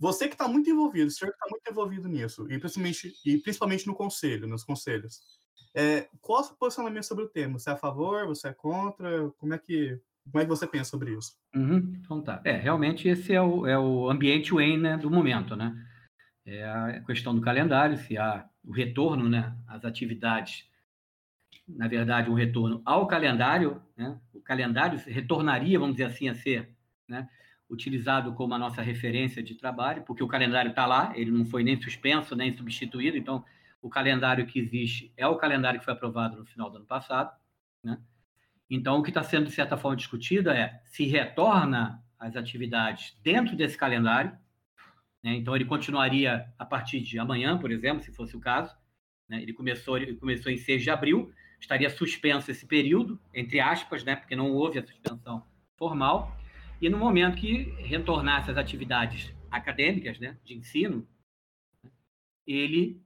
Você 0.00 0.26
que 0.26 0.34
está 0.34 0.48
muito 0.48 0.70
envolvido, 0.70 1.08
o 1.08 1.10
senhor 1.10 1.30
que 1.30 1.36
está 1.36 1.46
muito 1.50 1.70
envolvido 1.70 2.08
nisso, 2.08 2.50
e 2.50 2.58
principalmente, 2.58 3.12
e 3.24 3.36
principalmente 3.36 3.86
no 3.86 3.94
conselho, 3.94 4.48
nos 4.48 4.64
conselhos. 4.64 5.20
É, 5.74 6.08
qual 6.22 6.40
é 6.40 6.42
o 6.42 6.46
seu 6.46 6.56
posicionamento 6.56 7.04
sobre 7.04 7.24
o 7.24 7.28
tema? 7.28 7.58
Você 7.58 7.68
é 7.68 7.74
a 7.74 7.76
favor? 7.76 8.26
Você 8.26 8.48
é 8.48 8.52
contra? 8.54 9.30
Como 9.36 9.52
é 9.52 9.58
que, 9.58 10.00
como 10.24 10.40
é 10.40 10.44
que 10.44 10.48
você 10.48 10.66
pensa 10.66 10.90
sobre 10.90 11.12
isso? 11.12 11.36
Uhum, 11.54 11.92
então 12.02 12.22
tá. 12.22 12.40
É, 12.44 12.56
realmente 12.56 13.08
esse 13.08 13.34
é 13.34 13.42
o, 13.42 13.66
é 13.66 13.78
o 13.78 14.08
ambiente 14.08 14.54
Wayne 14.54 14.78
né, 14.78 14.96
do 14.96 15.10
momento, 15.10 15.54
né? 15.54 15.76
É 16.46 16.64
a 16.64 17.04
questão 17.06 17.34
do 17.34 17.42
calendário, 17.42 17.98
se 17.98 18.16
há 18.16 18.48
o 18.64 18.72
retorno, 18.72 19.28
né, 19.28 19.54
às 19.68 19.84
atividades, 19.84 20.66
na 21.68 21.86
verdade, 21.86 22.30
um 22.30 22.34
retorno 22.34 22.80
ao 22.86 23.06
calendário, 23.06 23.82
né? 23.94 24.18
O 24.32 24.40
calendário 24.40 24.98
retornaria, 24.98 25.78
vamos 25.78 25.96
dizer 25.96 26.06
assim, 26.06 26.28
a 26.30 26.34
ser, 26.34 26.74
né? 27.06 27.28
Utilizado 27.70 28.32
como 28.34 28.52
a 28.52 28.58
nossa 28.58 28.82
referência 28.82 29.42
de 29.42 29.54
trabalho, 29.54 30.02
porque 30.02 30.22
o 30.22 30.28
calendário 30.28 30.70
está 30.70 30.84
lá, 30.84 31.12
ele 31.14 31.30
não 31.30 31.46
foi 31.46 31.62
nem 31.62 31.80
suspenso, 31.80 32.34
nem 32.34 32.54
substituído, 32.54 33.16
então 33.16 33.44
o 33.80 33.88
calendário 33.88 34.46
que 34.46 34.58
existe 34.58 35.12
é 35.16 35.26
o 35.26 35.36
calendário 35.36 35.78
que 35.78 35.84
foi 35.84 35.94
aprovado 35.94 36.36
no 36.36 36.44
final 36.44 36.68
do 36.68 36.76
ano 36.76 36.86
passado. 36.86 37.34
Né? 37.82 37.98
Então, 38.68 38.98
o 38.98 39.02
que 39.02 39.10
está 39.10 39.22
sendo, 39.22 39.46
de 39.46 39.52
certa 39.52 39.76
forma, 39.76 39.96
discutido 39.96 40.50
é 40.50 40.80
se 40.84 41.04
retorna 41.04 42.02
as 42.18 42.36
atividades 42.36 43.18
dentro 43.22 43.56
desse 43.56 43.78
calendário. 43.78 44.32
Né? 45.22 45.34
Então, 45.34 45.56
ele 45.56 45.64
continuaria 45.64 46.52
a 46.58 46.64
partir 46.64 47.00
de 47.00 47.18
amanhã, 47.18 47.56
por 47.58 47.70
exemplo, 47.70 48.02
se 48.02 48.12
fosse 48.12 48.36
o 48.36 48.40
caso. 48.40 48.76
Né? 49.28 49.42
Ele, 49.42 49.52
começou, 49.52 49.96
ele 49.96 50.14
começou 50.14 50.52
em 50.52 50.58
6 50.58 50.82
de 50.82 50.90
abril, 50.90 51.32
estaria 51.58 51.88
suspenso 51.88 52.50
esse 52.50 52.66
período, 52.66 53.18
entre 53.32 53.60
aspas, 53.60 54.04
né? 54.04 54.14
porque 54.14 54.36
não 54.36 54.52
houve 54.52 54.78
a 54.78 54.86
suspensão 54.86 55.44
formal. 55.76 56.36
E 56.80 56.88
no 56.88 56.96
momento 56.96 57.36
que 57.36 57.64
retornasse 57.78 58.50
às 58.50 58.56
atividades 58.56 59.34
acadêmicas, 59.50 60.18
né, 60.18 60.38
de 60.44 60.54
ensino, 60.54 61.06
ele 62.46 63.02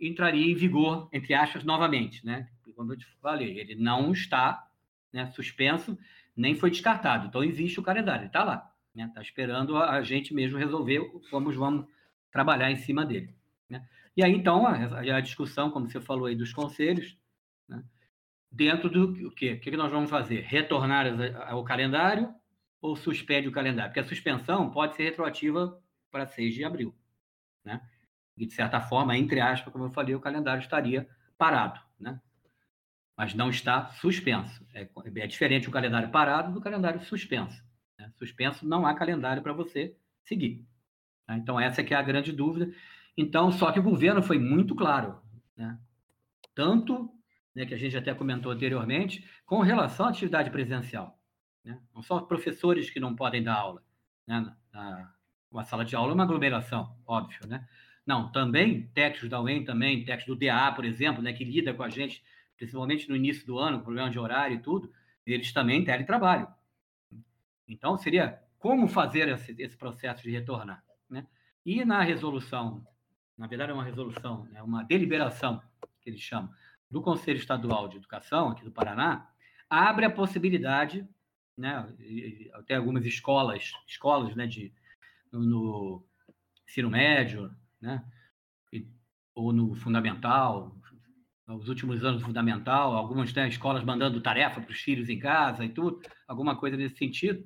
entraria 0.00 0.50
em 0.50 0.54
vigor, 0.54 1.08
entre 1.12 1.34
aspas, 1.34 1.64
novamente, 1.64 2.24
né? 2.24 2.48
Como 2.76 2.92
eu 2.92 2.96
te 2.96 3.06
falei, 3.20 3.58
ele 3.58 3.74
não 3.74 4.12
está 4.12 4.68
né, 5.12 5.26
suspenso, 5.32 5.98
nem 6.36 6.54
foi 6.54 6.70
descartado. 6.70 7.26
Então, 7.26 7.42
existe 7.42 7.80
o 7.80 7.82
calendário, 7.82 8.20
ele 8.20 8.28
está 8.28 8.44
lá. 8.44 8.72
Está 8.94 9.06
né? 9.06 9.12
Tá 9.12 9.20
esperando 9.20 9.76
a 9.76 10.00
gente 10.02 10.32
mesmo 10.32 10.56
resolver 10.56 11.00
como 11.28 11.50
vamos 11.52 11.86
trabalhar 12.30 12.70
em 12.70 12.76
cima 12.76 13.04
dele. 13.04 13.34
Né? 13.68 13.84
E 14.16 14.22
aí, 14.22 14.32
então, 14.32 14.64
a, 14.64 15.00
a, 15.00 15.20
discussão, 15.20 15.70
como 15.70 15.88
você 15.88 16.00
falou 16.00 16.26
aí, 16.26 16.36
dos 16.36 16.52
conselhos, 16.52 17.18
né? 17.68 17.82
dentro 18.50 18.88
do 18.88 19.26
o 19.26 19.32
quê? 19.32 19.54
O 19.54 19.60
que 19.60 19.76
nós 19.76 19.90
vamos 19.90 20.08
fazer? 20.08 20.42
Retornar 20.42 21.06
ao 21.48 21.64
calendário 21.64 22.32
ou 22.80 22.96
suspende 22.96 23.48
o 23.48 23.52
calendário? 23.52 23.90
Porque 23.90 24.00
a 24.00 24.08
suspensão 24.08 24.70
pode 24.70 24.96
ser 24.96 25.04
retroativa 25.04 25.80
para 26.10 26.26
6 26.26 26.54
de 26.54 26.64
abril. 26.64 26.94
Né? 27.64 27.80
E, 28.36 28.46
de 28.46 28.52
certa 28.52 28.80
forma, 28.80 29.16
entre 29.16 29.40
aspas, 29.40 29.72
como 29.72 29.84
eu 29.84 29.90
falei, 29.90 30.14
o 30.14 30.20
calendário 30.20 30.60
estaria 30.60 31.08
parado. 31.36 31.80
Né? 31.98 32.20
Mas 33.16 33.34
não 33.34 33.50
está 33.50 33.88
suspenso. 33.90 34.66
É, 34.72 34.88
é 35.16 35.26
diferente 35.26 35.68
o 35.68 35.72
calendário 35.72 36.10
parado 36.10 36.52
do 36.52 36.60
calendário 36.60 37.00
suspenso. 37.00 37.62
Né? 37.98 38.10
Suspenso 38.16 38.66
não 38.66 38.86
há 38.86 38.94
calendário 38.94 39.42
para 39.42 39.52
você 39.52 39.96
seguir. 40.22 40.64
Tá? 41.26 41.36
Então, 41.36 41.58
essa 41.58 41.82
que 41.82 41.92
é 41.92 41.96
a 41.96 42.02
grande 42.02 42.32
dúvida. 42.32 42.72
Então, 43.16 43.50
só 43.50 43.72
que 43.72 43.80
o 43.80 43.82
governo 43.82 44.22
foi 44.22 44.38
muito 44.38 44.74
claro. 44.74 45.20
Né? 45.56 45.76
Tanto, 46.54 47.12
né, 47.54 47.66
que 47.66 47.74
a 47.74 47.78
gente 47.78 47.96
até 47.96 48.14
comentou 48.14 48.52
anteriormente, 48.52 49.28
com 49.44 49.60
relação 49.60 50.06
à 50.06 50.10
atividade 50.10 50.50
presencial. 50.50 51.17
Né? 51.68 51.80
Não 51.94 52.02
só 52.02 52.20
professores 52.20 52.90
que 52.90 52.98
não 52.98 53.14
podem 53.14 53.42
dar 53.42 53.54
aula. 53.54 53.82
Né? 54.26 54.54
Na, 54.72 55.14
uma 55.50 55.64
sala 55.64 55.84
de 55.84 55.94
aula 55.94 56.12
é 56.12 56.14
uma 56.14 56.24
aglomeração, 56.24 56.96
óbvio. 57.06 57.46
Né? 57.46 57.66
Não, 58.06 58.32
também 58.32 58.88
técnicos 58.88 59.28
da 59.28 59.40
UEM, 59.40 59.64
também 59.64 60.04
técnicos 60.04 60.34
do 60.34 60.36
DA, 60.36 60.72
por 60.72 60.84
exemplo, 60.84 61.22
né, 61.22 61.32
que 61.32 61.44
lida 61.44 61.74
com 61.74 61.82
a 61.82 61.88
gente, 61.88 62.24
principalmente 62.56 63.08
no 63.08 63.14
início 63.14 63.46
do 63.46 63.58
ano, 63.58 63.82
problema 63.82 64.10
de 64.10 64.18
horário 64.18 64.56
e 64.56 64.60
tudo, 64.60 64.90
eles 65.26 65.52
também 65.52 65.84
teletrabalham. 65.84 66.48
Então, 67.66 67.96
seria 67.98 68.42
como 68.58 68.88
fazer 68.88 69.28
esse, 69.28 69.54
esse 69.58 69.76
processo 69.76 70.22
de 70.22 70.30
retornar. 70.30 70.82
Né? 71.08 71.26
E 71.64 71.84
na 71.84 72.02
resolução 72.02 72.82
na 73.38 73.46
verdade 73.46 73.70
é 73.70 73.74
uma 73.74 73.84
resolução, 73.84 74.48
é 74.52 74.60
uma 74.60 74.82
deliberação, 74.82 75.62
que 76.00 76.10
eles 76.10 76.20
chamam, 76.20 76.50
do 76.90 77.00
Conselho 77.00 77.38
Estadual 77.38 77.86
de 77.86 77.96
Educação, 77.96 78.48
aqui 78.48 78.64
do 78.64 78.72
Paraná, 78.72 79.30
abre 79.70 80.04
a 80.04 80.10
possibilidade, 80.10 81.06
né, 81.58 81.86
até 82.54 82.76
algumas 82.76 83.04
escolas, 83.04 83.72
escolas 83.86 84.34
né, 84.36 84.46
de, 84.46 84.72
no, 85.32 85.40
no 85.40 86.06
ensino 86.66 86.88
médio, 86.88 87.50
né, 87.80 88.04
ou 89.34 89.52
no 89.52 89.74
fundamental, 89.74 90.76
nos 91.46 91.68
últimos 91.68 92.04
anos 92.04 92.20
do 92.20 92.26
fundamental, 92.26 92.94
algumas 92.94 93.32
né, 93.32 93.48
escolas 93.48 93.84
mandando 93.84 94.20
tarefa 94.20 94.60
para 94.60 94.70
os 94.70 94.80
filhos 94.80 95.08
em 95.08 95.18
casa 95.18 95.64
e 95.64 95.68
tudo, 95.68 96.00
alguma 96.26 96.56
coisa 96.56 96.76
nesse 96.76 96.96
sentido. 96.96 97.44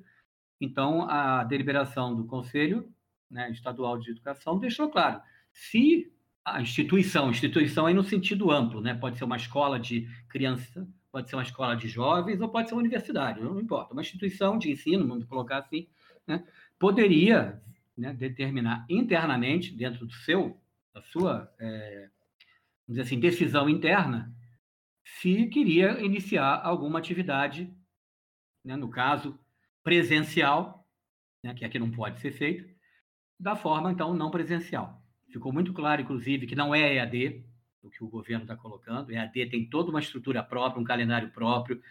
Então, 0.59 1.09
a 1.09 1.43
deliberação 1.43 2.15
do 2.15 2.25
Conselho 2.25 2.91
né, 3.29 3.49
Estadual 3.51 3.97
de 3.97 4.11
Educação 4.11 4.59
deixou 4.59 4.89
claro, 4.89 5.21
se 5.51 6.11
a 6.43 6.61
instituição, 6.61 7.29
instituição 7.29 7.85
aí 7.85 7.93
no 7.93 8.03
sentido 8.03 8.51
amplo, 8.51 8.81
né, 8.81 8.93
pode 8.93 9.17
ser 9.17 9.23
uma 9.23 9.37
escola 9.37 9.79
de 9.79 10.07
criança, 10.27 10.87
pode 11.13 11.29
ser 11.29 11.35
uma 11.35 11.43
escola 11.43 11.75
de 11.75 11.87
jovens 11.87 12.41
ou 12.41 12.49
pode 12.49 12.67
ser 12.67 12.73
uma 12.73 12.81
universidade, 12.81 13.39
não 13.39 13.59
importa, 13.59 13.93
uma 13.93 14.01
instituição 14.01 14.57
de 14.57 14.71
ensino, 14.71 15.07
vamos 15.07 15.25
colocar 15.25 15.59
assim, 15.59 15.87
né, 16.25 16.43
poderia 16.79 17.61
né, 17.95 18.11
determinar 18.11 18.83
internamente, 18.89 19.71
dentro 19.75 20.07
do 20.07 20.11
seu, 20.11 20.59
da 20.91 21.03
sua, 21.03 21.53
é, 21.59 22.09
vamos 22.87 22.89
dizer 22.89 23.01
assim, 23.01 23.19
decisão 23.19 23.69
interna, 23.69 24.35
se 25.05 25.45
queria 25.49 26.01
iniciar 26.03 26.59
alguma 26.63 26.97
atividade, 26.97 27.71
né, 28.65 28.75
no 28.75 28.89
caso, 28.89 29.39
presencial, 29.83 30.83
né, 31.43 31.53
que 31.53 31.63
aqui 31.63 31.77
não 31.77 31.91
pode 31.91 32.19
ser 32.21 32.31
feito, 32.31 32.67
da 33.39 33.55
forma, 33.55 33.91
então, 33.91 34.15
não 34.15 34.31
presencial. 34.31 34.99
Ficou 35.31 35.53
muito 35.53 35.73
claro, 35.73 36.01
inclusive, 36.01 36.47
que 36.47 36.55
não 36.55 36.73
é 36.73 36.95
EAD, 36.95 37.45
o 37.83 37.89
que 37.89 38.03
o 38.03 38.07
governo 38.07 38.43
está 38.43 38.55
colocando. 38.55 39.11
EAD 39.11 39.47
tem 39.47 39.65
toda 39.65 39.89
uma 39.89 39.99
estrutura 39.99 40.41
própria, 40.41 40.81
um 40.81 40.85
calendário 40.85 41.29
próprio, 41.29 41.81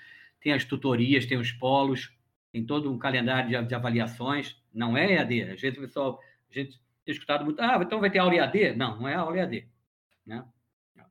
tem 0.41 0.53
as 0.53 0.65
tutorias, 0.65 1.27
tem 1.27 1.39
os 1.39 1.53
polos, 1.53 2.13
tem 2.51 2.65
todo 2.65 2.91
um 2.91 2.99
calendário 2.99 3.49
de, 3.49 3.69
de 3.69 3.75
avaliações. 3.75 4.61
Não 4.73 4.97
é 4.97 5.15
EAD. 5.15 5.43
Às 5.43 5.61
vezes 5.61 5.79
o 5.79 5.83
pessoal, 5.83 6.21
a 6.51 6.55
gente 6.55 6.81
tem 7.05 7.13
escutado 7.13 7.45
muito, 7.45 7.61
ah, 7.61 7.79
então 7.81 8.01
vai 8.01 8.11
ter 8.11 8.19
aula 8.19 8.35
EAD? 8.35 8.75
Não, 8.75 8.99
não 8.99 9.09
é 9.09 9.15
aula 9.15 9.37
EAD. 9.37 9.69
Né? 10.27 10.45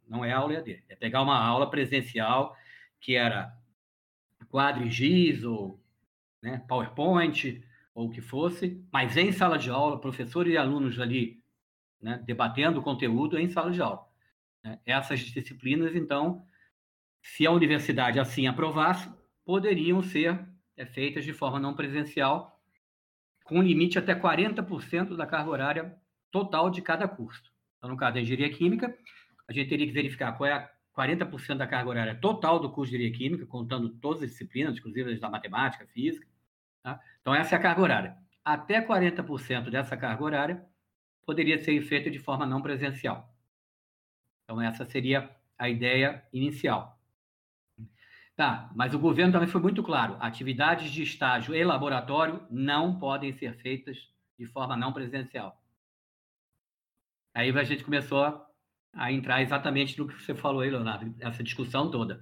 Não 0.07 0.25
é 0.25 0.31
aula 0.31 0.53
EAD. 0.53 0.83
É 0.89 0.95
pegar 0.95 1.21
uma 1.21 1.39
aula 1.39 1.69
presencial 1.69 2.55
que 2.99 3.15
era 3.15 3.55
quadrigiz 4.49 5.43
ou 5.43 5.79
né, 6.41 6.63
PowerPoint 6.67 7.63
ou 7.93 8.07
o 8.07 8.09
que 8.09 8.21
fosse, 8.21 8.83
mas 8.91 9.15
em 9.15 9.31
sala 9.31 9.57
de 9.57 9.69
aula, 9.69 9.99
professor 9.99 10.47
e 10.47 10.57
alunos 10.57 10.99
ali 10.99 11.41
né, 12.01 12.21
debatendo 12.25 12.79
o 12.79 12.83
conteúdo 12.83 13.37
em 13.37 13.47
sala 13.47 13.71
de 13.71 13.81
aula. 13.81 14.10
Né? 14.63 14.79
Essas 14.85 15.19
disciplinas, 15.19 15.95
então, 15.95 16.45
se 17.21 17.45
a 17.45 17.51
universidade 17.51 18.19
assim 18.19 18.47
aprovasse, 18.47 19.09
poderiam 19.45 20.01
ser 20.01 20.47
é, 20.77 20.85
feitas 20.85 21.23
de 21.23 21.33
forma 21.33 21.59
não 21.59 21.75
presencial, 21.75 22.59
com 23.43 23.61
limite 23.61 23.99
até 23.99 24.15
40% 24.15 25.15
da 25.15 25.25
carga 25.25 25.49
horária 25.49 25.97
total 26.31 26.69
de 26.69 26.81
cada 26.81 27.07
curso. 27.07 27.51
Então, 27.77 27.89
no 27.89 27.97
caso 27.97 28.13
da 28.15 28.21
engenharia 28.21 28.49
química, 28.55 28.95
a 29.47 29.53
gente 29.53 29.69
teria 29.69 29.85
que 29.85 29.91
verificar 29.91 30.33
qual 30.33 30.49
é 30.49 30.53
a 30.53 30.71
40% 30.95 31.57
da 31.57 31.67
carga 31.67 31.89
horária 31.89 32.15
total 32.15 32.59
do 32.59 32.71
curso 32.71 32.91
de 32.91 32.97
engenharia 32.97 33.17
química, 33.17 33.45
contando 33.45 33.89
todas 33.89 34.23
as 34.23 34.29
disciplinas, 34.29 34.77
inclusive 34.77 35.13
as 35.13 35.19
da 35.19 35.29
matemática, 35.29 35.85
física. 35.87 36.27
Tá? 36.83 36.99
Então, 37.21 37.35
essa 37.35 37.55
é 37.55 37.57
a 37.57 37.61
carga 37.61 37.81
horária. 37.81 38.17
Até 38.43 38.81
40% 38.81 39.69
dessa 39.69 39.95
carga 39.97 40.23
horária 40.23 40.65
poderia 41.25 41.57
ser 41.57 41.79
feita 41.81 42.09
de 42.09 42.19
forma 42.19 42.45
não 42.45 42.61
presencial. 42.61 43.30
Então, 44.43 44.61
essa 44.61 44.85
seria 44.85 45.29
a 45.57 45.69
ideia 45.69 46.25
inicial. 46.33 46.99
Tá, 48.35 48.71
mas 48.75 48.93
o 48.93 48.99
governo 48.99 49.31
também 49.31 49.47
foi 49.47 49.61
muito 49.61 49.83
claro: 49.83 50.17
atividades 50.19 50.91
de 50.91 51.03
estágio 51.03 51.53
e 51.53 51.63
laboratório 51.63 52.45
não 52.49 52.97
podem 52.97 53.31
ser 53.33 53.55
feitas 53.57 54.09
de 54.39 54.45
forma 54.45 54.75
não 54.75 54.91
presencial. 54.91 55.61
Aí 57.33 57.49
a 57.51 57.63
gente 57.63 57.83
começou 57.83 58.45
a 58.93 59.11
entrar 59.11 59.41
exatamente 59.41 59.97
no 59.97 60.07
que 60.07 60.21
você 60.21 60.33
falou 60.33 60.61
aí, 60.61 60.69
Leonardo, 60.69 61.13
essa 61.19 61.43
discussão 61.43 61.89
toda. 61.89 62.21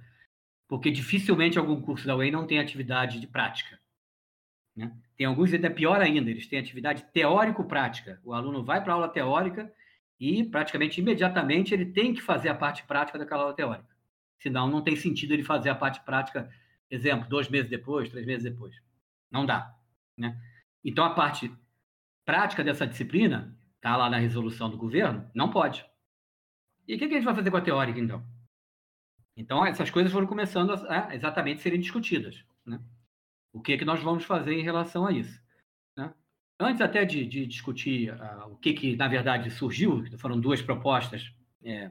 Porque 0.68 0.90
dificilmente 0.90 1.58
algum 1.58 1.80
curso 1.80 2.06
da 2.06 2.14
UEM 2.14 2.30
não 2.30 2.46
tem 2.46 2.60
atividade 2.60 3.18
de 3.18 3.26
prática. 3.26 3.80
Né? 4.76 4.94
Tem 5.16 5.26
alguns 5.26 5.52
ainda 5.52 5.70
pior 5.70 6.00
ainda, 6.00 6.30
eles 6.30 6.46
têm 6.46 6.58
atividade 6.58 7.02
teórico-prática. 7.12 8.20
O 8.22 8.32
aluno 8.32 8.62
vai 8.62 8.82
para 8.82 8.92
a 8.92 8.94
aula 8.94 9.08
teórica 9.08 9.72
e 10.20 10.44
praticamente 10.44 11.00
imediatamente 11.00 11.72
ele 11.74 11.86
tem 11.86 12.12
que 12.14 12.20
fazer 12.20 12.50
a 12.50 12.54
parte 12.54 12.84
prática 12.84 13.18
daquela 13.18 13.42
aula 13.42 13.54
teórica. 13.54 13.88
Senão 14.38 14.68
não 14.68 14.82
tem 14.82 14.94
sentido 14.94 15.32
ele 15.32 15.42
fazer 15.42 15.70
a 15.70 15.74
parte 15.74 16.00
prática, 16.04 16.48
exemplo, 16.90 17.28
dois 17.28 17.48
meses 17.48 17.70
depois, 17.70 18.10
três 18.10 18.26
meses 18.26 18.44
depois. 18.44 18.76
Não 19.30 19.46
dá. 19.46 19.74
Né? 20.16 20.38
Então 20.84 21.04
a 21.04 21.14
parte 21.14 21.50
prática 22.24 22.62
dessa 22.62 22.86
disciplina, 22.86 23.56
está 23.76 23.96
lá 23.96 24.10
na 24.10 24.18
resolução 24.18 24.70
do 24.70 24.76
governo, 24.76 25.28
não 25.34 25.50
pode. 25.50 25.84
E 26.86 26.94
o 26.94 26.98
que, 26.98 27.04
a 27.04 27.08
gente 27.08 27.24
vai 27.24 27.34
fazer 27.34 27.50
com 27.50 27.56
a 27.56 27.62
teórica, 27.62 27.98
então? 27.98 28.22
Então, 29.36 29.64
essas 29.64 29.90
coisas 29.90 30.12
foram 30.12 30.26
começando 30.26 30.72
a, 30.72 31.08
a 31.08 31.14
exatamente 31.14 31.62
serem 31.62 31.80
discutidas. 31.80 32.44
Né? 32.66 32.78
o 33.52 33.60
que, 33.60 33.76
que 33.76 33.84
nós 33.84 34.02
vamos 34.02 34.24
fazer 34.24 34.54
em 34.54 34.62
relação 34.62 35.06
a 35.06 35.12
isso. 35.12 35.40
Antes 36.62 36.82
até 36.82 37.06
de, 37.06 37.24
de 37.24 37.46
discutir 37.46 38.12
uh, 38.12 38.52
o 38.52 38.56
que, 38.56 38.74
que, 38.74 38.94
na 38.94 39.08
verdade, 39.08 39.50
surgiu, 39.50 40.04
foram 40.18 40.38
duas 40.38 40.60
propostas 40.60 41.32
é, 41.64 41.90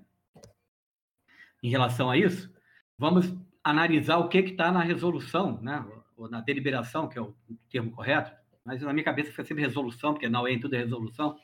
em 1.63 1.71
relação 1.71 2.07
a 2.11 2.15
isso, 2.15 2.53
vamos 2.95 3.35
analisar 3.63 4.17
o 4.17 4.29
que 4.29 4.37
está 4.37 4.71
na 4.71 4.81
resolução, 4.81 5.59
né? 5.59 5.83
ou 6.15 6.29
na 6.29 6.39
deliberação, 6.39 7.09
que 7.09 7.17
é 7.17 7.21
o 7.21 7.35
termo 7.67 7.89
correto, 7.89 8.31
mas 8.63 8.81
na 8.83 8.93
minha 8.93 9.03
cabeça 9.03 9.31
foi 9.31 9.43
sempre 9.43 9.63
resolução, 9.63 10.13
porque 10.13 10.29
na 10.29 10.39
UEM 10.43 10.59
tudo 10.59 10.75
é 10.75 10.77
resolução, 10.77 11.35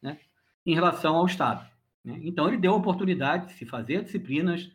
né? 0.00 0.18
em 0.66 0.74
relação 0.74 1.14
ao 1.14 1.26
Estado. 1.26 1.64
Né? 2.04 2.18
Então, 2.24 2.48
ele 2.48 2.56
deu 2.56 2.72
a 2.72 2.76
oportunidade 2.76 3.46
de 3.46 3.52
se 3.52 3.64
fazer 3.64 4.02
disciplinas, 4.02 4.68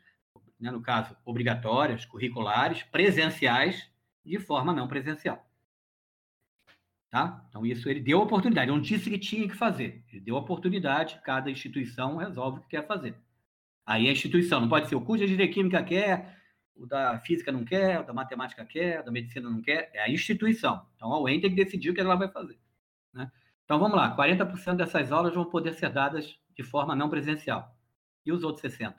né, 0.57 0.71
no 0.71 0.81
caso, 0.81 1.13
obrigatórias, 1.25 2.05
curriculares, 2.05 2.83
presenciais, 2.83 3.91
de 4.25 4.39
forma 4.39 4.73
não 4.73 4.87
presencial. 4.87 5.46
Tá? 7.09 7.45
Então, 7.49 7.65
isso 7.65 7.89
ele 7.89 8.01
deu 8.01 8.19
oportunidade, 8.19 8.69
não 8.69 8.81
disse 8.81 9.09
que 9.09 9.17
tinha 9.17 9.47
que 9.47 9.55
fazer. 9.55 10.03
Ele 10.11 10.21
deu 10.21 10.35
oportunidade, 10.35 11.19
cada 11.23 11.49
instituição 11.49 12.17
resolve 12.17 12.59
o 12.59 12.61
que 12.63 12.69
quer 12.69 12.85
fazer. 12.85 13.15
Aí 13.85 14.09
a 14.09 14.11
instituição, 14.11 14.59
não 14.59 14.67
pode 14.67 14.89
ser 14.89 14.95
o 14.95 15.01
curso 15.01 15.25
de 15.25 15.31
engenharia 15.31 15.53
química 15.53 15.81
quer, 15.81 16.37
o 16.75 16.85
da 16.85 17.17
física 17.19 17.51
não 17.51 17.63
quer, 17.63 18.01
o 18.01 18.03
da 18.03 18.13
matemática 18.13 18.65
quer, 18.65 18.99
o 18.99 19.05
da 19.05 19.11
medicina 19.11 19.49
não 19.49 19.61
quer, 19.61 19.89
é 19.93 20.01
a 20.01 20.09
instituição. 20.09 20.85
Então 20.95 21.11
a 21.13 21.21
UEM 21.21 21.39
tem 21.39 21.49
que 21.49 21.55
decidir 21.55 21.89
o 21.89 21.93
que 21.93 22.01
ela 22.01 22.15
vai 22.15 22.29
fazer. 22.29 22.59
Né? 23.13 23.31
Então 23.63 23.79
vamos 23.79 23.95
lá, 23.95 24.15
40% 24.15 24.75
dessas 24.75 25.11
aulas 25.11 25.33
vão 25.33 25.45
poder 25.45 25.73
ser 25.73 25.89
dadas 25.89 26.37
de 26.55 26.63
forma 26.63 26.95
não 26.95 27.09
presencial. 27.09 27.73
E 28.25 28.31
os 28.31 28.43
outros 28.43 28.63
60%? 28.63 28.93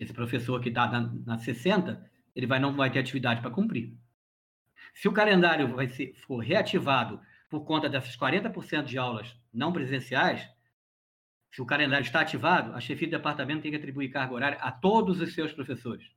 Esse 0.00 0.12
professor 0.12 0.60
que 0.60 0.68
está 0.68 0.88
na, 0.88 1.00
na 1.24 1.38
60%, 1.38 2.02
ele 2.34 2.46
vai, 2.46 2.58
não 2.58 2.74
vai 2.74 2.90
ter 2.90 2.98
atividade 2.98 3.40
para 3.40 3.50
cumprir. 3.50 3.96
Se 4.92 5.08
o 5.08 5.12
calendário 5.12 5.74
vai 5.74 5.88
ser, 5.88 6.14
for 6.14 6.38
reativado 6.38 7.20
por 7.48 7.64
conta 7.64 7.88
dessas 7.88 8.16
40% 8.16 8.84
de 8.84 8.98
aulas 8.98 9.36
não 9.52 9.72
presenciais, 9.72 10.48
se 11.50 11.60
o 11.60 11.66
calendário 11.66 12.04
está 12.04 12.20
ativado, 12.20 12.72
a 12.74 12.80
chefia 12.80 13.08
do 13.08 13.10
departamento 13.10 13.62
tem 13.62 13.70
que 13.70 13.76
atribuir 13.76 14.08
carga 14.08 14.34
horária 14.34 14.58
a 14.58 14.72
todos 14.72 15.20
os 15.20 15.34
seus 15.34 15.52
professores. 15.52 16.10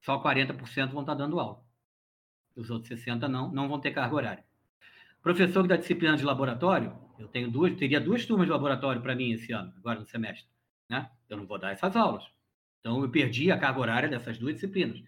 Só 0.00 0.20
40% 0.20 0.90
vão 0.90 1.02
estar 1.02 1.14
dando 1.14 1.38
aula. 1.38 1.62
Os 2.56 2.70
outros 2.70 2.90
60% 2.90 3.28
não, 3.28 3.52
não 3.52 3.68
vão 3.68 3.80
ter 3.80 3.92
carga 3.92 4.14
horária. 4.14 4.44
Professor 5.22 5.66
da 5.66 5.76
disciplina 5.76 6.16
de 6.16 6.24
laboratório, 6.24 6.96
eu 7.18 7.28
tenho 7.28 7.50
duas, 7.50 7.76
teria 7.76 8.00
duas 8.00 8.24
turmas 8.24 8.46
de 8.46 8.52
laboratório 8.52 9.02
para 9.02 9.14
mim 9.14 9.32
esse 9.32 9.52
ano, 9.52 9.72
agora 9.76 10.00
no 10.00 10.06
semestre. 10.06 10.48
Né? 10.88 11.08
Eu 11.28 11.36
não 11.36 11.46
vou 11.46 11.58
dar 11.58 11.70
essas 11.70 11.94
aulas. 11.94 12.24
Então, 12.80 13.02
eu 13.02 13.10
perdi 13.10 13.52
a 13.52 13.58
carga 13.58 13.78
horária 13.78 14.08
dessas 14.08 14.38
duas 14.38 14.54
disciplinas. 14.54 15.02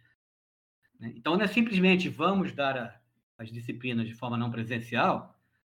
Né? 1.03 1.13
Então, 1.17 1.37
não 1.37 1.45
é 1.45 1.49
simplesmente 1.49 2.09
vamos 2.09 2.53
dar 2.53 2.79
a, 2.79 2.95
as 3.37 3.51
disciplinas 3.51 4.07
de 4.07 4.15
forma 4.15 4.39
não 4.39 4.53
presencial, 4.53 5.37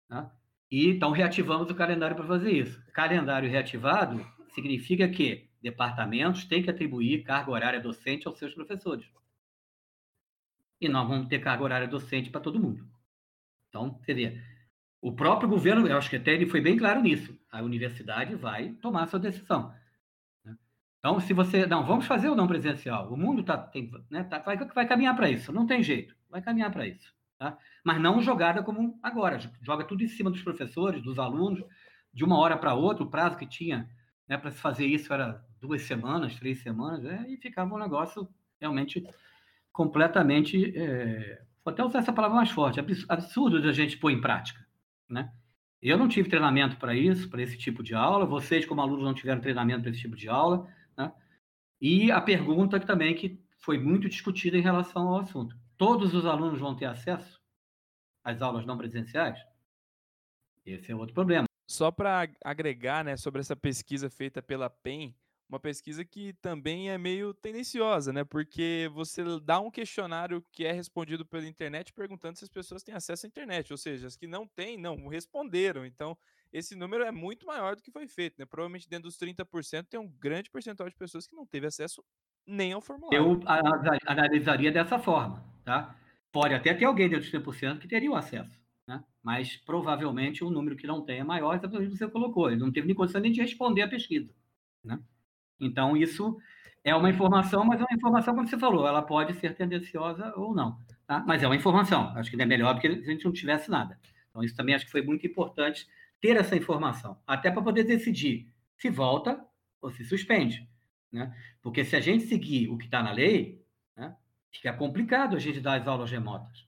né? 0.10 0.30
e 0.70 0.90
então 0.90 1.12
reativamos 1.12 1.70
o 1.70 1.76
calendário 1.76 2.16
para 2.16 2.28
fazer 2.28 2.52
isso. 2.52 2.84
Calendário 2.92 3.50
reativado 3.50 4.24
significa 4.50 5.08
que 5.08 5.50
departamentos 5.62 6.44
têm 6.44 6.62
que 6.62 6.70
atribuir 6.70 7.24
carga 7.24 7.50
horária 7.50 7.80
docente 7.80 8.28
aos 8.28 8.38
seus 8.38 8.54
professores. 8.54 9.10
E 10.82 10.90
nós 10.90 11.08
vamos 11.08 11.28
ter 11.28 11.40
carga 11.40 11.64
horária 11.64 11.88
docente 11.88 12.30
para 12.30 12.42
todo 12.42 12.60
mundo. 12.60 12.86
Então, 13.70 13.98
vê, 14.06 14.42
o 15.02 15.14
próprio 15.14 15.48
governo, 15.48 15.88
eu 15.88 15.98
acho 15.98 16.10
que 16.10 16.18
até 16.18 16.34
ele 16.34 16.46
foi 16.46 16.60
bem 16.60 16.78
claro 16.78 17.02
nisso, 17.02 17.38
a 17.50 17.62
universidade 17.62 18.36
vai 18.36 18.74
tomar 18.74 19.08
sua 19.08 19.20
decisão. 19.20 19.74
Então, 21.04 21.20
se 21.20 21.34
você. 21.34 21.66
Não, 21.66 21.86
vamos 21.86 22.06
fazer 22.06 22.30
o 22.30 22.36
não 22.36 22.48
presencial. 22.48 23.12
O 23.12 23.18
mundo 23.18 23.44
tá, 23.44 23.58
tem, 23.58 23.92
né, 24.10 24.24
tá, 24.24 24.40
vai, 24.40 24.56
vai 24.58 24.88
caminhar 24.88 25.16
para 25.16 25.30
isso. 25.30 25.52
Não 25.52 25.68
tem 25.68 25.84
jeito. 25.84 26.16
Vai 26.30 26.42
caminhar 26.42 26.72
para 26.72 26.88
isso. 26.88 27.14
Tá? 27.38 27.58
Mas 27.84 28.00
não 28.00 28.22
jogada 28.22 28.64
como 28.64 28.98
agora. 29.04 29.38
Joga 29.62 29.84
tudo 29.84 30.02
em 30.02 30.08
cima 30.08 30.32
dos 30.32 30.42
professores, 30.42 31.04
dos 31.04 31.20
alunos, 31.20 31.62
de 32.14 32.24
uma 32.24 32.38
hora 32.38 32.56
para 32.56 32.74
outra, 32.74 33.04
o 33.04 33.10
prazo 33.10 33.38
que 33.38 33.46
tinha 33.46 33.90
né, 34.28 34.38
para 34.38 34.52
se 34.52 34.60
fazer 34.60 34.86
isso 34.86 35.14
era 35.14 35.44
duas 35.60 35.82
semanas, 35.82 36.36
três 36.38 36.60
semanas, 36.60 37.04
né, 37.04 37.26
e 37.28 37.38
ficava 37.38 37.74
um 37.74 37.80
negócio 37.80 38.28
realmente 38.60 39.04
completamente, 39.72 40.78
é, 40.78 41.42
vou 41.66 41.74
até 41.74 41.84
usar 41.84 42.00
essa 42.00 42.14
palavra 42.14 42.38
mais 42.38 42.52
forte, 42.52 42.80
absurdo 43.10 43.62
de 43.62 43.68
a 43.68 43.74
gente 43.74 43.98
pôr 43.98 44.12
em 44.12 44.22
prática. 44.22 44.66
Né? 45.10 45.32
Eu 45.82 45.98
não 45.98 46.08
tive 46.08 46.30
treinamento 46.30 46.78
para 46.78 46.96
isso, 46.96 47.30
para 47.30 47.42
esse 47.42 47.58
tipo 47.58 47.84
de 47.84 47.94
aula, 47.94 48.26
vocês, 48.26 48.66
como 48.66 48.82
alunos, 48.82 49.04
não 49.04 49.14
tiveram 49.14 49.42
treinamento 49.42 49.82
para 49.82 49.92
esse 49.92 50.00
tipo 50.00 50.16
de 50.16 50.30
aula. 50.30 50.68
E 51.86 52.10
a 52.14 52.22
pergunta 52.22 52.80
também 52.80 53.14
que 53.14 53.38
foi 53.58 53.78
muito 53.78 54.08
discutida 54.08 54.58
em 54.58 54.62
relação 54.62 55.06
ao 55.10 55.20
assunto. 55.20 55.54
Todos 55.78 56.14
os 56.14 56.26
alunos 56.26 56.58
vão 56.58 56.74
ter 56.74 56.86
acesso 56.86 57.42
às 58.24 58.42
aulas 58.42 58.66
não 58.66 58.78
presenciais? 58.78 59.38
Esse 60.66 60.94
é 60.94 60.96
outro 60.96 61.14
problema. 61.14 61.44
Só 61.68 61.92
para 61.92 62.30
agregar 62.42 63.04
né, 63.04 63.18
sobre 63.18 63.42
essa 63.42 63.54
pesquisa 63.54 64.10
feita 64.10 64.42
pela 64.42 64.70
PEN, 64.70 65.14
uma 65.50 65.60
pesquisa 65.60 66.06
que 66.06 66.32
também 66.36 66.90
é 66.90 66.98
meio 66.98 67.34
tendenciosa, 67.34 68.14
né? 68.14 68.24
Porque 68.24 68.90
você 68.94 69.22
dá 69.42 69.60
um 69.60 69.70
questionário 69.70 70.42
que 70.54 70.66
é 70.66 70.72
respondido 70.72 71.26
pela 71.26 71.46
internet 71.46 71.92
perguntando 71.92 72.38
se 72.38 72.46
as 72.46 72.50
pessoas 72.50 72.82
têm 72.82 72.96
acesso 72.96 73.26
à 73.26 73.28
internet, 73.28 73.74
ou 73.74 73.78
seja, 73.78 74.08
as 74.08 74.16
que 74.16 74.26
não 74.26 74.48
têm, 74.48 74.78
não 74.78 75.10
responderam. 75.10 75.86
Então, 75.86 76.18
esse 76.54 76.76
número 76.76 77.04
é 77.04 77.12
muito 77.12 77.48
maior 77.48 77.76
do 77.76 77.82
que 77.82 77.92
foi 77.92 78.08
feito, 78.08 78.36
né? 78.38 78.46
Provavelmente 78.46 78.88
dentro 78.88 79.10
dos 79.10 79.18
30% 79.18 79.88
tem 79.90 80.00
um 80.00 80.08
grande 80.08 80.52
percentual 80.52 80.88
de 80.88 80.96
pessoas 80.96 81.26
que 81.26 81.36
não 81.36 81.48
teve 81.48 81.66
acesso 81.66 82.04
nem 82.46 82.74
ao 82.74 82.82
formulário. 82.82 83.18
Eu 83.18 83.42
analisaria 84.06 84.72
dessa 84.72 85.00
forma, 85.00 85.44
tá? 85.66 85.98
Pode 86.32 86.54
até 86.54 86.74
ter 86.74 86.86
alguém 86.86 87.10
dentro 87.10 87.24
dos 87.24 87.32
30% 87.32 87.80
que 87.80 87.88
teria 87.88 88.12
o 88.12 88.16
acesso, 88.16 88.58
né? 88.88 89.04
Mas 89.22 89.58
provavelmente 89.58 90.44
o 90.44 90.52
número 90.52 90.76
que 90.76 90.86
não 90.86 91.04
tem 91.04 91.20
é 91.20 91.24
maior, 91.24 91.56
exatamente 91.56 91.88
o 91.88 91.92
que 91.92 91.98
você 91.98 92.08
colocou. 92.08 92.52
Ele 92.52 92.62
não 92.62 92.72
teve 92.72 92.86
nem 92.86 92.96
condição 92.96 93.20
nem 93.20 93.32
de 93.32 93.42
responder 93.42 93.82
a 93.82 93.88
pesquisa, 93.88 94.32
né? 94.84 95.00
Então, 95.60 95.98
isso 95.98 96.38
é 96.84 96.94
uma 96.94 97.10
informação, 97.10 97.64
mas 97.64 97.80
é 97.80 97.84
uma 97.84 97.96
informação, 97.96 98.36
como 98.36 98.48
você 98.48 98.60
falou, 98.60 98.86
ela 98.88 99.02
pode 99.02 99.34
ser 99.36 99.56
tendenciosa 99.56 100.34
ou 100.36 100.54
não. 100.54 100.78
Tá? 101.08 101.24
Mas 101.26 101.42
é 101.42 101.48
uma 101.48 101.56
informação. 101.56 102.10
Acho 102.18 102.30
que 102.30 102.42
é 102.42 102.46
melhor 102.46 102.76
do 102.76 102.82
que 102.82 102.88
a 102.88 102.92
gente 102.92 103.26
não 103.26 103.32
tivesse 103.32 103.72
nada. 103.72 103.98
Então, 104.30 104.44
isso 104.44 104.56
também 104.56 104.76
acho 104.76 104.86
que 104.86 104.92
foi 104.92 105.02
muito 105.02 105.26
importante 105.26 105.88
ter 106.24 106.38
essa 106.38 106.56
informação, 106.56 107.22
até 107.28 107.52
para 107.52 107.62
poder 107.62 107.84
decidir 107.84 108.50
se 108.78 108.90
volta 108.90 109.46
ou 109.82 109.92
se 109.92 110.06
suspende. 110.06 110.66
Né? 111.12 111.38
Porque 111.62 111.84
se 111.84 111.98
a 111.98 112.00
gente 112.00 112.24
seguir 112.24 112.70
o 112.70 112.78
que 112.78 112.86
está 112.86 113.04
na 113.04 113.12
lei, 113.12 113.62
né, 113.94 114.16
fica 114.50 114.72
complicado 114.72 115.36
a 115.36 115.40
gente 115.40 115.60
dar 115.60 115.82
as 115.82 115.86
aulas 115.86 116.10
remotas. 116.10 116.66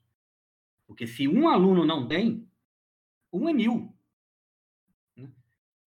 Porque 0.86 1.06
se 1.06 1.26
um 1.26 1.48
aluno 1.48 1.86
não 1.86 2.06
tem, 2.06 2.46
um 3.32 3.48
é 3.48 3.54
mil. 3.54 3.96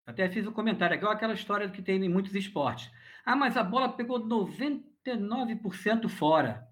Até 0.03 0.27
fiz 0.27 0.47
um 0.47 0.51
comentário 0.51 0.95
aqui, 0.95 1.05
aquela 1.05 1.35
história 1.35 1.69
que 1.69 1.83
tem 1.83 2.03
em 2.03 2.09
muitos 2.09 2.33
esportes. 2.33 2.91
Ah, 3.23 3.35
mas 3.35 3.55
a 3.55 3.63
bola 3.63 3.93
pegou 3.93 4.19
99% 4.19 6.09
fora. 6.09 6.67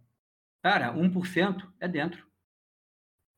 Cara, 0.63 0.91
1% 0.95 1.71
é 1.79 1.87
dentro. 1.87 2.25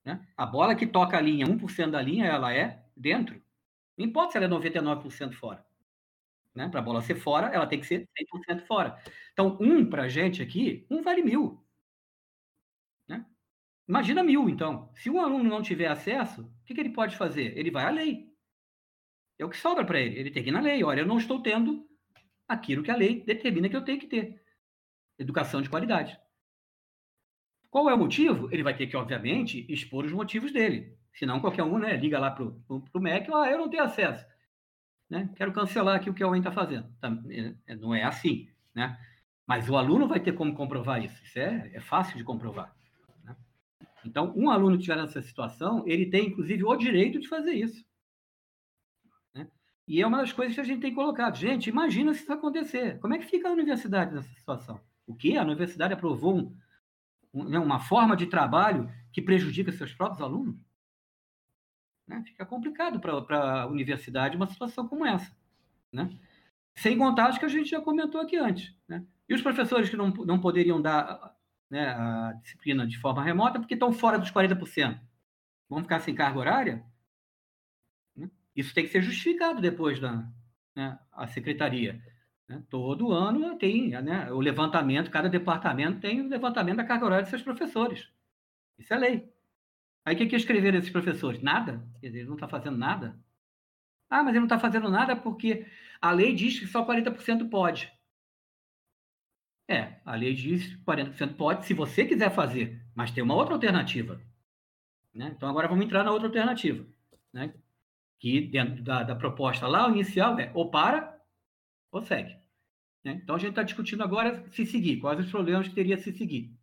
Né? 0.06 0.26
A 0.38 0.46
bola 0.46 0.76
que 0.76 0.88
toca 0.88 1.18
a 1.18 1.22
linha, 1.22 1.46
1% 1.46 1.92
da 1.92 2.02
linha, 2.02 2.26
ela 2.26 2.54
é 2.54 2.86
dentro. 2.96 3.44
Não 4.00 4.06
importa 4.06 4.32
se 4.32 4.38
ela 4.38 4.46
é 4.46 4.50
99% 4.50 5.34
fora. 5.34 5.66
Né? 6.56 6.70
Para 6.70 6.80
a 6.80 6.84
bola 6.84 7.02
ser 7.02 7.16
fora, 7.16 7.48
ela 7.48 7.68
tem 7.68 7.82
que 7.82 7.86
ser 7.86 8.08
100% 8.18 8.66
fora. 8.66 8.98
Então, 9.34 9.58
um 9.60 9.90
para 9.90 10.04
a 10.04 10.08
gente 10.08 10.42
aqui, 10.42 10.88
um 10.90 11.02
vale 11.02 11.22
mil. 11.22 11.62
Né? 13.06 13.26
Imagina 13.86 14.24
mil, 14.24 14.50
então. 14.50 14.90
Se 14.96 15.10
um 15.10 15.20
aluno 15.20 15.50
não 15.50 15.62
tiver 15.62 15.88
acesso, 15.88 16.44
o 16.44 16.66
que, 16.66 16.74
que 16.74 16.80
ele 16.80 16.94
pode 16.94 17.18
fazer? 17.18 17.58
Ele 17.58 17.70
vai 17.70 17.84
à 17.84 17.90
lei. 17.90 18.34
É 19.38 19.44
o 19.44 19.50
que 19.50 19.58
sobra 19.58 19.86
para 19.86 20.00
ele. 20.00 20.18
Ele 20.18 20.32
tem 20.32 20.44
que 20.44 20.50
ir 20.50 20.54
na 20.54 20.62
lei. 20.62 20.82
Olha, 20.82 21.02
eu 21.02 21.06
não 21.06 21.18
estou 21.18 21.42
tendo 21.42 21.86
aquilo 22.48 22.82
que 22.82 22.92
a 22.92 22.96
lei 22.96 23.22
determina 23.26 23.68
que 23.68 23.76
eu 23.76 23.84
tenho 23.84 24.00
que 24.00 24.08
ter. 24.08 24.42
Educação 25.18 25.62
de 25.62 25.70
qualidade. 25.70 26.18
Qual 27.70 27.90
é 27.90 27.94
o 27.94 27.98
motivo? 27.98 28.48
Ele 28.50 28.64
vai 28.64 28.78
ter 28.78 28.88
que, 28.88 28.96
obviamente, 28.96 29.66
expor 29.70 30.06
os 30.06 30.14
motivos 30.14 30.54
dele. 30.54 30.98
Senão, 31.14 31.40
qualquer 31.40 31.64
um 31.64 31.78
né, 31.78 31.96
liga 31.98 32.20
lá 32.20 32.32
para 32.32 32.44
o 32.46 33.00
MEC, 33.00 33.30
ah, 33.34 33.50
eu 33.50 33.58
não 33.58 33.70
tenho 33.70 33.84
acesso. 33.84 34.26
Né? 35.10 35.30
Quero 35.36 35.52
cancelar 35.52 35.96
aqui 35.96 36.10
o 36.10 36.14
que 36.14 36.24
a 36.24 36.28
UEM 36.28 36.40
está 36.40 36.52
fazendo. 36.52 36.88
Tá, 37.00 37.12
é, 37.68 37.76
não 37.76 37.94
é 37.94 38.04
assim. 38.04 38.48
Né? 38.74 38.98
Mas 39.46 39.70
o 39.70 39.76
aluno 39.76 40.08
vai 40.08 40.20
ter 40.20 40.34
como 40.34 40.54
comprovar 40.54 41.04
isso. 41.04 41.24
Isso 41.24 41.40
é, 41.40 41.72
é 41.74 41.80
fácil 41.80 42.18
de 42.18 42.24
comprovar. 42.24 42.74
Né? 43.24 43.36
Então, 44.06 44.34
um 44.36 44.50
aluno 44.50 44.78
que 44.78 44.84
estiver 44.84 44.98
nessa 44.98 45.22
situação, 45.22 45.84
ele 45.86 46.06
tem, 46.06 46.28
inclusive, 46.28 46.64
o 46.64 46.76
direito 46.76 47.20
de 47.20 47.28
fazer 47.28 47.54
isso. 47.54 47.84
E 49.90 50.04
é 50.04 50.06
uma 50.06 50.20
das 50.20 50.32
coisas 50.32 50.54
que 50.54 50.62
a 50.62 50.64
gente 50.64 50.82
tem 50.82 50.94
colocado. 50.94 51.36
Gente, 51.36 51.68
imagina 51.68 52.14
se 52.14 52.22
isso 52.22 52.32
acontecer. 52.32 53.00
Como 53.00 53.16
é 53.16 53.18
que 53.18 53.26
fica 53.26 53.50
a 53.50 53.52
universidade 53.52 54.14
nessa 54.14 54.32
situação? 54.36 54.80
O 55.08 55.16
quê? 55.16 55.36
A 55.36 55.42
universidade 55.42 55.92
aprovou 55.92 56.38
um, 56.38 56.56
um, 57.34 57.44
né, 57.46 57.58
uma 57.58 57.80
forma 57.80 58.16
de 58.16 58.28
trabalho 58.28 58.88
que 59.12 59.20
prejudica 59.20 59.72
seus 59.72 59.92
próprios 59.92 60.22
alunos? 60.22 60.56
Né? 62.10 62.24
Fica 62.26 62.44
complicado 62.44 63.00
para 63.00 63.62
a 63.62 63.68
universidade 63.68 64.36
uma 64.36 64.48
situação 64.48 64.88
como 64.88 65.06
essa. 65.06 65.32
Né? 65.94 66.10
Sem 66.76 66.98
contar 66.98 67.28
as 67.30 67.38
que 67.38 67.46
a 67.46 67.50
gente 67.50 67.70
já 67.70 67.80
comentou 67.80 68.20
aqui 68.20 68.36
antes. 68.36 68.76
Né? 68.88 69.06
E 69.30 69.34
os 69.36 69.44
professores 69.44 69.90
que 69.90 69.96
não, 69.96 70.10
não 70.10 70.42
poderiam 70.42 70.82
dar 70.82 71.38
né, 71.70 71.90
a 71.90 72.34
disciplina 72.42 72.88
de 72.88 72.98
forma 72.98 73.24
remota 73.24 73.60
porque 73.60 73.76
estão 73.76 73.94
fora 73.94 74.18
dos 74.18 74.32
40%. 74.32 75.00
Vão 75.70 75.84
ficar 75.84 76.00
sem 76.00 76.16
carga 76.16 76.40
horária? 76.40 76.84
Isso 78.56 78.74
tem 78.74 78.84
que 78.84 78.90
ser 78.90 79.04
justificado 79.04 79.62
depois 79.62 80.00
da 80.00 80.28
né, 80.76 80.98
a 81.12 81.28
secretaria. 81.28 82.04
Né? 82.48 82.64
Todo 82.72 83.12
ano 83.12 83.56
tem 83.60 83.92
né, 84.02 84.32
o 84.32 84.40
levantamento, 84.40 85.12
cada 85.12 85.30
departamento 85.30 86.00
tem 86.00 86.22
o 86.22 86.28
levantamento 86.28 86.78
da 86.78 86.84
carga 86.84 87.06
horária 87.06 87.24
de 87.24 87.30
seus 87.30 87.44
professores. 87.44 88.10
Isso 88.80 88.92
é 88.92 88.98
lei. 88.98 89.39
Aí 90.10 90.16
o 90.16 90.18
que, 90.18 90.26
que 90.26 90.36
escreveram 90.36 90.80
esses 90.80 90.90
professores? 90.90 91.42
Nada? 91.42 91.86
Quer 92.02 92.08
dizer, 92.08 92.20
ele 92.20 92.28
não 92.28 92.36
está 92.36 92.48
fazendo 92.48 92.78
nada? 92.78 93.20
Ah, 94.10 94.24
mas 94.24 94.30
ele 94.30 94.40
não 94.40 94.46
está 94.46 94.58
fazendo 94.58 94.90
nada 94.90 95.16
porque 95.16 95.68
a 96.02 96.12
lei 96.12 96.34
diz 96.34 96.60
que 96.60 96.66
só 96.66 96.86
40% 96.86 97.50
pode. 97.50 97.92
É, 99.68 100.02
a 100.04 100.16
lei 100.16 100.34
diz 100.34 100.76
que 100.76 100.84
40% 100.84 101.36
pode 101.36 101.66
se 101.66 101.76
você 101.76 102.06
quiser 102.06 102.34
fazer, 102.34 102.84
mas 102.96 103.12
tem 103.12 103.24
uma 103.24 103.36
outra 103.36 103.54
alternativa. 103.54 104.20
Né? 105.14 105.32
Então 105.36 105.48
agora 105.48 105.68
vamos 105.68 105.86
entrar 105.86 106.04
na 106.04 106.12
outra 106.12 106.28
alternativa. 106.28 106.86
Né? 107.32 107.54
que 108.20 108.42
dentro 108.42 108.84
da, 108.84 109.04
da 109.04 109.16
proposta 109.16 109.66
lá, 109.66 109.90
inicial 109.90 110.38
é 110.40 110.52
ou 110.54 110.70
para 110.70 111.18
ou 111.92 112.02
segue. 112.02 112.38
Né? 113.04 113.14
Então, 113.24 113.36
a 113.36 113.40
gente 113.40 113.52
está 113.52 113.64
discutindo 113.64 114.04
agora 114.04 114.46
se 114.52 114.66
seguir, 114.66 114.98
quais 114.98 115.20
os 115.20 115.32
problemas 115.32 115.68
que 115.68 115.74
teria 115.74 115.98
se 115.98 116.12
seguir. 116.12 116.54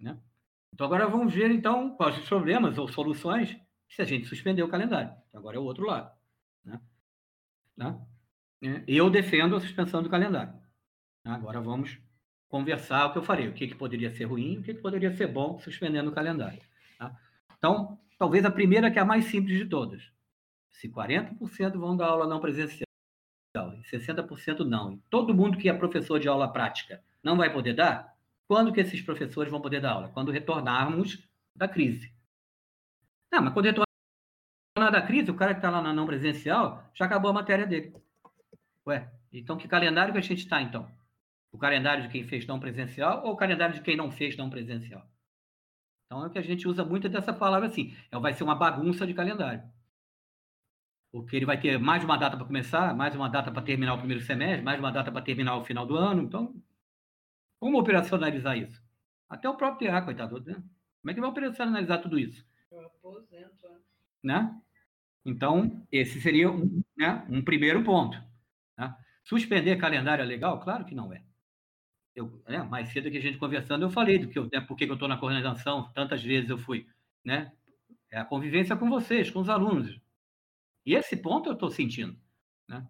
Né? 0.00 0.18
Então, 0.74 0.88
agora 0.88 1.06
vamos 1.06 1.32
ver, 1.32 1.52
então, 1.52 1.94
quais 1.96 2.18
os 2.18 2.28
problemas 2.28 2.76
ou 2.76 2.88
soluções 2.88 3.56
se 3.88 4.02
a 4.02 4.04
gente 4.04 4.26
suspender 4.26 4.60
o 4.64 4.68
calendário. 4.68 5.14
Então, 5.28 5.38
agora 5.38 5.56
é 5.56 5.60
o 5.60 5.62
outro 5.62 5.86
lado. 5.86 6.10
Né? 7.76 8.00
É, 8.60 8.82
eu 8.88 9.08
defendo 9.08 9.54
a 9.54 9.60
suspensão 9.60 10.02
do 10.02 10.10
calendário. 10.10 10.52
Agora 11.24 11.60
vamos 11.60 11.96
conversar 12.48 13.06
o 13.06 13.12
que 13.12 13.18
eu 13.18 13.22
farei, 13.22 13.48
o 13.48 13.54
que, 13.54 13.68
que 13.68 13.74
poderia 13.76 14.10
ser 14.10 14.24
ruim, 14.24 14.58
o 14.58 14.62
que, 14.62 14.74
que 14.74 14.80
poderia 14.80 15.12
ser 15.12 15.28
bom 15.28 15.60
suspendendo 15.60 16.10
o 16.10 16.14
calendário. 16.14 16.60
Tá? 16.98 17.16
Então, 17.56 17.96
talvez 18.18 18.44
a 18.44 18.50
primeira 18.50 18.90
que 18.90 18.98
é 18.98 19.02
a 19.02 19.04
mais 19.04 19.26
simples 19.26 19.56
de 19.56 19.66
todas. 19.66 20.02
Se 20.70 20.88
40% 20.88 21.78
vão 21.78 21.96
dar 21.96 22.08
aula 22.08 22.26
não 22.26 22.40
presencial 22.40 22.84
e 23.54 23.96
60% 23.96 24.60
não, 24.60 24.92
e 24.92 24.98
todo 25.08 25.34
mundo 25.34 25.56
que 25.56 25.68
é 25.68 25.72
professor 25.72 26.18
de 26.18 26.26
aula 26.26 26.52
prática 26.52 27.00
não 27.22 27.36
vai 27.36 27.52
poder 27.52 27.74
dar, 27.74 28.13
quando 28.46 28.72
que 28.72 28.80
esses 28.80 29.00
professores 29.00 29.50
vão 29.50 29.60
poder 29.60 29.80
dar 29.80 29.92
aula? 29.92 30.08
Quando 30.08 30.30
retornarmos 30.30 31.26
da 31.54 31.68
crise. 31.68 32.12
Ah, 33.32 33.40
mas 33.40 33.52
quando 33.52 33.66
retornar 33.66 34.92
da 34.92 35.02
crise, 35.02 35.30
o 35.30 35.34
cara 35.34 35.54
que 35.54 35.58
está 35.58 35.70
lá 35.70 35.82
na 35.82 35.92
não 35.92 36.06
presencial 36.06 36.88
já 36.94 37.04
acabou 37.04 37.30
a 37.30 37.34
matéria 37.34 37.66
dele. 37.66 37.94
Ué, 38.86 39.10
então 39.32 39.56
que 39.56 39.68
calendário 39.68 40.12
que 40.12 40.18
a 40.18 40.22
gente 40.22 40.40
está, 40.40 40.60
então? 40.60 40.90
O 41.52 41.58
calendário 41.58 42.02
de 42.02 42.08
quem 42.08 42.24
fez 42.24 42.46
não 42.46 42.60
presencial 42.60 43.24
ou 43.24 43.32
o 43.32 43.36
calendário 43.36 43.74
de 43.74 43.80
quem 43.80 43.96
não 43.96 44.10
fez 44.10 44.36
não 44.36 44.50
presencial? 44.50 45.08
Então 46.06 46.22
é 46.24 46.26
o 46.26 46.30
que 46.30 46.38
a 46.38 46.42
gente 46.42 46.68
usa 46.68 46.84
muito 46.84 47.08
dessa 47.08 47.32
palavra 47.32 47.68
assim. 47.68 47.96
É, 48.10 48.18
vai 48.18 48.34
ser 48.34 48.44
uma 48.44 48.54
bagunça 48.54 49.06
de 49.06 49.14
calendário 49.14 49.62
porque 51.14 51.36
ele 51.36 51.46
vai 51.46 51.60
ter 51.60 51.78
mais 51.78 52.02
uma 52.02 52.16
data 52.16 52.36
para 52.36 52.44
começar, 52.44 52.92
mais 52.92 53.14
uma 53.14 53.28
data 53.28 53.48
para 53.52 53.62
terminar 53.62 53.94
o 53.94 53.98
primeiro 53.98 54.20
semestre, 54.20 54.64
mais 54.64 54.80
uma 54.80 54.90
data 54.90 55.12
para 55.12 55.22
terminar 55.22 55.56
o 55.56 55.64
final 55.64 55.86
do 55.86 55.96
ano. 55.96 56.20
Então, 56.20 56.52
como 57.64 57.78
operacionalizar 57.78 58.58
isso? 58.58 58.78
Até 59.26 59.48
o 59.48 59.56
próprio 59.56 59.90
TA, 59.90 60.02
coitado, 60.02 60.38
né? 60.44 60.62
Como 61.00 61.10
é 61.10 61.14
que 61.14 61.20
vai 61.22 61.30
operacionalizar 61.30 62.02
tudo 62.02 62.18
isso? 62.18 62.46
Eu 62.70 62.84
aposento, 62.84 63.66
né? 64.22 64.54
Então, 65.24 65.82
esse 65.90 66.20
seria 66.20 66.50
um, 66.50 66.82
né, 66.94 67.26
um 67.30 67.42
primeiro 67.42 67.82
ponto. 67.82 68.22
Né? 68.76 68.94
Suspender 69.24 69.78
calendário 69.78 70.20
é 70.20 70.26
legal? 70.26 70.60
Claro 70.60 70.84
que 70.84 70.94
não 70.94 71.10
é. 71.10 71.24
Eu, 72.14 72.42
né, 72.46 72.62
mais 72.64 72.90
cedo 72.90 73.10
que 73.10 73.16
a 73.16 73.22
gente 73.22 73.38
conversando, 73.38 73.86
eu 73.86 73.90
falei 73.90 74.18
do 74.18 74.28
que 74.28 74.38
eu, 74.38 74.46
né, 74.52 74.60
por 74.60 74.76
que 74.76 74.84
eu 74.84 74.92
estou 74.92 75.08
na 75.08 75.16
coordenação, 75.16 75.90
tantas 75.94 76.22
vezes 76.22 76.50
eu 76.50 76.58
fui. 76.58 76.86
Né? 77.24 77.50
É 78.10 78.18
a 78.18 78.26
convivência 78.26 78.76
com 78.76 78.90
vocês, 78.90 79.30
com 79.30 79.40
os 79.40 79.48
alunos 79.48 79.98
E 80.84 80.94
esse 80.94 81.16
ponto 81.16 81.48
eu 81.48 81.54
estou 81.54 81.70
sentindo. 81.70 82.14
Né? 82.68 82.86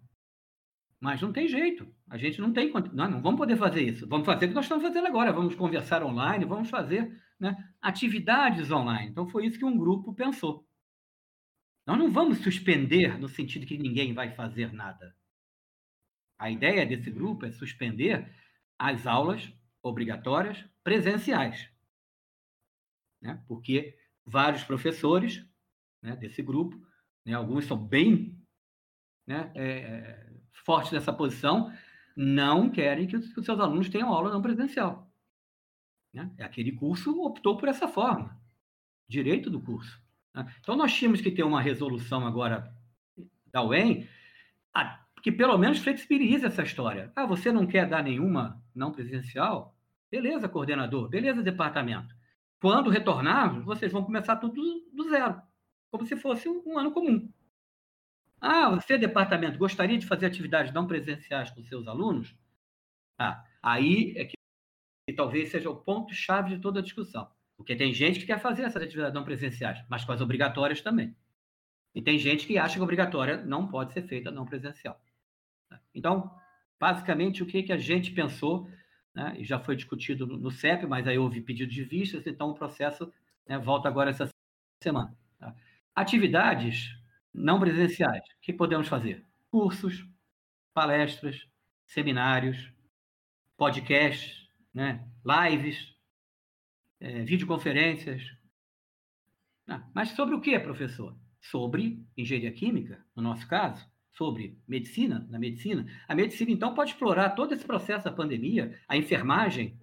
Mas 1.01 1.21
não 1.21 1.33
tem 1.33 1.47
jeito. 1.49 1.87
A 2.09 2.17
gente 2.17 2.41
não 2.41 2.53
tem. 2.53 2.73
Não, 2.93 3.11
não 3.11 3.23
vamos 3.23 3.39
poder 3.39 3.57
fazer 3.57 3.83
isso. 3.83 4.09
Vamos 4.09 4.27
fazer 4.27 4.47
o 4.47 4.49
que 4.49 4.55
nós 4.55 4.65
estamos 4.65 4.85
fazendo 4.85 5.07
agora. 5.07 5.33
Vamos 5.33 5.55
conversar 5.55 6.03
online, 6.03 6.45
vamos 6.45 6.71
fazer 6.71 7.21
né, 7.39 7.57
atividades 7.81 8.71
online. 8.71 9.11
Então, 9.11 9.29
foi 9.29 9.47
isso 9.47 9.59
que 9.59 9.65
um 9.65 9.77
grupo 9.77 10.15
pensou. 10.15 10.67
Nós 11.87 11.99
não 11.99 12.11
vamos 12.11 12.39
suspender 12.39 13.19
no 13.19 13.29
sentido 13.29 13.67
que 13.67 13.77
ninguém 13.77 14.15
vai 14.15 14.35
fazer 14.35 14.73
nada. 14.73 15.15
A 16.39 16.51
ideia 16.51 16.87
desse 16.87 17.11
grupo 17.11 17.45
é 17.45 17.53
suspender 17.53 18.33
as 18.79 19.07
aulas 19.07 19.53
obrigatórias 19.83 20.65
presenciais. 20.83 21.71
Né? 23.21 23.43
Porque 23.47 23.99
vários 24.25 24.65
professores 24.65 25.47
né, 26.03 26.17
desse 26.17 26.43
grupo, 26.43 26.77
né, 27.25 27.35
alguns 27.35 27.67
são 27.67 27.77
bem 27.77 28.39
né, 29.27 29.53
é, 29.55 30.34
fortes 30.65 30.93
nessa 30.93 31.13
posição, 31.13 31.73
não 32.17 32.71
querem 32.71 33.07
que 33.07 33.17
os, 33.17 33.33
seus 33.33 33.61
alunos 33.61 33.89
tenham 33.89 34.13
aula 34.13 34.33
não 34.33 34.43
presencial. 34.43 35.11
Né? 36.13 36.31
Aquele 36.41 36.73
curso 36.73 37.23
optou 37.23 37.57
por 37.57 37.69
essa 37.69 37.87
forma, 37.87 38.37
direito 39.09 39.51
do 39.51 39.61
curso. 39.61 40.03
Né? 40.35 40.47
Então, 40.61 40.77
nós 40.77 40.93
tínhamos 40.93 41.21
que 41.21 41.31
ter 41.31 41.43
uma 41.43 41.61
resolução 41.61 42.27
agora 42.27 42.73
da 43.53 43.63
UEM 43.63 44.09
que 45.25 45.33
pelo 45.33 45.57
menos 45.57 45.79
flexibilize 45.79 46.45
essa 46.45 46.63
história. 46.63 47.11
Ah, 47.17 47.25
você 47.25 47.51
não 47.51 47.67
quer 47.67 47.89
dar 47.89 48.03
nenhuma 48.03 48.63
não 48.75 48.93
presencial? 48.93 49.75
Beleza, 50.11 50.51
coordenador, 50.51 51.09
beleza, 51.09 51.43
departamento. 51.43 52.15
Quando 52.61 52.91
retornarmos, 52.91 53.65
vocês 53.65 53.91
vão 53.91 54.05
começar 54.05 54.37
tudo 54.37 54.61
do 54.93 55.09
zero, 55.09 55.41
como 55.91 56.05
se 56.05 56.15
fosse 56.15 56.47
um 56.47 56.79
ano 56.79 56.93
comum. 56.93 57.33
Ah, 58.47 58.69
você, 58.69 58.99
departamento, 58.99 59.57
gostaria 59.57 59.97
de 59.97 60.07
fazer 60.07 60.27
atividades 60.27 60.71
não 60.71 60.87
presenciais 60.87 61.51
com 61.51 61.65
seus 61.65 61.89
alunos? 61.89 62.37
Ah, 63.19 63.43
aí 63.63 64.13
é 64.19 64.27
que, 64.27 64.37
talvez 65.17 65.51
seja 65.51 65.71
o 65.71 65.77
ponto-chave 65.77 66.55
de 66.55 66.61
toda 66.61 66.81
a 66.81 66.83
discussão. 66.83 67.31
Porque 67.57 67.75
tem 67.75 67.95
gente 67.95 68.21
que 68.21 68.27
quer 68.27 68.39
fazer 68.39 68.65
essas 68.65 68.83
atividades 68.83 69.15
não 69.15 69.25
presenciais, 69.25 69.83
mas 69.89 70.05
com 70.05 70.13
as 70.13 70.21
obrigatórias 70.21 70.83
também. 70.83 71.17
E 71.95 72.03
tem 72.03 72.19
gente 72.19 72.47
que 72.47 72.59
acha 72.59 72.75
que 72.75 72.83
obrigatória 72.83 73.43
não 73.43 73.67
pode 73.67 73.95
ser 73.95 74.03
feita 74.03 74.31
não 74.31 74.45
presencial. 74.45 75.03
Então, 75.95 76.31
basicamente, 76.79 77.43
o 77.43 77.47
que, 77.47 77.63
que 77.63 77.73
a 77.73 77.79
gente 77.79 78.11
pensou, 78.11 78.69
né, 79.15 79.37
e 79.39 79.45
já 79.45 79.59
foi 79.59 79.75
discutido 79.75 80.27
no, 80.27 80.51
CEP, 80.51 80.87
mas 80.87 81.09
aí 81.09 81.17
houve 81.17 81.41
pedido 81.41 81.73
de 81.73 81.83
vistas, 81.83 82.27
então 82.27 82.51
o 82.51 82.55
processo 82.55 83.11
né, 83.49 83.59
volta 83.59 83.89
agora 83.89 84.11
essa 84.11 84.29
semana. 84.83 85.17
Tá? 85.39 85.57
Atividades 85.95 87.03
não 87.35 87.59
presenciais. 87.59 88.23
O 88.23 88.41
que 88.41 88.53
podemos 88.53 88.87
fazer? 88.87 89.27
Cursos, 89.51 90.07
palestras, 90.73 91.47
seminários, 91.87 92.73
podcasts, 93.57 94.49
né? 94.73 95.05
lives, 95.25 95.95
é, 97.01 97.25
videoconferências. 97.25 98.23
Ah, 99.67 99.83
mas 99.95 100.11
sobre 100.11 100.35
o 100.35 100.41
que, 100.41 100.59
professor? 100.59 101.17
Sobre 101.41 102.03
engenharia 102.17 102.53
química, 102.53 103.05
no 103.15 103.23
nosso 103.23 103.47
caso, 103.49 103.87
sobre 104.13 104.59
medicina, 104.67 105.27
na 105.29 105.39
medicina. 105.39 105.87
A 106.07 106.15
medicina, 106.15 106.51
então, 106.51 106.75
pode 106.75 106.91
explorar 106.91 107.31
todo 107.31 107.53
esse 107.53 107.65
processo 107.65 108.05
da 108.05 108.13
pandemia, 108.13 108.79
a 108.89 108.97
enfermagem. 108.97 109.79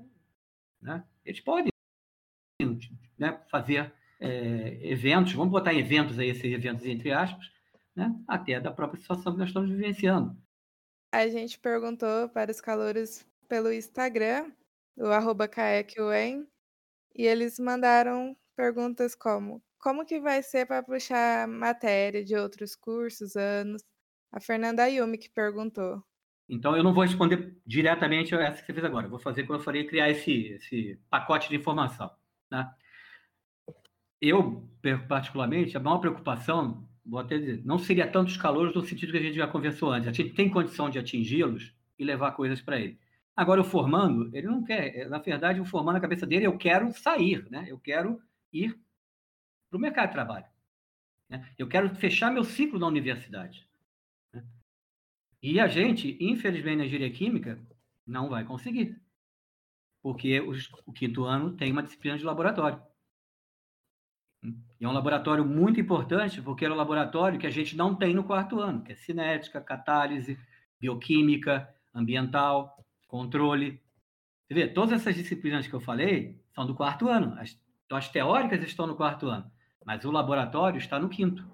Né? 0.82 1.04
Eles 1.26 1.42
podem 1.42 1.72
né, 3.18 3.42
fazer 3.50 3.94
é, 4.22 4.80
eventos, 4.82 5.34
vamos 5.34 5.52
botar 5.52 5.74
eventos 5.74 6.18
aí, 6.18 6.30
esses 6.30 6.46
eventos 6.46 6.86
entre 6.86 7.12
aspas, 7.12 7.52
né, 7.96 8.16
até 8.28 8.60
da 8.60 8.72
própria 8.72 9.02
situação 9.02 9.34
que 9.34 9.40
nós 9.40 9.50
estamos 9.50 9.70
vivenciando. 9.70 10.38
A 11.12 11.28
gente 11.28 11.60
perguntou 11.60 12.30
para 12.30 12.52
os 12.52 12.62
calouros 12.62 13.26
pelo 13.50 13.74
Instagram, 13.74 14.50
o 14.96 15.08
arroba 15.08 15.50
e 17.14 17.26
eles 17.26 17.60
mandaram 17.60 18.38
perguntas 18.56 19.14
como 19.16 19.62
como 19.82 20.06
que 20.06 20.20
vai 20.20 20.44
ser 20.44 20.68
para 20.68 20.84
puxar 20.84 21.48
matéria 21.48 22.24
de 22.24 22.36
outros 22.36 22.76
cursos, 22.76 23.36
anos? 23.36 23.84
A 24.32 24.40
Fernanda 24.40 24.84
Ayumi 24.84 25.18
que 25.18 25.30
perguntou. 25.30 26.04
Então, 26.48 26.78
eu 26.78 26.84
não 26.84 26.94
vou 26.94 27.04
responder 27.04 27.58
diretamente 27.66 28.36
essa 28.36 28.62
que 28.62 28.68
você 28.68 28.74
fez 28.74 28.86
agora. 28.86 29.08
Eu 29.08 29.10
vou 29.10 29.20
fazer 29.20 29.44
como 29.44 29.58
eu 29.58 29.64
falei, 29.64 29.88
criar 29.88 30.10
esse, 30.10 30.50
esse 30.50 31.00
pacote 31.10 31.50
de 31.50 31.56
informação. 31.56 32.12
Né? 32.50 32.70
Eu, 34.22 34.70
particularmente, 35.08 35.76
a 35.76 35.80
maior 35.80 35.98
preocupação, 35.98 36.88
vou 37.04 37.20
até 37.20 37.38
dizer, 37.40 37.66
não 37.66 37.80
seria 37.80 38.10
tantos 38.10 38.38
calores 38.38 38.74
no 38.76 38.86
sentido 38.86 39.12
que 39.12 39.18
a 39.18 39.22
gente 39.22 39.36
já 39.36 39.48
conversou 39.48 39.92
antes. 39.92 40.08
A 40.08 40.14
gente 40.14 40.34
tem 40.34 40.50
condição 40.50 40.90
de 40.90 41.00
atingi-los 41.00 41.74
e 41.98 42.04
levar 42.04 42.34
coisas 42.34 42.62
para 42.62 42.80
ele. 42.80 43.00
Agora, 43.36 43.62
o 43.62 43.64
formando, 43.64 44.30
ele 44.36 44.48
não 44.48 44.64
quer. 44.64 44.96
É, 44.96 45.08
na 45.08 45.18
verdade, 45.18 45.60
o 45.60 45.66
formando, 45.66 45.96
na 45.96 46.02
cabeça 46.02 46.28
dele, 46.28 46.46
eu 46.46 46.58
quero 46.58 46.92
sair, 46.94 47.50
né? 47.50 47.66
Eu 47.68 47.80
quero 47.80 48.22
ir 48.54 48.80
para 49.70 49.78
o 49.78 49.82
mercado 49.82 50.08
de 50.08 50.14
trabalho. 50.14 50.46
Né? 51.30 51.50
Eu 51.58 51.68
quero 51.68 51.90
fechar 51.96 52.32
meu 52.32 52.44
ciclo 52.44 52.78
na 52.78 52.88
universidade. 52.88 53.68
Né? 54.34 54.44
E 55.42 55.60
a 55.60 55.68
gente, 55.68 56.18
infelizmente, 56.20 56.78
na 56.78 56.86
engenharia 56.86 57.16
química, 57.16 57.60
não 58.06 58.30
vai 58.30 58.44
conseguir. 58.44 59.02
Porque 60.04 60.40
os, 60.42 60.70
o 60.86 60.92
quinto 60.92 61.24
ano 61.24 61.56
tem 61.56 61.72
uma 61.72 61.84
disciplina 61.84 62.18
de 62.18 62.24
laboratório. 62.24 62.82
E 64.44 64.86
é 64.86 64.88
um 64.88 64.92
laboratório 64.92 65.46
muito 65.46 65.80
importante, 65.80 66.42
porque 66.42 66.66
é 66.66 66.72
um 66.72 66.76
laboratório 66.76 67.40
que 67.40 67.46
a 67.46 67.52
gente 67.52 67.76
não 67.78 67.94
tem 67.94 68.14
no 68.14 68.24
quarto 68.24 68.60
ano, 68.60 68.82
que 68.82 68.92
é 68.92 68.96
cinética, 68.96 69.62
catálise, 69.62 70.38
bioquímica, 70.80 71.70
ambiental, 71.94 72.76
controle. 73.08 73.80
Você 74.48 74.54
vê, 74.54 74.68
todas 74.68 74.94
essas 74.94 75.16
disciplinas 75.16 75.68
que 75.68 75.74
eu 75.74 75.80
falei 75.80 76.42
são 76.56 76.66
do 76.66 76.74
quarto 76.74 77.08
ano. 77.08 77.40
As, 77.40 77.60
então, 77.86 77.98
as 77.98 78.10
teóricas 78.10 78.64
estão 78.64 78.88
no 78.88 78.96
quarto 78.96 79.28
ano, 79.28 79.52
mas 79.86 80.04
o 80.04 80.12
laboratório 80.12 80.80
está 80.80 80.98
no 80.98 81.10
quinto. 81.10 81.48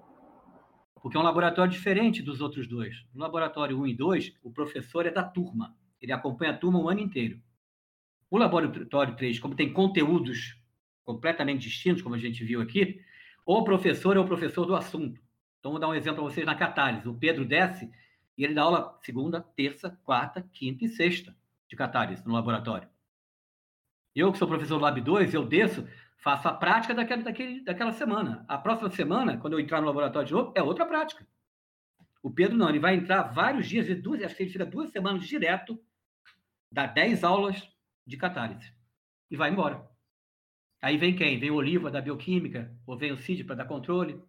Porque 1.02 1.16
é 1.16 1.20
um 1.20 1.24
laboratório 1.24 1.70
diferente 1.70 2.22
dos 2.22 2.40
outros 2.40 2.66
dois. 2.66 2.94
No 3.14 3.20
laboratório 3.20 3.78
1 3.78 3.86
e 3.88 3.94
2, 3.94 4.34
o 4.42 4.50
professor 4.50 5.06
é 5.06 5.10
da 5.10 5.22
turma. 5.22 5.76
Ele 6.00 6.12
acompanha 6.12 6.52
a 6.52 6.56
turma 6.56 6.78
o 6.78 6.88
ano 6.88 7.00
inteiro. 7.00 7.40
O 8.30 8.38
laboratório 8.38 9.14
3, 9.14 9.38
como 9.38 9.54
tem 9.54 9.72
conteúdos 9.72 10.57
completamente 11.08 11.62
distintos, 11.62 12.02
como 12.02 12.14
a 12.14 12.18
gente 12.18 12.44
viu 12.44 12.60
aqui, 12.60 13.00
o 13.46 13.64
professor 13.64 14.14
é 14.14 14.20
o 14.20 14.26
professor 14.26 14.66
do 14.66 14.76
assunto. 14.76 15.18
Então, 15.58 15.70
vou 15.70 15.80
dar 15.80 15.88
um 15.88 15.94
exemplo 15.94 16.22
para 16.22 16.30
vocês 16.30 16.44
na 16.44 16.54
catálise. 16.54 17.08
O 17.08 17.14
Pedro 17.14 17.46
desce 17.46 17.90
e 18.36 18.44
ele 18.44 18.52
dá 18.52 18.60
aula 18.60 18.98
segunda, 19.00 19.40
terça, 19.40 19.98
quarta, 20.04 20.46
quinta 20.52 20.84
e 20.84 20.88
sexta 20.88 21.34
de 21.66 21.74
catálise 21.74 22.22
no 22.26 22.34
laboratório. 22.34 22.86
Eu, 24.14 24.30
que 24.30 24.36
sou 24.36 24.46
professor 24.46 24.76
do 24.76 24.84
Lab 24.84 25.00
2, 25.00 25.32
eu 25.32 25.46
desço, 25.46 25.88
faço 26.18 26.46
a 26.46 26.52
prática 26.52 26.94
daquela, 26.94 27.22
daquele, 27.22 27.64
daquela 27.64 27.92
semana. 27.92 28.44
A 28.46 28.58
próxima 28.58 28.90
semana, 28.90 29.38
quando 29.38 29.54
eu 29.54 29.60
entrar 29.60 29.80
no 29.80 29.86
laboratório 29.86 30.28
de 30.28 30.34
novo, 30.34 30.52
é 30.54 30.62
outra 30.62 30.84
prática. 30.84 31.26
O 32.22 32.30
Pedro 32.30 32.54
não, 32.54 32.68
ele 32.68 32.78
vai 32.78 32.94
entrar 32.94 33.22
vários 33.22 33.66
dias, 33.66 33.86
duas, 34.02 34.22
acho 34.22 34.36
que 34.36 34.42
ele 34.42 34.50
fica 34.50 34.66
duas 34.66 34.90
semanas 34.90 35.26
direto, 35.26 35.82
dá 36.70 36.84
10 36.84 37.24
aulas 37.24 37.66
de 38.06 38.18
catálise 38.18 38.70
e 39.30 39.36
vai 39.38 39.50
embora. 39.50 39.87
Aí 40.80 40.96
vem 40.96 41.14
quem? 41.14 41.38
Vem 41.38 41.50
o 41.50 41.56
Oliva 41.56 41.90
da 41.90 42.00
bioquímica, 42.00 42.72
ou 42.86 42.96
vem 42.96 43.12
o 43.12 43.18
CID 43.18 43.44
para 43.44 43.56
dar 43.56 43.64
controle. 43.64 44.20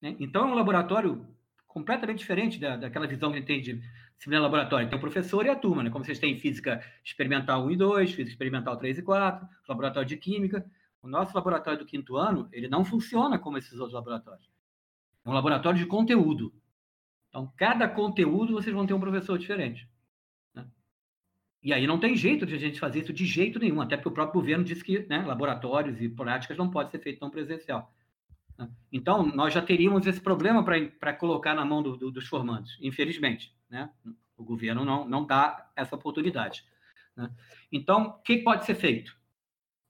Né? 0.00 0.16
Então 0.20 0.48
é 0.48 0.52
um 0.52 0.54
laboratório 0.54 1.26
completamente 1.66 2.18
diferente 2.18 2.58
da, 2.58 2.76
daquela 2.76 3.06
visão 3.06 3.30
que 3.30 3.36
a 3.36 3.40
gente 3.40 3.48
tem 3.48 3.60
de 3.60 3.82
disciplina 4.16 4.42
laboratório. 4.42 4.88
Tem 4.88 4.96
o 4.96 5.00
professor 5.00 5.44
e 5.44 5.48
a 5.48 5.56
turma, 5.56 5.82
né? 5.82 5.90
como 5.90 6.04
vocês 6.04 6.18
têm 6.18 6.38
física 6.38 6.82
experimental 7.04 7.66
1 7.66 7.70
e 7.72 7.76
2, 7.76 8.10
física 8.10 8.30
experimental 8.30 8.76
3 8.76 8.98
e 8.98 9.02
4, 9.02 9.48
laboratório 9.68 10.08
de 10.08 10.16
química. 10.16 10.64
O 11.02 11.08
nosso 11.08 11.34
laboratório 11.34 11.80
do 11.80 11.86
quinto 11.86 12.16
ano, 12.16 12.48
ele 12.52 12.68
não 12.68 12.84
funciona 12.84 13.38
como 13.38 13.58
esses 13.58 13.74
outros 13.74 13.92
laboratórios. 13.92 14.48
É 15.24 15.28
um 15.28 15.32
laboratório 15.32 15.78
de 15.78 15.86
conteúdo. 15.86 16.52
Então, 17.28 17.52
cada 17.56 17.88
conteúdo 17.88 18.54
vocês 18.54 18.74
vão 18.74 18.86
ter 18.86 18.94
um 18.94 19.00
professor 19.00 19.38
diferente. 19.38 19.88
E 21.62 21.72
aí 21.72 21.86
não 21.86 21.98
tem 21.98 22.16
jeito 22.16 22.46
de 22.46 22.54
a 22.54 22.58
gente 22.58 22.78
fazer 22.78 23.00
isso 23.00 23.12
de 23.12 23.26
jeito 23.26 23.58
nenhum, 23.58 23.80
até 23.80 23.96
porque 23.96 24.08
o 24.08 24.12
próprio 24.12 24.40
governo 24.40 24.64
disse 24.64 24.84
que 24.84 25.00
né, 25.08 25.18
laboratórios 25.22 26.00
e 26.00 26.08
práticas 26.08 26.56
não 26.56 26.70
pode 26.70 26.90
ser 26.90 26.98
feito 27.00 27.18
tão 27.18 27.30
presencial. 27.30 27.92
Né? 28.58 28.70
Então, 28.92 29.26
nós 29.26 29.52
já 29.52 29.60
teríamos 29.60 30.06
esse 30.06 30.20
problema 30.20 30.64
para 30.64 31.12
colocar 31.14 31.54
na 31.54 31.64
mão 31.64 31.82
do, 31.82 31.96
do, 31.96 32.10
dos 32.10 32.28
formandos, 32.28 32.78
infelizmente. 32.80 33.54
Né? 33.68 33.90
O 34.36 34.44
governo 34.44 34.84
não, 34.84 35.08
não 35.08 35.26
dá 35.26 35.70
essa 35.74 35.96
oportunidade. 35.96 36.64
Né? 37.16 37.30
Então, 37.72 38.06
o 38.06 38.22
que 38.22 38.38
pode 38.38 38.64
ser 38.64 38.74
feito? 38.74 39.16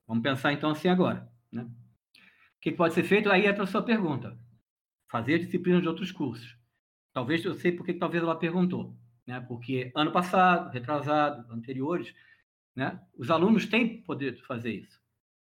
Vamos 0.07 0.23
pensar 0.23 0.53
então 0.53 0.71
assim 0.71 0.87
agora. 0.87 1.29
Né? 1.51 1.63
O 1.63 2.59
que 2.61 2.71
pode 2.71 2.93
ser 2.93 3.03
feito? 3.03 3.29
Aí 3.29 3.45
entra 3.45 3.63
a 3.63 3.67
sua 3.67 3.83
pergunta. 3.83 4.37
Fazer 5.09 5.39
disciplina 5.39 5.81
de 5.81 5.87
outros 5.87 6.11
cursos. 6.11 6.57
Talvez 7.13 7.43
eu 7.43 7.53
sei 7.53 7.71
porque 7.71 7.93
talvez 7.93 8.23
ela 8.23 8.35
perguntou 8.35 8.97
né? 9.27 9.41
Porque 9.41 9.91
ano 9.93 10.11
passado, 10.11 10.71
retrasado, 10.71 11.51
anteriores, 11.53 12.15
né? 12.73 12.99
Os 13.17 13.29
alunos 13.29 13.65
têm 13.65 14.01
poder 14.01 14.33
de 14.33 14.41
fazer 14.43 14.71
isso. 14.71 14.99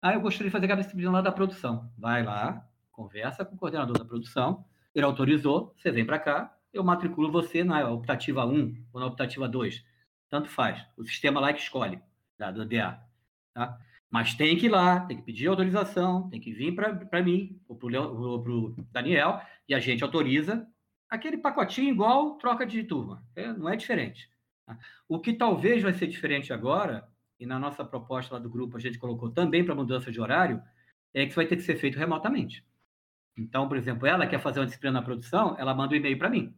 Ah, 0.01 0.13
eu 0.13 0.21
gostaria 0.21 0.49
de 0.49 0.51
fazer 0.51 0.65
aquela 0.65 0.81
disciplina 0.81 1.21
da 1.21 1.31
produção. 1.31 1.91
Vai 1.97 2.23
lá, 2.23 2.67
conversa 2.91 3.45
com 3.45 3.55
o 3.55 3.57
coordenador 3.57 3.97
da 3.97 4.05
produção, 4.05 4.65
Ele 4.93 5.05
autorizou, 5.05 5.73
você 5.77 5.91
vem 5.91 6.05
para 6.05 6.19
cá, 6.19 6.57
eu 6.73 6.83
matriculo 6.83 7.31
você 7.31 7.63
na 7.63 7.89
optativa 7.89 8.45
1 8.45 8.85
ou 8.91 8.99
na 8.99 9.07
optativa 9.07 9.47
2. 9.47 9.83
Tanto 10.29 10.49
faz. 10.49 10.85
O 10.97 11.03
sistema 11.03 11.39
lá 11.39 11.49
é 11.49 11.53
que 11.53 11.61
escolhe, 11.61 11.99
da, 12.37 12.51
do 12.51 12.65
DA. 12.65 13.01
Tá? 13.53 13.79
Mas 14.09 14.33
tem 14.33 14.57
que 14.57 14.65
ir 14.65 14.69
lá, 14.69 15.01
tem 15.01 15.17
que 15.17 15.23
pedir 15.23 15.47
autorização, 15.47 16.29
tem 16.29 16.39
que 16.39 16.51
vir 16.51 16.75
para 16.75 17.21
mim 17.21 17.59
ou 17.67 17.75
para 17.75 18.51
o 18.51 18.75
Daniel, 18.91 19.41
e 19.67 19.73
a 19.73 19.79
gente 19.79 20.03
autoriza 20.03 20.67
aquele 21.09 21.37
pacotinho 21.37 21.89
igual 21.89 22.37
troca 22.37 22.65
de 22.65 22.83
turma. 22.83 23.23
É, 23.35 23.51
não 23.51 23.69
é 23.69 23.75
diferente. 23.75 24.29
Tá? 24.65 24.77
O 25.07 25.19
que 25.19 25.33
talvez 25.33 25.81
vai 25.81 25.93
ser 25.93 26.07
diferente 26.07 26.53
agora, 26.53 27.07
e 27.39 27.45
na 27.45 27.57
nossa 27.57 27.83
proposta 27.83 28.35
lá 28.35 28.39
do 28.39 28.49
grupo 28.49 28.77
a 28.77 28.79
gente 28.79 28.99
colocou 28.99 29.29
também 29.31 29.65
para 29.65 29.75
mudança 29.75 30.11
de 30.11 30.21
horário, 30.21 30.61
é 31.13 31.23
que 31.23 31.29
isso 31.29 31.35
vai 31.35 31.47
ter 31.47 31.55
que 31.55 31.63
ser 31.63 31.75
feito 31.77 31.97
remotamente. 31.97 32.63
Então, 33.35 33.67
por 33.67 33.77
exemplo, 33.77 34.05
ela 34.05 34.27
quer 34.27 34.39
fazer 34.39 34.59
uma 34.59 34.65
disciplina 34.65 34.99
na 34.99 35.01
produção, 35.01 35.55
ela 35.57 35.73
manda 35.73 35.93
um 35.93 35.97
e-mail 35.97 36.17
para 36.17 36.29
mim. 36.29 36.53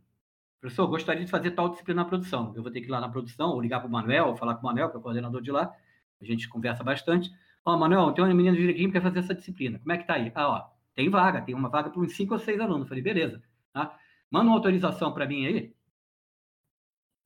Professor, 0.60 0.88
gostaria 0.88 1.24
de 1.24 1.32
fazer 1.32 1.52
tal 1.52 1.70
disciplina 1.70 2.04
na 2.04 2.08
produção. 2.08 2.54
Eu 2.56 2.62
vou 2.62 2.72
ter 2.72 2.82
que 2.82 2.88
ir 2.88 2.91
lá 2.91 2.99
na 2.99 3.10
produção, 3.10 3.52
ou 3.52 3.62
ligar 3.62 3.80
para 3.80 3.88
o 3.88 3.91
Manuel, 3.91 4.28
ou 4.28 4.36
falar 4.36 4.56
com 4.56 4.62
o 4.62 4.66
Manuel, 4.66 4.89
que 4.89 4.95
é 4.95 4.99
o 4.99 5.02
coordenador 5.02 5.41
de 5.41 5.52
lá. 5.52 5.74
A 6.22 6.26
gente 6.26 6.47
conversa 6.49 6.84
bastante. 6.84 7.32
Ó, 7.66 7.74
oh, 7.74 7.78
Manuel, 7.78 8.12
tem 8.14 8.24
uma 8.24 8.34
menina 8.34 8.56
de 8.56 8.62
direito 8.62 8.78
que 8.78 8.91
quer 8.91 9.02
fazer 9.02 9.20
essa 9.20 9.34
disciplina. 9.34 9.80
Como 9.80 9.91
é 9.91 9.97
que 9.97 10.06
tá 10.06 10.16
aí? 10.16 10.32
Ah, 10.36 10.49
ó, 10.49 10.70
tem 10.93 11.10
vaga, 11.10 11.41
tem 11.41 11.56
uma 11.56 11.70
vaga 11.70 11.89
para 11.89 11.99
uns 11.99 12.16
cinco 12.16 12.34
ou 12.34 12.39
seis 12.39 12.60
alunos. 12.60 12.82
Eu 12.82 12.88
falei, 12.88 13.04
beleza. 13.04 13.41
Tá? 13.74 13.97
Manda 14.32 14.46
uma 14.46 14.56
autorização 14.56 15.14
para 15.14 15.28
mim 15.28 15.46
aí. 15.46 15.76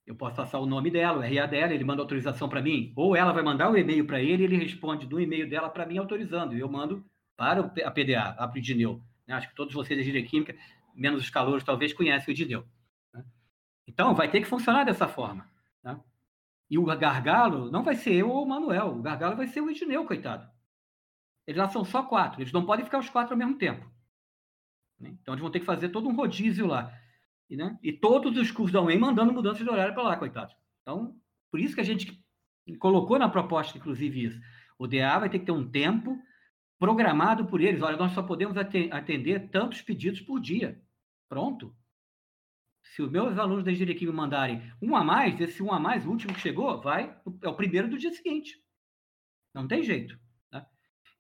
Eu 0.05 0.15
posso 0.15 0.35
passar 0.35 0.59
o 0.59 0.65
nome 0.65 0.91
dela, 0.91 1.19
o 1.19 1.21
RA 1.21 1.45
dela, 1.45 1.73
ele 1.73 1.83
manda 1.83 2.01
autorização 2.01 2.49
para 2.49 2.61
mim. 2.61 2.91
Ou 2.95 3.15
ela 3.15 3.31
vai 3.31 3.43
mandar 3.43 3.69
o 3.69 3.73
um 3.73 3.77
e-mail 3.77 4.05
para 4.05 4.21
ele, 4.21 4.43
ele 4.43 4.57
responde 4.57 5.05
do 5.05 5.19
e-mail 5.19 5.49
dela 5.49 5.69
para 5.69 5.85
mim 5.85 5.97
autorizando. 5.97 6.53
Eu 6.53 6.69
mando 6.69 7.05
para 7.37 7.61
a 7.61 7.91
PDA, 7.91 8.35
a 8.37 8.47
Pridineu. 8.47 9.01
Né? 9.27 9.35
Acho 9.35 9.49
que 9.49 9.55
todos 9.55 9.73
vocês 9.73 9.97
da 9.97 10.01
engenharia 10.01 10.27
química, 10.27 10.55
menos 10.93 11.23
os 11.23 11.29
calouros, 11.29 11.63
talvez 11.63 11.93
conhecem 11.93 12.31
o 12.31 12.35
Edineu. 12.35 12.65
Né? 13.13 13.23
Então, 13.87 14.13
vai 14.13 14.29
ter 14.29 14.41
que 14.41 14.47
funcionar 14.47 14.83
dessa 14.83 15.07
forma. 15.07 15.47
Né? 15.83 15.99
E 16.69 16.77
o 16.77 16.85
gargalo 16.85 17.71
não 17.71 17.83
vai 17.83 17.95
ser 17.95 18.13
eu 18.13 18.29
ou 18.29 18.43
o 18.43 18.47
Manuel, 18.47 18.97
o 18.97 19.01
gargalo 19.01 19.35
vai 19.35 19.47
ser 19.47 19.61
o 19.61 19.69
Edineu, 19.69 20.05
coitado. 20.05 20.47
Eles 21.45 21.59
lá 21.59 21.69
são 21.69 21.85
só 21.85 22.03
quatro, 22.03 22.41
eles 22.41 22.53
não 22.53 22.65
podem 22.65 22.85
ficar 22.85 22.99
os 22.99 23.09
quatro 23.09 23.33
ao 23.33 23.37
mesmo 23.37 23.57
tempo. 23.57 23.85
Né? 24.99 25.17
Então, 25.21 25.33
eles 25.33 25.41
vão 25.41 25.51
ter 25.51 25.59
que 25.59 25.65
fazer 25.65 25.89
todo 25.89 26.07
um 26.07 26.15
rodízio 26.15 26.67
lá. 26.67 26.93
E, 27.49 27.55
né? 27.55 27.77
e 27.83 27.93
todos 27.93 28.37
os 28.37 28.51
cursos 28.51 28.71
da 28.71 28.81
UEM 28.81 28.99
mandando 28.99 29.33
mudança 29.33 29.63
de 29.63 29.69
horário 29.69 29.93
para 29.93 30.03
lá, 30.03 30.17
coitado. 30.17 30.53
Então, 30.81 31.15
por 31.51 31.59
isso 31.59 31.75
que 31.75 31.81
a 31.81 31.85
gente 31.85 32.23
colocou 32.79 33.19
na 33.19 33.29
proposta, 33.29 33.77
inclusive, 33.77 34.23
isso. 34.23 34.41
O 34.77 34.87
DA 34.87 35.19
vai 35.19 35.29
ter 35.29 35.39
que 35.39 35.45
ter 35.45 35.51
um 35.51 35.69
tempo 35.69 36.19
programado 36.79 37.45
por 37.45 37.61
eles. 37.61 37.81
Olha, 37.81 37.97
nós 37.97 38.11
só 38.13 38.23
podemos 38.23 38.57
atender 38.57 39.49
tantos 39.49 39.81
pedidos 39.81 40.21
por 40.21 40.39
dia. 40.39 40.81
Pronto. 41.29 41.75
Se 42.83 43.01
os 43.01 43.09
meus 43.09 43.37
alunos 43.37 43.63
da 43.63 43.71
engenharia 43.71 44.07
me 44.07 44.13
mandarem 44.13 44.61
um 44.81 44.95
a 44.95 45.03
mais, 45.03 45.39
esse 45.39 45.61
um 45.61 45.71
a 45.71 45.79
mais, 45.79 46.05
o 46.05 46.09
último 46.09 46.33
que 46.33 46.39
chegou, 46.39 46.79
vai, 46.81 47.19
é 47.41 47.47
o 47.47 47.55
primeiro 47.55 47.89
do 47.89 47.97
dia 47.97 48.11
seguinte. 48.11 48.61
Não 49.53 49.67
tem 49.67 49.83
jeito. 49.83 50.19
Tá? 50.51 50.67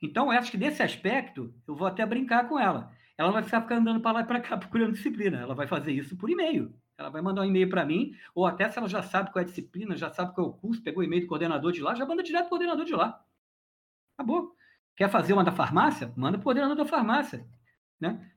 Então, 0.01 0.29
acho 0.29 0.51
que 0.51 0.57
nesse 0.57 0.83
aspecto, 0.83 1.53
eu 1.67 1.75
vou 1.75 1.87
até 1.87 2.05
brincar 2.05 2.47
com 2.47 2.59
ela. 2.59 2.94
Ela 3.17 3.27
não 3.29 3.33
vai 3.33 3.43
ficar 3.43 3.75
andando 3.75 4.01
para 4.01 4.11
lá 4.11 4.21
e 4.21 4.25
para 4.25 4.41
cá 4.41 4.57
procurando 4.57 4.93
disciplina. 4.93 5.39
Ela 5.39 5.55
vai 5.55 5.67
fazer 5.67 5.91
isso 5.91 6.15
por 6.17 6.29
e-mail. 6.29 6.73
Ela 6.97 7.09
vai 7.09 7.21
mandar 7.21 7.41
um 7.41 7.45
e-mail 7.45 7.69
para 7.69 7.85
mim, 7.85 8.15
ou 8.33 8.45
até 8.45 8.69
se 8.69 8.77
ela 8.77 8.87
já 8.87 9.03
sabe 9.03 9.31
qual 9.31 9.41
é 9.41 9.45
a 9.45 9.47
disciplina, 9.47 9.97
já 9.97 10.09
sabe 10.09 10.33
qual 10.33 10.47
é 10.47 10.49
o 10.49 10.53
curso, 10.53 10.81
pegou 10.81 11.01
o 11.01 11.03
e-mail 11.03 11.23
do 11.23 11.27
coordenador 11.27 11.71
de 11.71 11.81
lá, 11.81 11.93
já 11.93 12.05
manda 12.05 12.23
direto 12.23 12.43
para 12.43 12.47
o 12.47 12.49
coordenador 12.49 12.85
de 12.85 12.93
lá. 12.93 13.21
Acabou. 14.17 14.55
Quer 14.95 15.09
fazer 15.09 15.33
uma 15.33 15.43
da 15.43 15.51
farmácia? 15.51 16.13
Manda 16.15 16.37
para 16.37 16.41
o 16.41 16.43
coordenador 16.43 16.77
da 16.77 16.85
farmácia. 16.85 17.45
Né? 17.99 18.31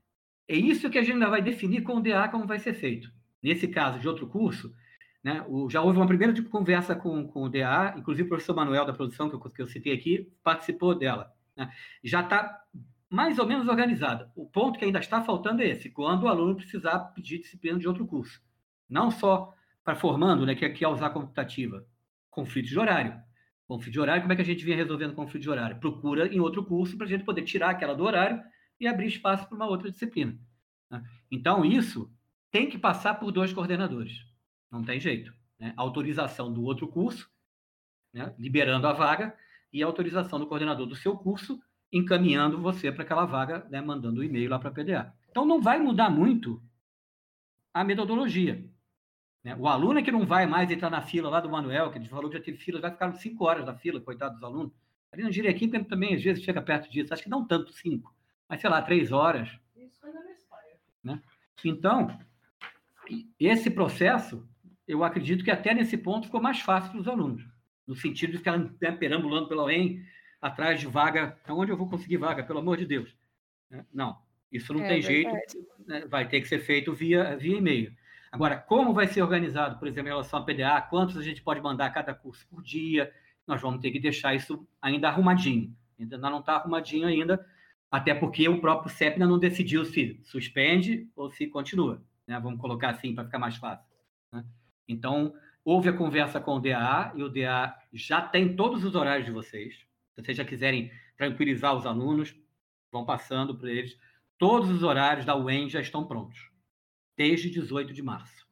É 0.48 0.56
isso 0.56 0.90
que 0.90 0.98
a 0.98 1.02
gente 1.02 1.12
ainda 1.12 1.30
vai 1.30 1.40
definir 1.40 1.82
com 1.82 1.96
o 1.96 2.00
DA 2.00 2.28
como 2.28 2.46
vai 2.46 2.58
ser 2.58 2.74
feito. 2.74 3.12
Nesse 3.40 3.68
caso 3.68 4.00
de 4.00 4.08
outro 4.08 4.26
curso, 4.26 4.74
né, 5.22 5.44
o, 5.46 5.70
já 5.70 5.80
houve 5.80 5.98
uma 5.98 6.06
primeira 6.06 6.32
tipo, 6.32 6.50
conversa 6.50 6.96
com, 6.96 7.28
com 7.28 7.44
o 7.44 7.48
DA, 7.48 7.94
inclusive 7.96 8.26
o 8.26 8.28
professor 8.28 8.56
Manuel 8.56 8.84
da 8.84 8.92
produção, 8.92 9.28
que 9.28 9.36
eu, 9.36 9.40
que 9.40 9.62
eu 9.62 9.66
citei 9.68 9.92
aqui, 9.92 10.32
participou 10.42 10.96
dela. 10.96 11.32
Né? 11.56 11.70
Já 12.02 12.22
está 12.22 12.60
mais 13.10 13.38
ou 13.38 13.46
menos 13.46 13.68
organizada. 13.68 14.30
O 14.36 14.46
ponto 14.46 14.78
que 14.78 14.84
ainda 14.84 14.98
está 14.98 15.22
faltando 15.22 15.62
é 15.62 15.68
esse, 15.68 15.90
quando 15.90 16.24
o 16.24 16.28
aluno 16.28 16.56
precisar 16.56 16.98
pedir 17.14 17.38
disciplina 17.38 17.78
de 17.78 17.88
outro 17.88 18.06
curso. 18.06 18.40
Não 18.88 19.10
só 19.10 19.54
para 19.82 19.94
formando, 19.94 20.44
né, 20.44 20.54
que 20.54 20.68
que 20.68 20.84
é 20.84 20.88
usar 20.88 21.10
computativa, 21.10 21.86
conflito 22.30 22.68
de 22.68 22.78
horário. 22.78 23.18
Conflito 23.66 23.92
de 23.92 24.00
horário, 24.00 24.22
como 24.22 24.32
é 24.32 24.36
que 24.36 24.42
a 24.42 24.44
gente 24.44 24.64
vinha 24.64 24.76
resolvendo 24.76 25.14
conflito 25.14 25.42
de 25.42 25.50
horário? 25.50 25.78
Procura 25.78 26.26
em 26.26 26.40
outro 26.40 26.64
curso 26.64 26.96
para 26.96 27.06
a 27.06 27.08
gente 27.08 27.24
poder 27.24 27.42
tirar 27.42 27.70
aquela 27.70 27.94
do 27.94 28.04
horário 28.04 28.42
e 28.80 28.86
abrir 28.86 29.06
espaço 29.06 29.46
para 29.46 29.56
uma 29.56 29.66
outra 29.66 29.90
disciplina. 29.90 30.38
Né? 30.90 31.02
Então, 31.30 31.64
isso 31.64 32.10
tem 32.50 32.68
que 32.68 32.78
passar 32.78 33.14
por 33.14 33.30
dois 33.30 33.52
coordenadores. 33.52 34.24
Não 34.70 34.82
tem 34.82 35.00
jeito. 35.00 35.32
Né? 35.58 35.74
Autorização 35.76 36.52
do 36.52 36.62
outro 36.62 36.88
curso, 36.88 37.30
né? 38.12 38.34
liberando 38.38 38.86
a 38.86 38.92
vaga, 38.92 39.36
e 39.72 39.82
autorização 39.82 40.38
do 40.38 40.46
coordenador 40.46 40.86
do 40.86 40.96
seu 40.96 41.16
curso, 41.16 41.60
encaminhando 41.92 42.60
você 42.60 42.92
para 42.92 43.02
aquela 43.02 43.24
vaga, 43.24 43.66
né? 43.70 43.80
mandando 43.80 44.20
o 44.20 44.22
um 44.22 44.24
e-mail 44.24 44.50
lá 44.50 44.58
para 44.58 44.68
a 44.68 44.72
PDA. 44.72 45.14
Então, 45.30 45.44
não 45.44 45.60
vai 45.60 45.78
mudar 45.78 46.10
muito 46.10 46.62
a 47.72 47.84
metodologia. 47.84 48.64
Né? 49.42 49.56
O 49.56 49.66
aluno 49.66 49.98
é 49.98 50.02
que 50.02 50.10
não 50.10 50.26
vai 50.26 50.46
mais 50.46 50.70
entrar 50.70 50.90
na 50.90 51.00
fila 51.00 51.30
lá 51.30 51.40
do 51.40 51.48
Manuel, 51.48 51.90
que 51.90 51.98
a 51.98 52.00
gente 52.00 52.10
falou 52.10 52.30
que 52.30 52.36
já 52.36 52.42
teve 52.42 52.58
fila, 52.58 52.80
vai 52.80 52.90
ficar 52.90 53.12
cinco 53.14 53.44
horas 53.44 53.64
na 53.64 53.74
fila, 53.74 54.00
coitado 54.00 54.34
dos 54.34 54.42
alunos. 54.42 54.72
Ali 55.12 55.22
engenharia 55.26 55.58
química 55.58 55.82
também, 55.84 56.14
às 56.14 56.22
vezes, 56.22 56.42
chega 56.42 56.60
perto 56.60 56.90
disso. 56.90 57.14
Acho 57.14 57.22
que 57.22 57.30
não 57.30 57.46
tanto 57.46 57.72
cinco, 57.72 58.14
mas 58.48 58.60
sei 58.60 58.68
lá, 58.68 58.82
três 58.82 59.10
horas. 59.10 59.48
Isso 59.76 60.04
ainda 60.04 60.20
não 60.20 61.14
né? 61.14 61.22
Então, 61.64 62.18
esse 63.38 63.70
processo, 63.70 64.46
eu 64.86 65.02
acredito 65.02 65.44
que 65.44 65.50
até 65.50 65.72
nesse 65.72 65.96
ponto 65.96 66.26
ficou 66.26 66.40
mais 66.40 66.60
fácil 66.60 66.90
para 66.90 67.00
os 67.00 67.08
alunos, 67.08 67.42
no 67.86 67.96
sentido 67.96 68.32
de 68.32 68.38
ficar 68.38 68.58
né, 68.58 68.92
perambulando 68.92 69.48
pela 69.48 69.64
UEM, 69.64 70.02
atrás 70.40 70.80
de 70.80 70.86
vaga. 70.86 71.36
Onde 71.48 71.72
eu 71.72 71.76
vou 71.76 71.88
conseguir 71.88 72.16
vaga, 72.16 72.42
pelo 72.42 72.60
amor 72.60 72.76
de 72.76 72.86
Deus? 72.86 73.16
Né? 73.70 73.84
Não, 73.92 74.18
isso 74.50 74.72
não 74.72 74.84
é, 74.84 74.88
tem 74.88 75.02
jeito, 75.02 75.30
né? 75.86 76.06
vai 76.06 76.28
ter 76.28 76.40
que 76.40 76.48
ser 76.48 76.60
feito 76.60 76.92
via, 76.92 77.36
via 77.36 77.58
e-mail. 77.58 77.92
Agora, 78.30 78.58
como 78.58 78.92
vai 78.92 79.06
ser 79.06 79.22
organizado, 79.22 79.78
por 79.78 79.88
exemplo, 79.88 80.08
em 80.08 80.12
relação 80.12 80.40
à 80.40 80.44
PDA, 80.44 80.80
quantos 80.82 81.16
a 81.16 81.22
gente 81.22 81.42
pode 81.42 81.60
mandar 81.60 81.90
cada 81.90 82.14
curso 82.14 82.46
por 82.48 82.62
dia, 82.62 83.12
nós 83.46 83.60
vamos 83.60 83.80
ter 83.80 83.90
que 83.90 83.98
deixar 83.98 84.34
isso 84.34 84.66
ainda 84.80 85.08
arrumadinho. 85.08 85.74
Ainda 85.98 86.18
não 86.18 86.40
está 86.40 86.56
arrumadinho 86.56 87.06
ainda, 87.06 87.44
até 87.90 88.14
porque 88.14 88.46
o 88.48 88.60
próprio 88.60 88.90
CEP 88.90 89.14
ainda 89.14 89.26
não 89.26 89.38
decidiu 89.38 89.84
se 89.84 90.20
suspende 90.22 91.08
ou 91.16 91.30
se 91.30 91.46
continua. 91.46 92.02
Né? 92.26 92.38
Vamos 92.38 92.60
colocar 92.60 92.90
assim 92.90 93.14
para 93.14 93.24
ficar 93.24 93.38
mais 93.38 93.56
fácil. 93.56 93.86
Né? 94.32 94.44
Então, 94.86 95.34
houve 95.64 95.88
a 95.88 95.92
conversa 95.92 96.38
com 96.38 96.56
o 96.56 96.60
DA 96.60 97.12
e 97.14 97.22
o 97.22 97.28
DA 97.30 97.74
já 97.92 98.20
tem 98.20 98.54
todos 98.54 98.84
os 98.84 98.94
horários 98.94 99.24
de 99.24 99.32
vocês. 99.32 99.87
Se 100.18 100.24
vocês 100.24 100.36
já 100.36 100.44
quiserem 100.44 100.90
tranquilizar 101.16 101.76
os 101.76 101.86
alunos, 101.86 102.34
vão 102.90 103.04
passando 103.04 103.56
para 103.56 103.70
eles. 103.70 103.96
Todos 104.36 104.68
os 104.68 104.82
horários 104.82 105.24
da 105.24 105.36
UEM 105.36 105.68
já 105.68 105.80
estão 105.80 106.04
prontos 106.04 106.50
desde 107.16 107.48
18 107.48 107.92
de 107.92 108.02
março. 108.02 108.44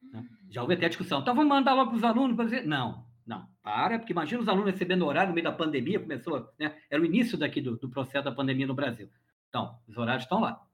Né? 0.00 0.24
Já 0.48 0.62
houve 0.62 0.74
até 0.74 0.88
discussão. 0.88 1.20
Então 1.20 1.34
vamos 1.34 1.48
mandar 1.48 1.74
logo 1.74 1.90
para 1.90 1.96
os 1.96 2.04
alunos 2.04 2.36
para 2.36 2.44
dizer. 2.44 2.64
Não, 2.64 3.04
não, 3.26 3.48
para, 3.60 3.98
porque 3.98 4.12
imagina 4.12 4.40
os 4.40 4.48
alunos 4.48 4.70
recebendo 4.70 5.04
horário 5.04 5.30
no 5.30 5.34
meio 5.34 5.44
da 5.44 5.52
pandemia, 5.52 5.98
começou, 5.98 6.48
né? 6.58 6.76
Era 6.88 7.02
o 7.02 7.04
início 7.04 7.36
daqui 7.36 7.60
do, 7.60 7.76
do 7.76 7.88
processo 7.88 8.24
da 8.24 8.32
pandemia 8.32 8.68
no 8.68 8.74
Brasil. 8.74 9.10
Então, 9.48 9.80
os 9.88 9.96
horários 9.96 10.24
estão 10.24 10.40
lá. 10.40 10.64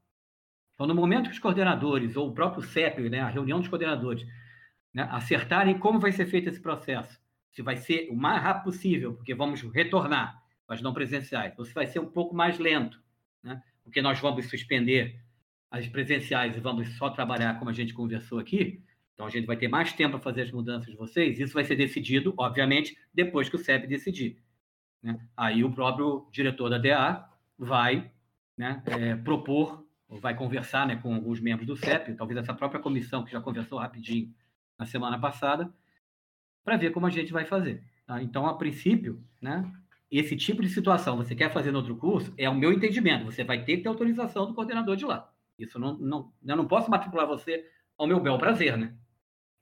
Então, 0.75 0.87
no 0.87 0.95
momento 0.95 1.31
que 1.31 1.35
os 1.35 1.39
coordenadores, 1.39 2.15
ou 2.15 2.29
o 2.29 2.35
próprio 2.35 2.63
CEP, 2.63 3.09
né, 3.09 3.21
a 3.21 3.29
reunião 3.29 3.59
dos 3.59 3.69
coordenadores, 3.69 4.27
né, 4.93 5.09
acertarem 5.11 5.79
como 5.79 5.99
vai 5.99 6.13
ser 6.13 6.27
feito 6.27 6.51
esse 6.51 6.61
processo, 6.61 7.19
se 7.57 7.63
vai 7.63 7.79
ser 7.79 8.09
o 8.11 8.15
mais 8.15 8.43
rápido 8.43 8.65
possível, 8.65 9.15
porque 9.15 9.35
vamos 9.35 9.63
retornar, 9.63 10.43
mas 10.69 10.83
não 10.83 10.93
presenciais, 10.93 11.55
ou 11.57 11.65
se 11.65 11.73
vai 11.73 11.87
ser 11.87 12.01
um 12.01 12.07
pouco 12.07 12.35
mais 12.35 12.59
lento, 12.59 13.03
né, 13.43 13.63
porque 13.83 14.03
nós 14.03 14.21
vamos 14.21 14.47
suspender 14.51 15.19
as 15.71 15.89
presenciais 15.89 16.55
e 16.55 16.61
vamos 16.61 16.87
só 16.99 17.09
trabalhar 17.09 17.59
como 17.59 17.71
a 17.71 17.73
gente 17.73 17.95
conversou 17.95 18.39
aqui, 18.39 18.85
então 19.15 19.25
a 19.25 19.31
gente 19.31 19.47
vai 19.47 19.57
ter 19.57 19.69
mais 19.69 19.91
tempo 19.95 20.19
para 20.19 20.21
fazer 20.21 20.43
as 20.43 20.51
mudanças 20.53 20.91
de 20.91 20.97
vocês. 20.97 21.41
Isso 21.41 21.55
vai 21.55 21.65
ser 21.65 21.75
decidido, 21.75 22.35
obviamente, 22.37 22.95
depois 23.15 23.49
que 23.49 23.57
o 23.57 23.59
CEP 23.59 23.87
decidir. 23.87 24.37
Né? 25.03 25.19
Aí 25.35 25.65
o 25.65 25.73
próprio 25.73 26.29
diretor 26.31 26.69
da 26.69 26.77
DA 26.77 27.27
vai 27.57 28.13
né, 28.59 28.83
é, 28.85 29.17
propor, 29.17 29.87
ou 30.07 30.21
vai 30.21 30.37
conversar 30.37 30.87
né, 30.87 30.97
com 30.97 31.15
alguns 31.15 31.41
membros 31.41 31.67
do 31.67 31.75
CEP, 31.75 32.13
talvez 32.15 32.39
essa 32.39 32.53
própria 32.53 32.79
comissão 32.79 33.25
que 33.25 33.33
já 33.33 33.41
conversou 33.41 33.79
rapidinho 33.79 34.35
na 34.79 34.85
semana 34.85 35.19
passada, 35.19 35.73
para 36.67 36.77
ver 36.77 36.91
como 36.91 37.07
a 37.07 37.11
gente 37.11 37.33
vai 37.33 37.45
fazer. 37.45 37.81
Tá? 38.05 38.21
Então, 38.21 38.45
a 38.45 38.59
princípio, 38.59 39.23
né, 39.41 39.65
esse 40.11 40.35
tipo 40.35 40.61
de 40.61 40.69
situação, 40.69 41.17
você 41.17 41.33
quer 41.33 41.53
fazer 41.53 41.71
no 41.71 41.79
outro 41.79 41.97
curso, 41.97 42.35
é 42.37 42.51
o 42.51 42.55
meu 42.55 42.73
entendimento, 42.73 43.25
você 43.25 43.45
vai 43.45 43.65
ter 43.65 43.77
que 43.77 43.83
ter 43.85 43.89
autorização 43.89 44.47
do 44.47 44.55
coordenador 44.55 44.97
de 44.97 45.05
lá. 45.05 45.33
Isso 45.57 45.79
não, 45.79 45.97
não, 45.97 46.33
eu 46.45 46.57
não 46.57 46.67
posso 46.67 46.91
matricular 46.91 47.25
você 47.25 47.65
ao 47.97 48.09
meu 48.09 48.19
bel 48.19 48.37
prazer, 48.37 48.77
né? 48.77 48.95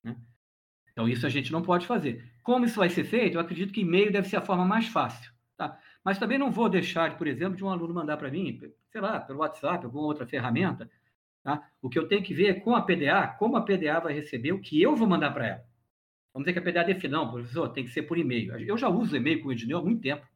né? 0.02 0.16
Então, 0.90 1.06
isso 1.06 1.26
a 1.26 1.30
gente 1.30 1.52
não 1.52 1.60
pode 1.60 1.86
fazer. 1.86 2.24
Como 2.42 2.64
isso 2.64 2.80
vai 2.80 2.88
ser 2.88 3.04
feito? 3.04 3.34
Eu 3.34 3.40
acredito 3.40 3.72
que 3.72 3.82
e-mail 3.82 4.10
deve 4.10 4.28
ser 4.28 4.38
a 4.38 4.40
forma 4.40 4.64
mais 4.64 4.88
fácil. 4.88 5.30
Tá? 5.58 5.78
Mas 6.02 6.18
também 6.18 6.38
não 6.38 6.50
vou 6.50 6.70
deixar, 6.70 7.18
por 7.18 7.26
exemplo, 7.26 7.54
de 7.54 7.62
um 7.62 7.68
aluno 7.68 7.92
mandar 7.92 8.16
para 8.16 8.30
mim, 8.30 8.58
sei 8.90 9.00
lá, 9.00 9.20
pelo 9.20 9.40
WhatsApp, 9.40 9.84
alguma 9.84 10.04
outra 10.04 10.26
ferramenta, 10.26 10.90
Tá? 11.44 11.62
O 11.82 11.90
que 11.90 11.98
eu 11.98 12.08
tenho 12.08 12.22
que 12.22 12.32
ver 12.32 12.46
é 12.46 12.54
com 12.54 12.74
a 12.74 12.80
PDA, 12.80 13.36
como 13.38 13.58
a 13.58 13.60
PDA 13.60 14.00
vai 14.00 14.14
receber 14.14 14.52
o 14.52 14.60
que 14.60 14.80
eu 14.80 14.96
vou 14.96 15.06
mandar 15.06 15.30
para 15.30 15.46
ela. 15.46 15.64
Vamos 16.34 16.46
dizer 16.46 16.60
que 16.60 16.68
a 16.68 16.72
PDA 16.72 16.82
define, 16.82 17.12
não, 17.12 17.30
professor, 17.30 17.68
tem 17.68 17.84
que 17.84 17.90
ser 17.90 18.02
por 18.02 18.18
e-mail. 18.18 18.58
Eu 18.58 18.76
já 18.76 18.88
uso 18.88 19.16
e-mail 19.16 19.40
com 19.40 19.48
o 19.48 19.52
Edneu 19.52 19.78
há 19.78 19.82
muito 19.82 20.02
tempo. 20.02 20.26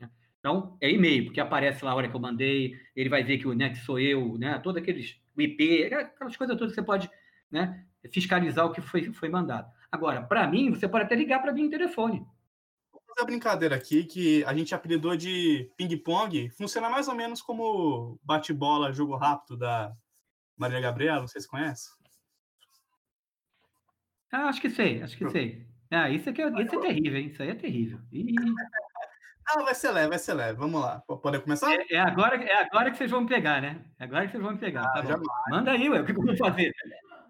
Né? 0.00 0.10
Então, 0.40 0.76
é 0.80 0.90
e-mail, 0.90 1.26
porque 1.26 1.40
aparece 1.40 1.84
lá 1.84 1.92
a 1.92 1.94
hora 1.94 2.08
que 2.08 2.16
eu 2.16 2.20
mandei, 2.20 2.76
ele 2.96 3.08
vai 3.08 3.22
ver 3.22 3.38
que, 3.38 3.46
né, 3.54 3.70
que 3.70 3.78
sou 3.78 4.00
eu, 4.00 4.36
né, 4.36 4.58
todos 4.58 4.82
aqueles, 4.82 5.16
o 5.36 5.40
IP, 5.40 5.84
aquelas 5.84 6.36
coisas 6.36 6.56
todas 6.56 6.72
que 6.72 6.74
você 6.74 6.84
pode 6.84 7.08
né, 7.48 7.86
fiscalizar 8.12 8.66
o 8.66 8.72
que 8.72 8.80
foi, 8.80 9.12
foi 9.12 9.28
mandado. 9.28 9.70
Agora, 9.92 10.22
para 10.22 10.44
mim, 10.48 10.70
você 10.70 10.88
pode 10.88 11.04
até 11.04 11.14
ligar 11.14 11.40
para 11.40 11.52
mim 11.52 11.64
no 11.64 11.70
telefone. 11.70 12.26
Vou 12.90 13.00
fazer 13.06 13.22
a 13.22 13.24
brincadeira 13.24 13.76
aqui 13.76 14.02
que 14.02 14.42
a 14.44 14.52
gente 14.52 14.74
apelidou 14.74 15.16
de 15.16 15.70
ping-pong. 15.76 16.50
Funciona 16.50 16.90
mais 16.90 17.06
ou 17.06 17.14
menos 17.14 17.40
como 17.40 18.18
bate-bola, 18.24 18.92
jogo 18.92 19.14
rápido 19.14 19.56
da 19.56 19.92
Maria 20.56 20.80
Gabriela, 20.80 21.20
não 21.20 21.28
sei 21.28 21.40
se 21.40 21.48
conhece. 21.48 22.01
Ah, 24.32 24.48
acho 24.48 24.60
que 24.62 24.70
sei, 24.70 25.02
acho 25.02 25.16
que 25.16 25.28
sei. 25.28 25.66
Ah, 25.90 26.08
isso, 26.08 26.30
aqui 26.30 26.40
é, 26.40 26.48
isso 26.48 26.74
é 26.74 26.80
terrível, 26.80 27.18
hein? 27.18 27.26
Isso 27.26 27.42
aí 27.42 27.50
é 27.50 27.54
terrível. 27.54 28.00
Ih. 28.10 28.34
Ah, 29.46 29.62
vai 29.62 29.74
ser 29.74 29.90
leve, 29.90 30.08
vai 30.08 30.18
ser 30.18 30.32
leve. 30.32 30.58
Vamos 30.58 30.80
lá. 30.80 31.00
Pode 31.00 31.40
começar? 31.40 31.70
É, 31.70 31.84
é, 31.90 31.98
agora, 32.00 32.42
é 32.42 32.62
agora 32.62 32.90
que 32.90 32.96
vocês 32.96 33.10
vão 33.10 33.20
me 33.20 33.28
pegar, 33.28 33.60
né? 33.60 33.84
É 33.98 34.04
agora 34.04 34.24
que 34.24 34.32
vocês 34.32 34.42
vão 34.42 34.52
me 34.52 34.58
pegar. 34.58 34.84
Ah, 34.84 35.02
tá 35.02 35.20
Manda 35.50 35.72
aí, 35.72 35.90
ué, 35.90 36.00
o 36.00 36.06
que 36.06 36.12
eu 36.12 36.22
vou 36.22 36.36
fazer? 36.36 36.72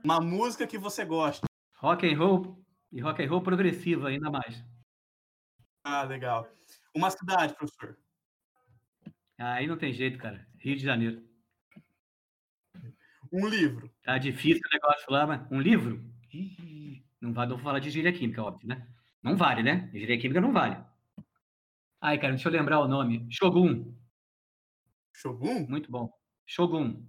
Uma 0.05 0.21
música 0.21 0.65
que 0.65 0.79
você 0.79 1.05
gosta. 1.05 1.45
Rock 1.79 2.07
and 2.07 2.17
roll 2.17 2.65
e 2.93 3.01
rock 3.01 3.25
and 3.25 3.29
roll 3.29 3.43
progressivo 3.43 4.07
ainda 4.07 4.31
mais. 4.31 4.65
Ah, 5.83 6.05
legal. 6.05 6.47
Uma 6.95 7.11
cidade, 7.11 7.55
professor. 7.55 7.99
Ah, 9.39 9.55
aí 9.55 9.67
não 9.67 9.77
tem 9.77 9.93
jeito, 9.93 10.19
cara. 10.19 10.47
Rio 10.59 10.77
de 10.77 10.85
Janeiro. 10.85 11.21
Um 13.33 13.49
livro. 13.49 13.91
Tá 14.05 14.19
difícil 14.19 14.63
o 14.65 14.73
negócio 14.73 15.07
lá, 15.11 15.27
mas 15.27 15.51
um 15.51 15.61
livro? 15.61 16.12
Não, 17.21 17.33
vai, 17.33 17.47
não 17.47 17.57
vou 17.57 17.65
falar 17.65 17.79
de 17.79 17.89
engenharia 17.89 18.19
química, 18.19 18.43
óbvio, 18.43 18.69
né? 18.69 18.87
Não 19.23 19.37
vale, 19.37 19.63
né? 19.63 19.89
Engenharia 19.93 20.19
química 20.19 20.41
não 20.41 20.53
vale. 20.53 20.77
Ai, 22.01 22.19
cara, 22.19 22.33
deixa 22.33 22.49
eu 22.49 22.53
lembrar 22.53 22.81
o 22.81 22.89
nome. 22.89 23.27
Shogun. 23.31 23.95
Shogun? 25.15 25.67
Muito 25.69 25.91
bom. 25.91 26.13
Shogun. 26.47 27.07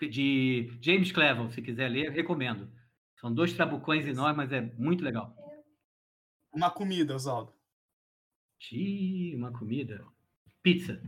De 0.00 0.76
James 0.80 1.12
Clevel, 1.12 1.50
se 1.50 1.62
quiser 1.62 1.88
ler, 1.88 2.10
recomendo. 2.10 2.70
São 3.20 3.32
dois 3.32 3.52
trabucões 3.52 4.06
enormes, 4.06 4.36
mas 4.36 4.52
é 4.52 4.60
muito 4.60 5.04
legal. 5.04 5.34
Uma 6.52 6.70
comida, 6.70 7.14
Oswaldo. 7.14 7.52
Xiii, 8.58 9.36
uma 9.36 9.52
comida. 9.52 10.04
Pizza. 10.62 11.00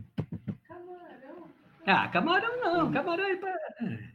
Camarão. 0.67 1.49
Ah, 1.85 2.07
camarão 2.09 2.61
não. 2.61 2.91
Camarão 2.91 3.25
é 3.25 3.35
para. 3.37 3.51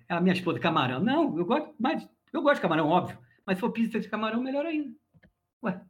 É, 0.08 0.14
a 0.14 0.20
minha 0.20 0.34
esposa, 0.34 0.60
camarão. 0.60 1.00
Não, 1.00 1.36
eu 1.36 1.44
gosto, 1.44 1.74
mas 1.78 2.08
eu 2.32 2.42
gosto 2.42 2.56
de 2.56 2.62
camarão, 2.62 2.88
óbvio. 2.88 3.18
Mas 3.46 3.56
se 3.56 3.60
for 3.60 3.72
pizza 3.72 3.98
de 3.98 4.08
camarão, 4.08 4.42
melhor 4.42 4.66
ainda. 4.66 4.94
Ué. 5.62 5.80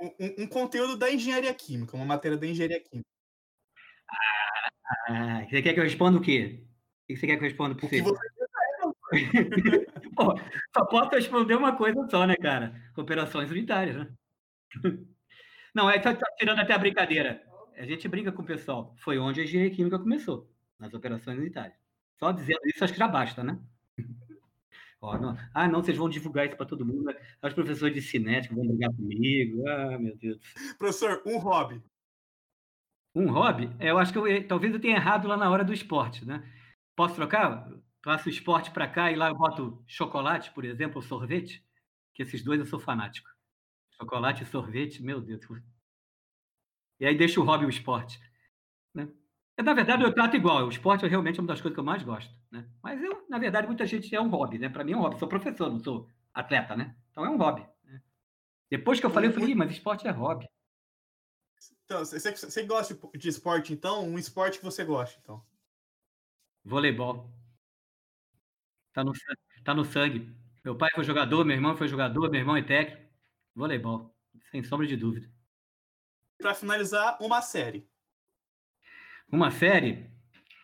Um, 0.00 0.42
um, 0.42 0.46
conteúdo 0.46 0.96
da 0.96 1.10
engenharia 1.10 1.54
química, 1.54 1.96
uma 1.96 2.04
matéria 2.04 2.36
da 2.36 2.46
engenharia 2.46 2.80
química. 2.82 3.08
Ah, 5.08 5.44
você 5.48 5.62
quer 5.62 5.72
que 5.72 5.80
eu 5.80 5.84
responda 5.84 6.18
o 6.18 6.20
quê? 6.20 6.62
O 7.04 7.06
que 7.06 7.16
você 7.16 7.26
quer 7.26 7.36
que 7.36 7.44
eu 7.44 7.48
responda 7.48 7.74
para 7.74 7.88
você? 7.88 8.02
você 8.02 8.18
Pô, 10.16 10.38
só 10.76 10.84
posso 10.86 11.10
responder 11.10 11.54
uma 11.54 11.76
coisa 11.76 12.06
só, 12.08 12.26
né, 12.26 12.36
cara? 12.36 12.74
Operações 12.96 13.50
unitárias, 13.50 13.96
né? 13.96 14.12
Não, 15.74 15.90
é 15.90 15.98
que 15.98 16.04
tá 16.04 16.16
tirando 16.38 16.60
até 16.60 16.72
a 16.72 16.78
brincadeira. 16.78 17.42
A 17.76 17.84
gente 17.84 18.06
brinca 18.06 18.30
com 18.30 18.42
o 18.42 18.46
pessoal. 18.46 18.94
Foi 18.98 19.18
onde 19.18 19.40
a 19.40 19.44
engenharia 19.44 19.74
química 19.74 19.98
começou, 19.98 20.48
nas 20.78 20.94
operações 20.94 21.38
unitárias. 21.38 21.76
Só 22.18 22.30
dizendo 22.30 22.60
isso, 22.66 22.84
acho 22.84 22.92
que 22.92 22.98
já 22.98 23.08
basta, 23.08 23.42
né? 23.42 23.58
Ó, 25.04 25.18
não, 25.18 25.36
ah, 25.52 25.68
não, 25.68 25.82
vocês 25.82 25.98
vão 25.98 26.08
divulgar 26.08 26.46
isso 26.46 26.56
para 26.56 26.64
todo 26.64 26.84
mundo. 26.84 27.04
Né? 27.04 27.14
Os 27.42 27.52
professores 27.52 27.94
de 27.94 28.00
cinética 28.00 28.54
vão 28.54 28.66
brigar 28.66 28.90
comigo. 28.90 29.68
Ah, 29.68 29.98
meu 29.98 30.16
Deus. 30.16 30.40
Professor, 30.78 31.22
um 31.26 31.36
hobby. 31.38 31.82
Um 33.14 33.30
hobby? 33.30 33.70
É, 33.78 33.90
eu 33.90 33.98
acho 33.98 34.12
que 34.12 34.18
eu, 34.18 34.48
talvez 34.48 34.72
eu 34.72 34.80
tenha 34.80 34.96
errado 34.96 35.28
lá 35.28 35.36
na 35.36 35.50
hora 35.50 35.62
do 35.62 35.74
esporte, 35.74 36.24
né? 36.24 36.42
Posso 36.96 37.14
trocar? 37.14 37.70
Passo 38.02 38.28
o 38.28 38.32
esporte 38.32 38.70
para 38.70 38.88
cá 38.88 39.12
e 39.12 39.16
lá 39.16 39.28
eu 39.28 39.36
boto 39.36 39.82
chocolate, 39.86 40.50
por 40.52 40.64
exemplo, 40.64 40.96
ou 40.96 41.02
sorvete, 41.02 41.62
que 42.14 42.22
esses 42.22 42.42
dois 42.42 42.58
eu 42.58 42.66
sou 42.66 42.80
fanático. 42.80 43.28
Chocolate 43.98 44.42
e 44.42 44.46
sorvete, 44.46 45.02
meu 45.02 45.20
Deus. 45.20 45.44
E 46.98 47.06
aí 47.06 47.16
deixa 47.16 47.40
o 47.40 47.44
hobby 47.44 47.66
o 47.66 47.70
esporte. 47.70 48.18
Né? 48.94 49.08
Na 49.56 49.72
verdade, 49.72 50.02
eu 50.02 50.12
trato 50.12 50.36
igual. 50.36 50.66
O 50.66 50.68
esporte 50.68 51.04
é 51.04 51.08
realmente 51.08 51.38
uma 51.38 51.46
das 51.46 51.60
coisas 51.60 51.74
que 51.74 51.80
eu 51.80 51.84
mais 51.84 52.02
gosto. 52.02 52.32
Né? 52.50 52.68
Mas 52.82 53.02
eu, 53.02 53.24
na 53.28 53.38
verdade, 53.38 53.66
muita 53.66 53.86
gente 53.86 54.14
é 54.14 54.20
um 54.20 54.28
hobby. 54.28 54.58
Né? 54.58 54.68
Para 54.68 54.82
mim 54.82 54.92
é 54.92 54.96
um 54.96 55.00
hobby. 55.00 55.18
Sou 55.18 55.28
professor, 55.28 55.70
não 55.70 55.78
sou 55.78 56.08
atleta, 56.32 56.74
né? 56.76 56.96
Então 57.10 57.24
é 57.24 57.30
um 57.30 57.36
hobby. 57.36 57.64
Né? 57.84 58.02
Depois 58.68 58.98
que 58.98 59.06
eu 59.06 59.10
falei, 59.10 59.30
eu 59.30 59.34
falei, 59.34 59.54
mas 59.54 59.70
esporte 59.70 60.08
é 60.08 60.10
hobby. 60.10 60.48
Então, 61.84 62.04
você, 62.04 62.18
você 62.18 62.62
gosta 62.64 62.98
de 63.14 63.28
esporte, 63.28 63.72
então? 63.72 64.04
Um 64.04 64.18
esporte 64.18 64.58
que 64.58 64.64
você 64.64 64.84
gosta, 64.84 65.18
então? 65.22 65.44
Voleibol. 66.64 67.30
Tá 68.92 69.04
no, 69.04 69.12
tá 69.64 69.74
no 69.74 69.84
sangue. 69.84 70.34
Meu 70.64 70.76
pai 70.76 70.88
foi 70.94 71.04
jogador, 71.04 71.44
meu 71.44 71.54
irmão 71.54 71.76
foi 71.76 71.88
jogador, 71.88 72.30
meu 72.30 72.40
irmão 72.40 72.56
é 72.56 72.62
técnico. 72.62 73.04
Voleibol, 73.54 74.16
sem 74.50 74.62
sombra 74.62 74.86
de 74.86 74.96
dúvida. 74.96 75.30
Para 76.38 76.54
finalizar, 76.54 77.18
uma 77.20 77.42
série. 77.42 77.86
Uma 79.34 79.50
série, 79.50 80.08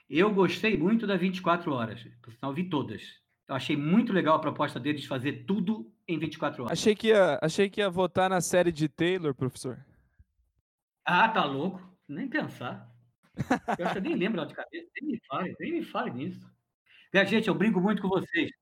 eu 0.08 0.32
gostei 0.32 0.78
muito 0.78 1.04
da 1.04 1.16
24 1.16 1.72
horas. 1.72 2.06
Por 2.22 2.32
sinal, 2.32 2.54
vi 2.54 2.70
todas. 2.70 3.02
Eu 3.48 3.56
achei 3.56 3.76
muito 3.76 4.12
legal 4.12 4.36
a 4.36 4.40
proposta 4.40 4.78
deles 4.78 5.00
de 5.02 5.08
fazer 5.08 5.44
tudo 5.44 5.92
em 6.06 6.16
24 6.20 6.62
horas. 6.62 6.78
Achei 6.78 6.94
que 6.94 7.08
ia, 7.08 7.36
achei 7.42 7.68
que 7.68 7.80
ia 7.80 7.90
votar 7.90 8.30
na 8.30 8.40
série 8.40 8.70
de 8.70 8.88
Taylor, 8.88 9.34
professor. 9.34 9.84
Ah, 11.04 11.28
tá 11.28 11.44
louco? 11.44 11.82
Nem 12.06 12.28
pensar. 12.28 12.88
Eu 13.76 13.86
acho 13.86 13.94
que 13.94 14.00
nem 14.02 14.14
lembro 14.14 14.46
de 14.46 14.54
cabeça. 14.54 14.88
Nem 15.02 15.10
me 15.10 15.20
fale, 15.26 15.56
nem 15.58 15.72
me 15.72 15.82
fale 15.82 16.12
nisso. 16.12 16.48
Gente, 17.12 17.48
eu 17.48 17.54
brinco 17.56 17.80
muito 17.80 18.00
com 18.00 18.08
vocês. 18.08 18.52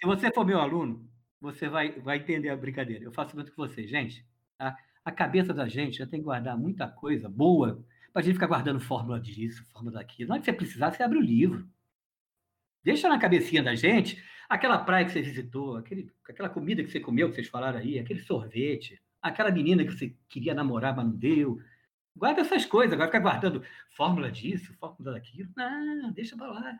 Se 0.00 0.06
você 0.06 0.32
for 0.32 0.46
meu 0.46 0.60
aluno, 0.60 1.10
você 1.40 1.68
vai, 1.68 1.90
vai 2.02 2.18
entender 2.18 2.50
a 2.50 2.56
brincadeira. 2.56 3.02
Eu 3.02 3.12
faço 3.12 3.34
muito 3.34 3.52
com 3.52 3.66
vocês. 3.66 3.90
Gente, 3.90 4.24
a, 4.60 4.76
a 5.04 5.10
cabeça 5.10 5.52
da 5.52 5.66
gente 5.66 5.98
já 5.98 6.06
tem 6.06 6.20
que 6.20 6.24
guardar 6.24 6.56
muita 6.56 6.86
coisa 6.86 7.28
boa 7.28 7.84
para 8.14 8.22
a 8.22 8.24
gente 8.24 8.34
ficar 8.34 8.46
guardando 8.46 8.78
fórmula 8.78 9.18
disso, 9.18 9.64
fórmula 9.72 9.98
daquilo. 9.98 10.28
Na 10.28 10.34
hora 10.34 10.40
que 10.40 10.44
você 10.44 10.52
precisar, 10.52 10.92
você 10.92 11.02
abre 11.02 11.18
o 11.18 11.20
livro. 11.20 11.68
Deixa 12.84 13.08
na 13.08 13.18
cabecinha 13.18 13.60
da 13.60 13.74
gente 13.74 14.22
aquela 14.48 14.78
praia 14.78 15.04
que 15.04 15.10
você 15.10 15.20
visitou, 15.20 15.76
aquele, 15.76 16.12
aquela 16.28 16.48
comida 16.48 16.84
que 16.84 16.92
você 16.92 17.00
comeu, 17.00 17.28
que 17.28 17.34
vocês 17.34 17.48
falaram 17.48 17.80
aí, 17.80 17.98
aquele 17.98 18.20
sorvete, 18.20 19.02
aquela 19.20 19.50
menina 19.50 19.84
que 19.84 19.90
você 19.90 20.16
queria 20.28 20.54
namorar, 20.54 20.94
mas 20.94 21.06
não 21.06 21.16
deu. 21.16 21.58
Guarda 22.14 22.42
essas 22.42 22.64
coisas, 22.64 22.92
agora 22.92 23.08
ficar 23.08 23.18
guardando 23.18 23.64
fórmula 23.96 24.30
disso, 24.30 24.72
fórmula 24.74 25.14
daquilo. 25.14 25.50
Não, 25.56 26.12
deixa 26.12 26.36
para 26.36 26.52
lá. 26.52 26.78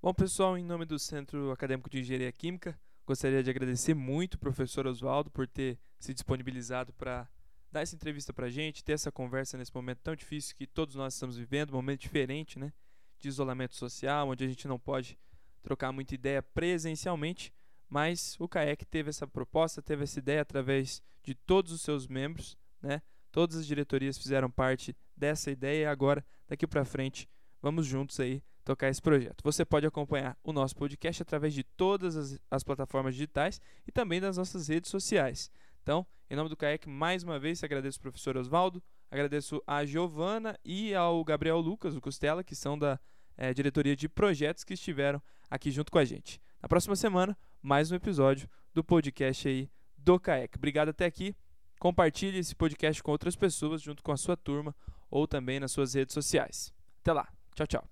Bom, 0.00 0.14
pessoal, 0.14 0.56
em 0.56 0.64
nome 0.64 0.84
do 0.84 0.96
Centro 0.96 1.50
Acadêmico 1.50 1.90
de 1.90 1.98
Engenharia 1.98 2.30
Química, 2.30 2.78
gostaria 3.04 3.42
de 3.42 3.50
agradecer 3.50 3.94
muito 3.94 4.34
o 4.34 4.38
professor 4.38 4.86
Oswaldo 4.86 5.28
por 5.28 5.48
ter 5.48 5.76
se 5.98 6.14
disponibilizado 6.14 6.92
para 6.92 7.28
dar 7.72 7.80
essa 7.80 7.94
entrevista 7.94 8.32
para 8.32 8.46
a 8.46 8.50
gente, 8.50 8.84
ter 8.84 8.92
essa 8.92 9.10
conversa 9.10 9.56
nesse 9.56 9.74
momento 9.74 9.98
tão 10.02 10.14
difícil 10.14 10.54
que 10.54 10.66
todos 10.66 10.94
nós 10.94 11.14
estamos 11.14 11.36
vivendo, 11.36 11.70
um 11.70 11.76
momento 11.76 12.00
diferente, 12.00 12.58
né? 12.58 12.72
De 13.18 13.28
isolamento 13.28 13.74
social, 13.74 14.28
onde 14.28 14.44
a 14.44 14.48
gente 14.48 14.68
não 14.68 14.78
pode 14.78 15.18
trocar 15.62 15.90
muita 15.90 16.14
ideia 16.14 16.42
presencialmente, 16.42 17.52
mas 17.88 18.36
o 18.38 18.46
CAEC 18.46 18.84
teve 18.84 19.10
essa 19.10 19.26
proposta, 19.26 19.80
teve 19.80 20.04
essa 20.04 20.18
ideia 20.18 20.42
através 20.42 21.02
de 21.22 21.34
todos 21.34 21.72
os 21.72 21.80
seus 21.80 22.06
membros, 22.06 22.58
né? 22.80 23.00
Todas 23.30 23.56
as 23.56 23.66
diretorias 23.66 24.18
fizeram 24.18 24.50
parte 24.50 24.94
dessa 25.16 25.50
ideia 25.50 25.84
e 25.84 25.86
agora, 25.86 26.24
daqui 26.46 26.66
para 26.66 26.84
frente, 26.84 27.26
vamos 27.62 27.86
juntos 27.86 28.20
aí 28.20 28.42
tocar 28.64 28.88
esse 28.88 29.00
projeto. 29.00 29.42
Você 29.42 29.64
pode 29.64 29.86
acompanhar 29.86 30.36
o 30.44 30.52
nosso 30.52 30.76
podcast 30.76 31.22
através 31.22 31.54
de 31.54 31.64
todas 31.64 32.16
as, 32.16 32.38
as 32.50 32.62
plataformas 32.62 33.14
digitais 33.14 33.60
e 33.86 33.92
também 33.92 34.20
das 34.20 34.36
nossas 34.36 34.68
redes 34.68 34.90
sociais. 34.90 35.50
Então, 35.82 36.06
em 36.30 36.36
nome 36.36 36.48
do 36.48 36.56
CAEC, 36.56 36.88
mais 36.88 37.22
uma 37.22 37.38
vez, 37.38 37.62
agradeço 37.62 37.98
ao 37.98 38.02
professor 38.02 38.36
Oswaldo, 38.36 38.82
agradeço 39.10 39.62
a 39.66 39.84
Giovana 39.84 40.58
e 40.64 40.94
ao 40.94 41.22
Gabriel 41.24 41.58
Lucas, 41.58 41.94
o 41.94 42.00
Costela, 42.00 42.42
que 42.44 42.54
são 42.54 42.78
da 42.78 42.98
é, 43.36 43.52
diretoria 43.52 43.96
de 43.96 44.08
projetos 44.08 44.64
que 44.64 44.74
estiveram 44.74 45.20
aqui 45.50 45.70
junto 45.70 45.90
com 45.90 45.98
a 45.98 46.04
gente. 46.04 46.40
Na 46.60 46.68
próxima 46.68 46.96
semana, 46.96 47.36
mais 47.60 47.90
um 47.90 47.96
episódio 47.96 48.48
do 48.72 48.82
podcast 48.82 49.46
aí 49.46 49.70
do 49.98 50.18
CAEC. 50.18 50.56
Obrigado 50.56 50.88
até 50.88 51.04
aqui. 51.04 51.34
Compartilhe 51.78 52.38
esse 52.38 52.54
podcast 52.54 53.02
com 53.02 53.10
outras 53.10 53.34
pessoas 53.34 53.82
junto 53.82 54.02
com 54.02 54.12
a 54.12 54.16
sua 54.16 54.36
turma 54.36 54.74
ou 55.10 55.26
também 55.26 55.58
nas 55.58 55.72
suas 55.72 55.94
redes 55.94 56.14
sociais. 56.14 56.72
Até 57.00 57.12
lá. 57.12 57.28
Tchau, 57.54 57.66
tchau. 57.66 57.91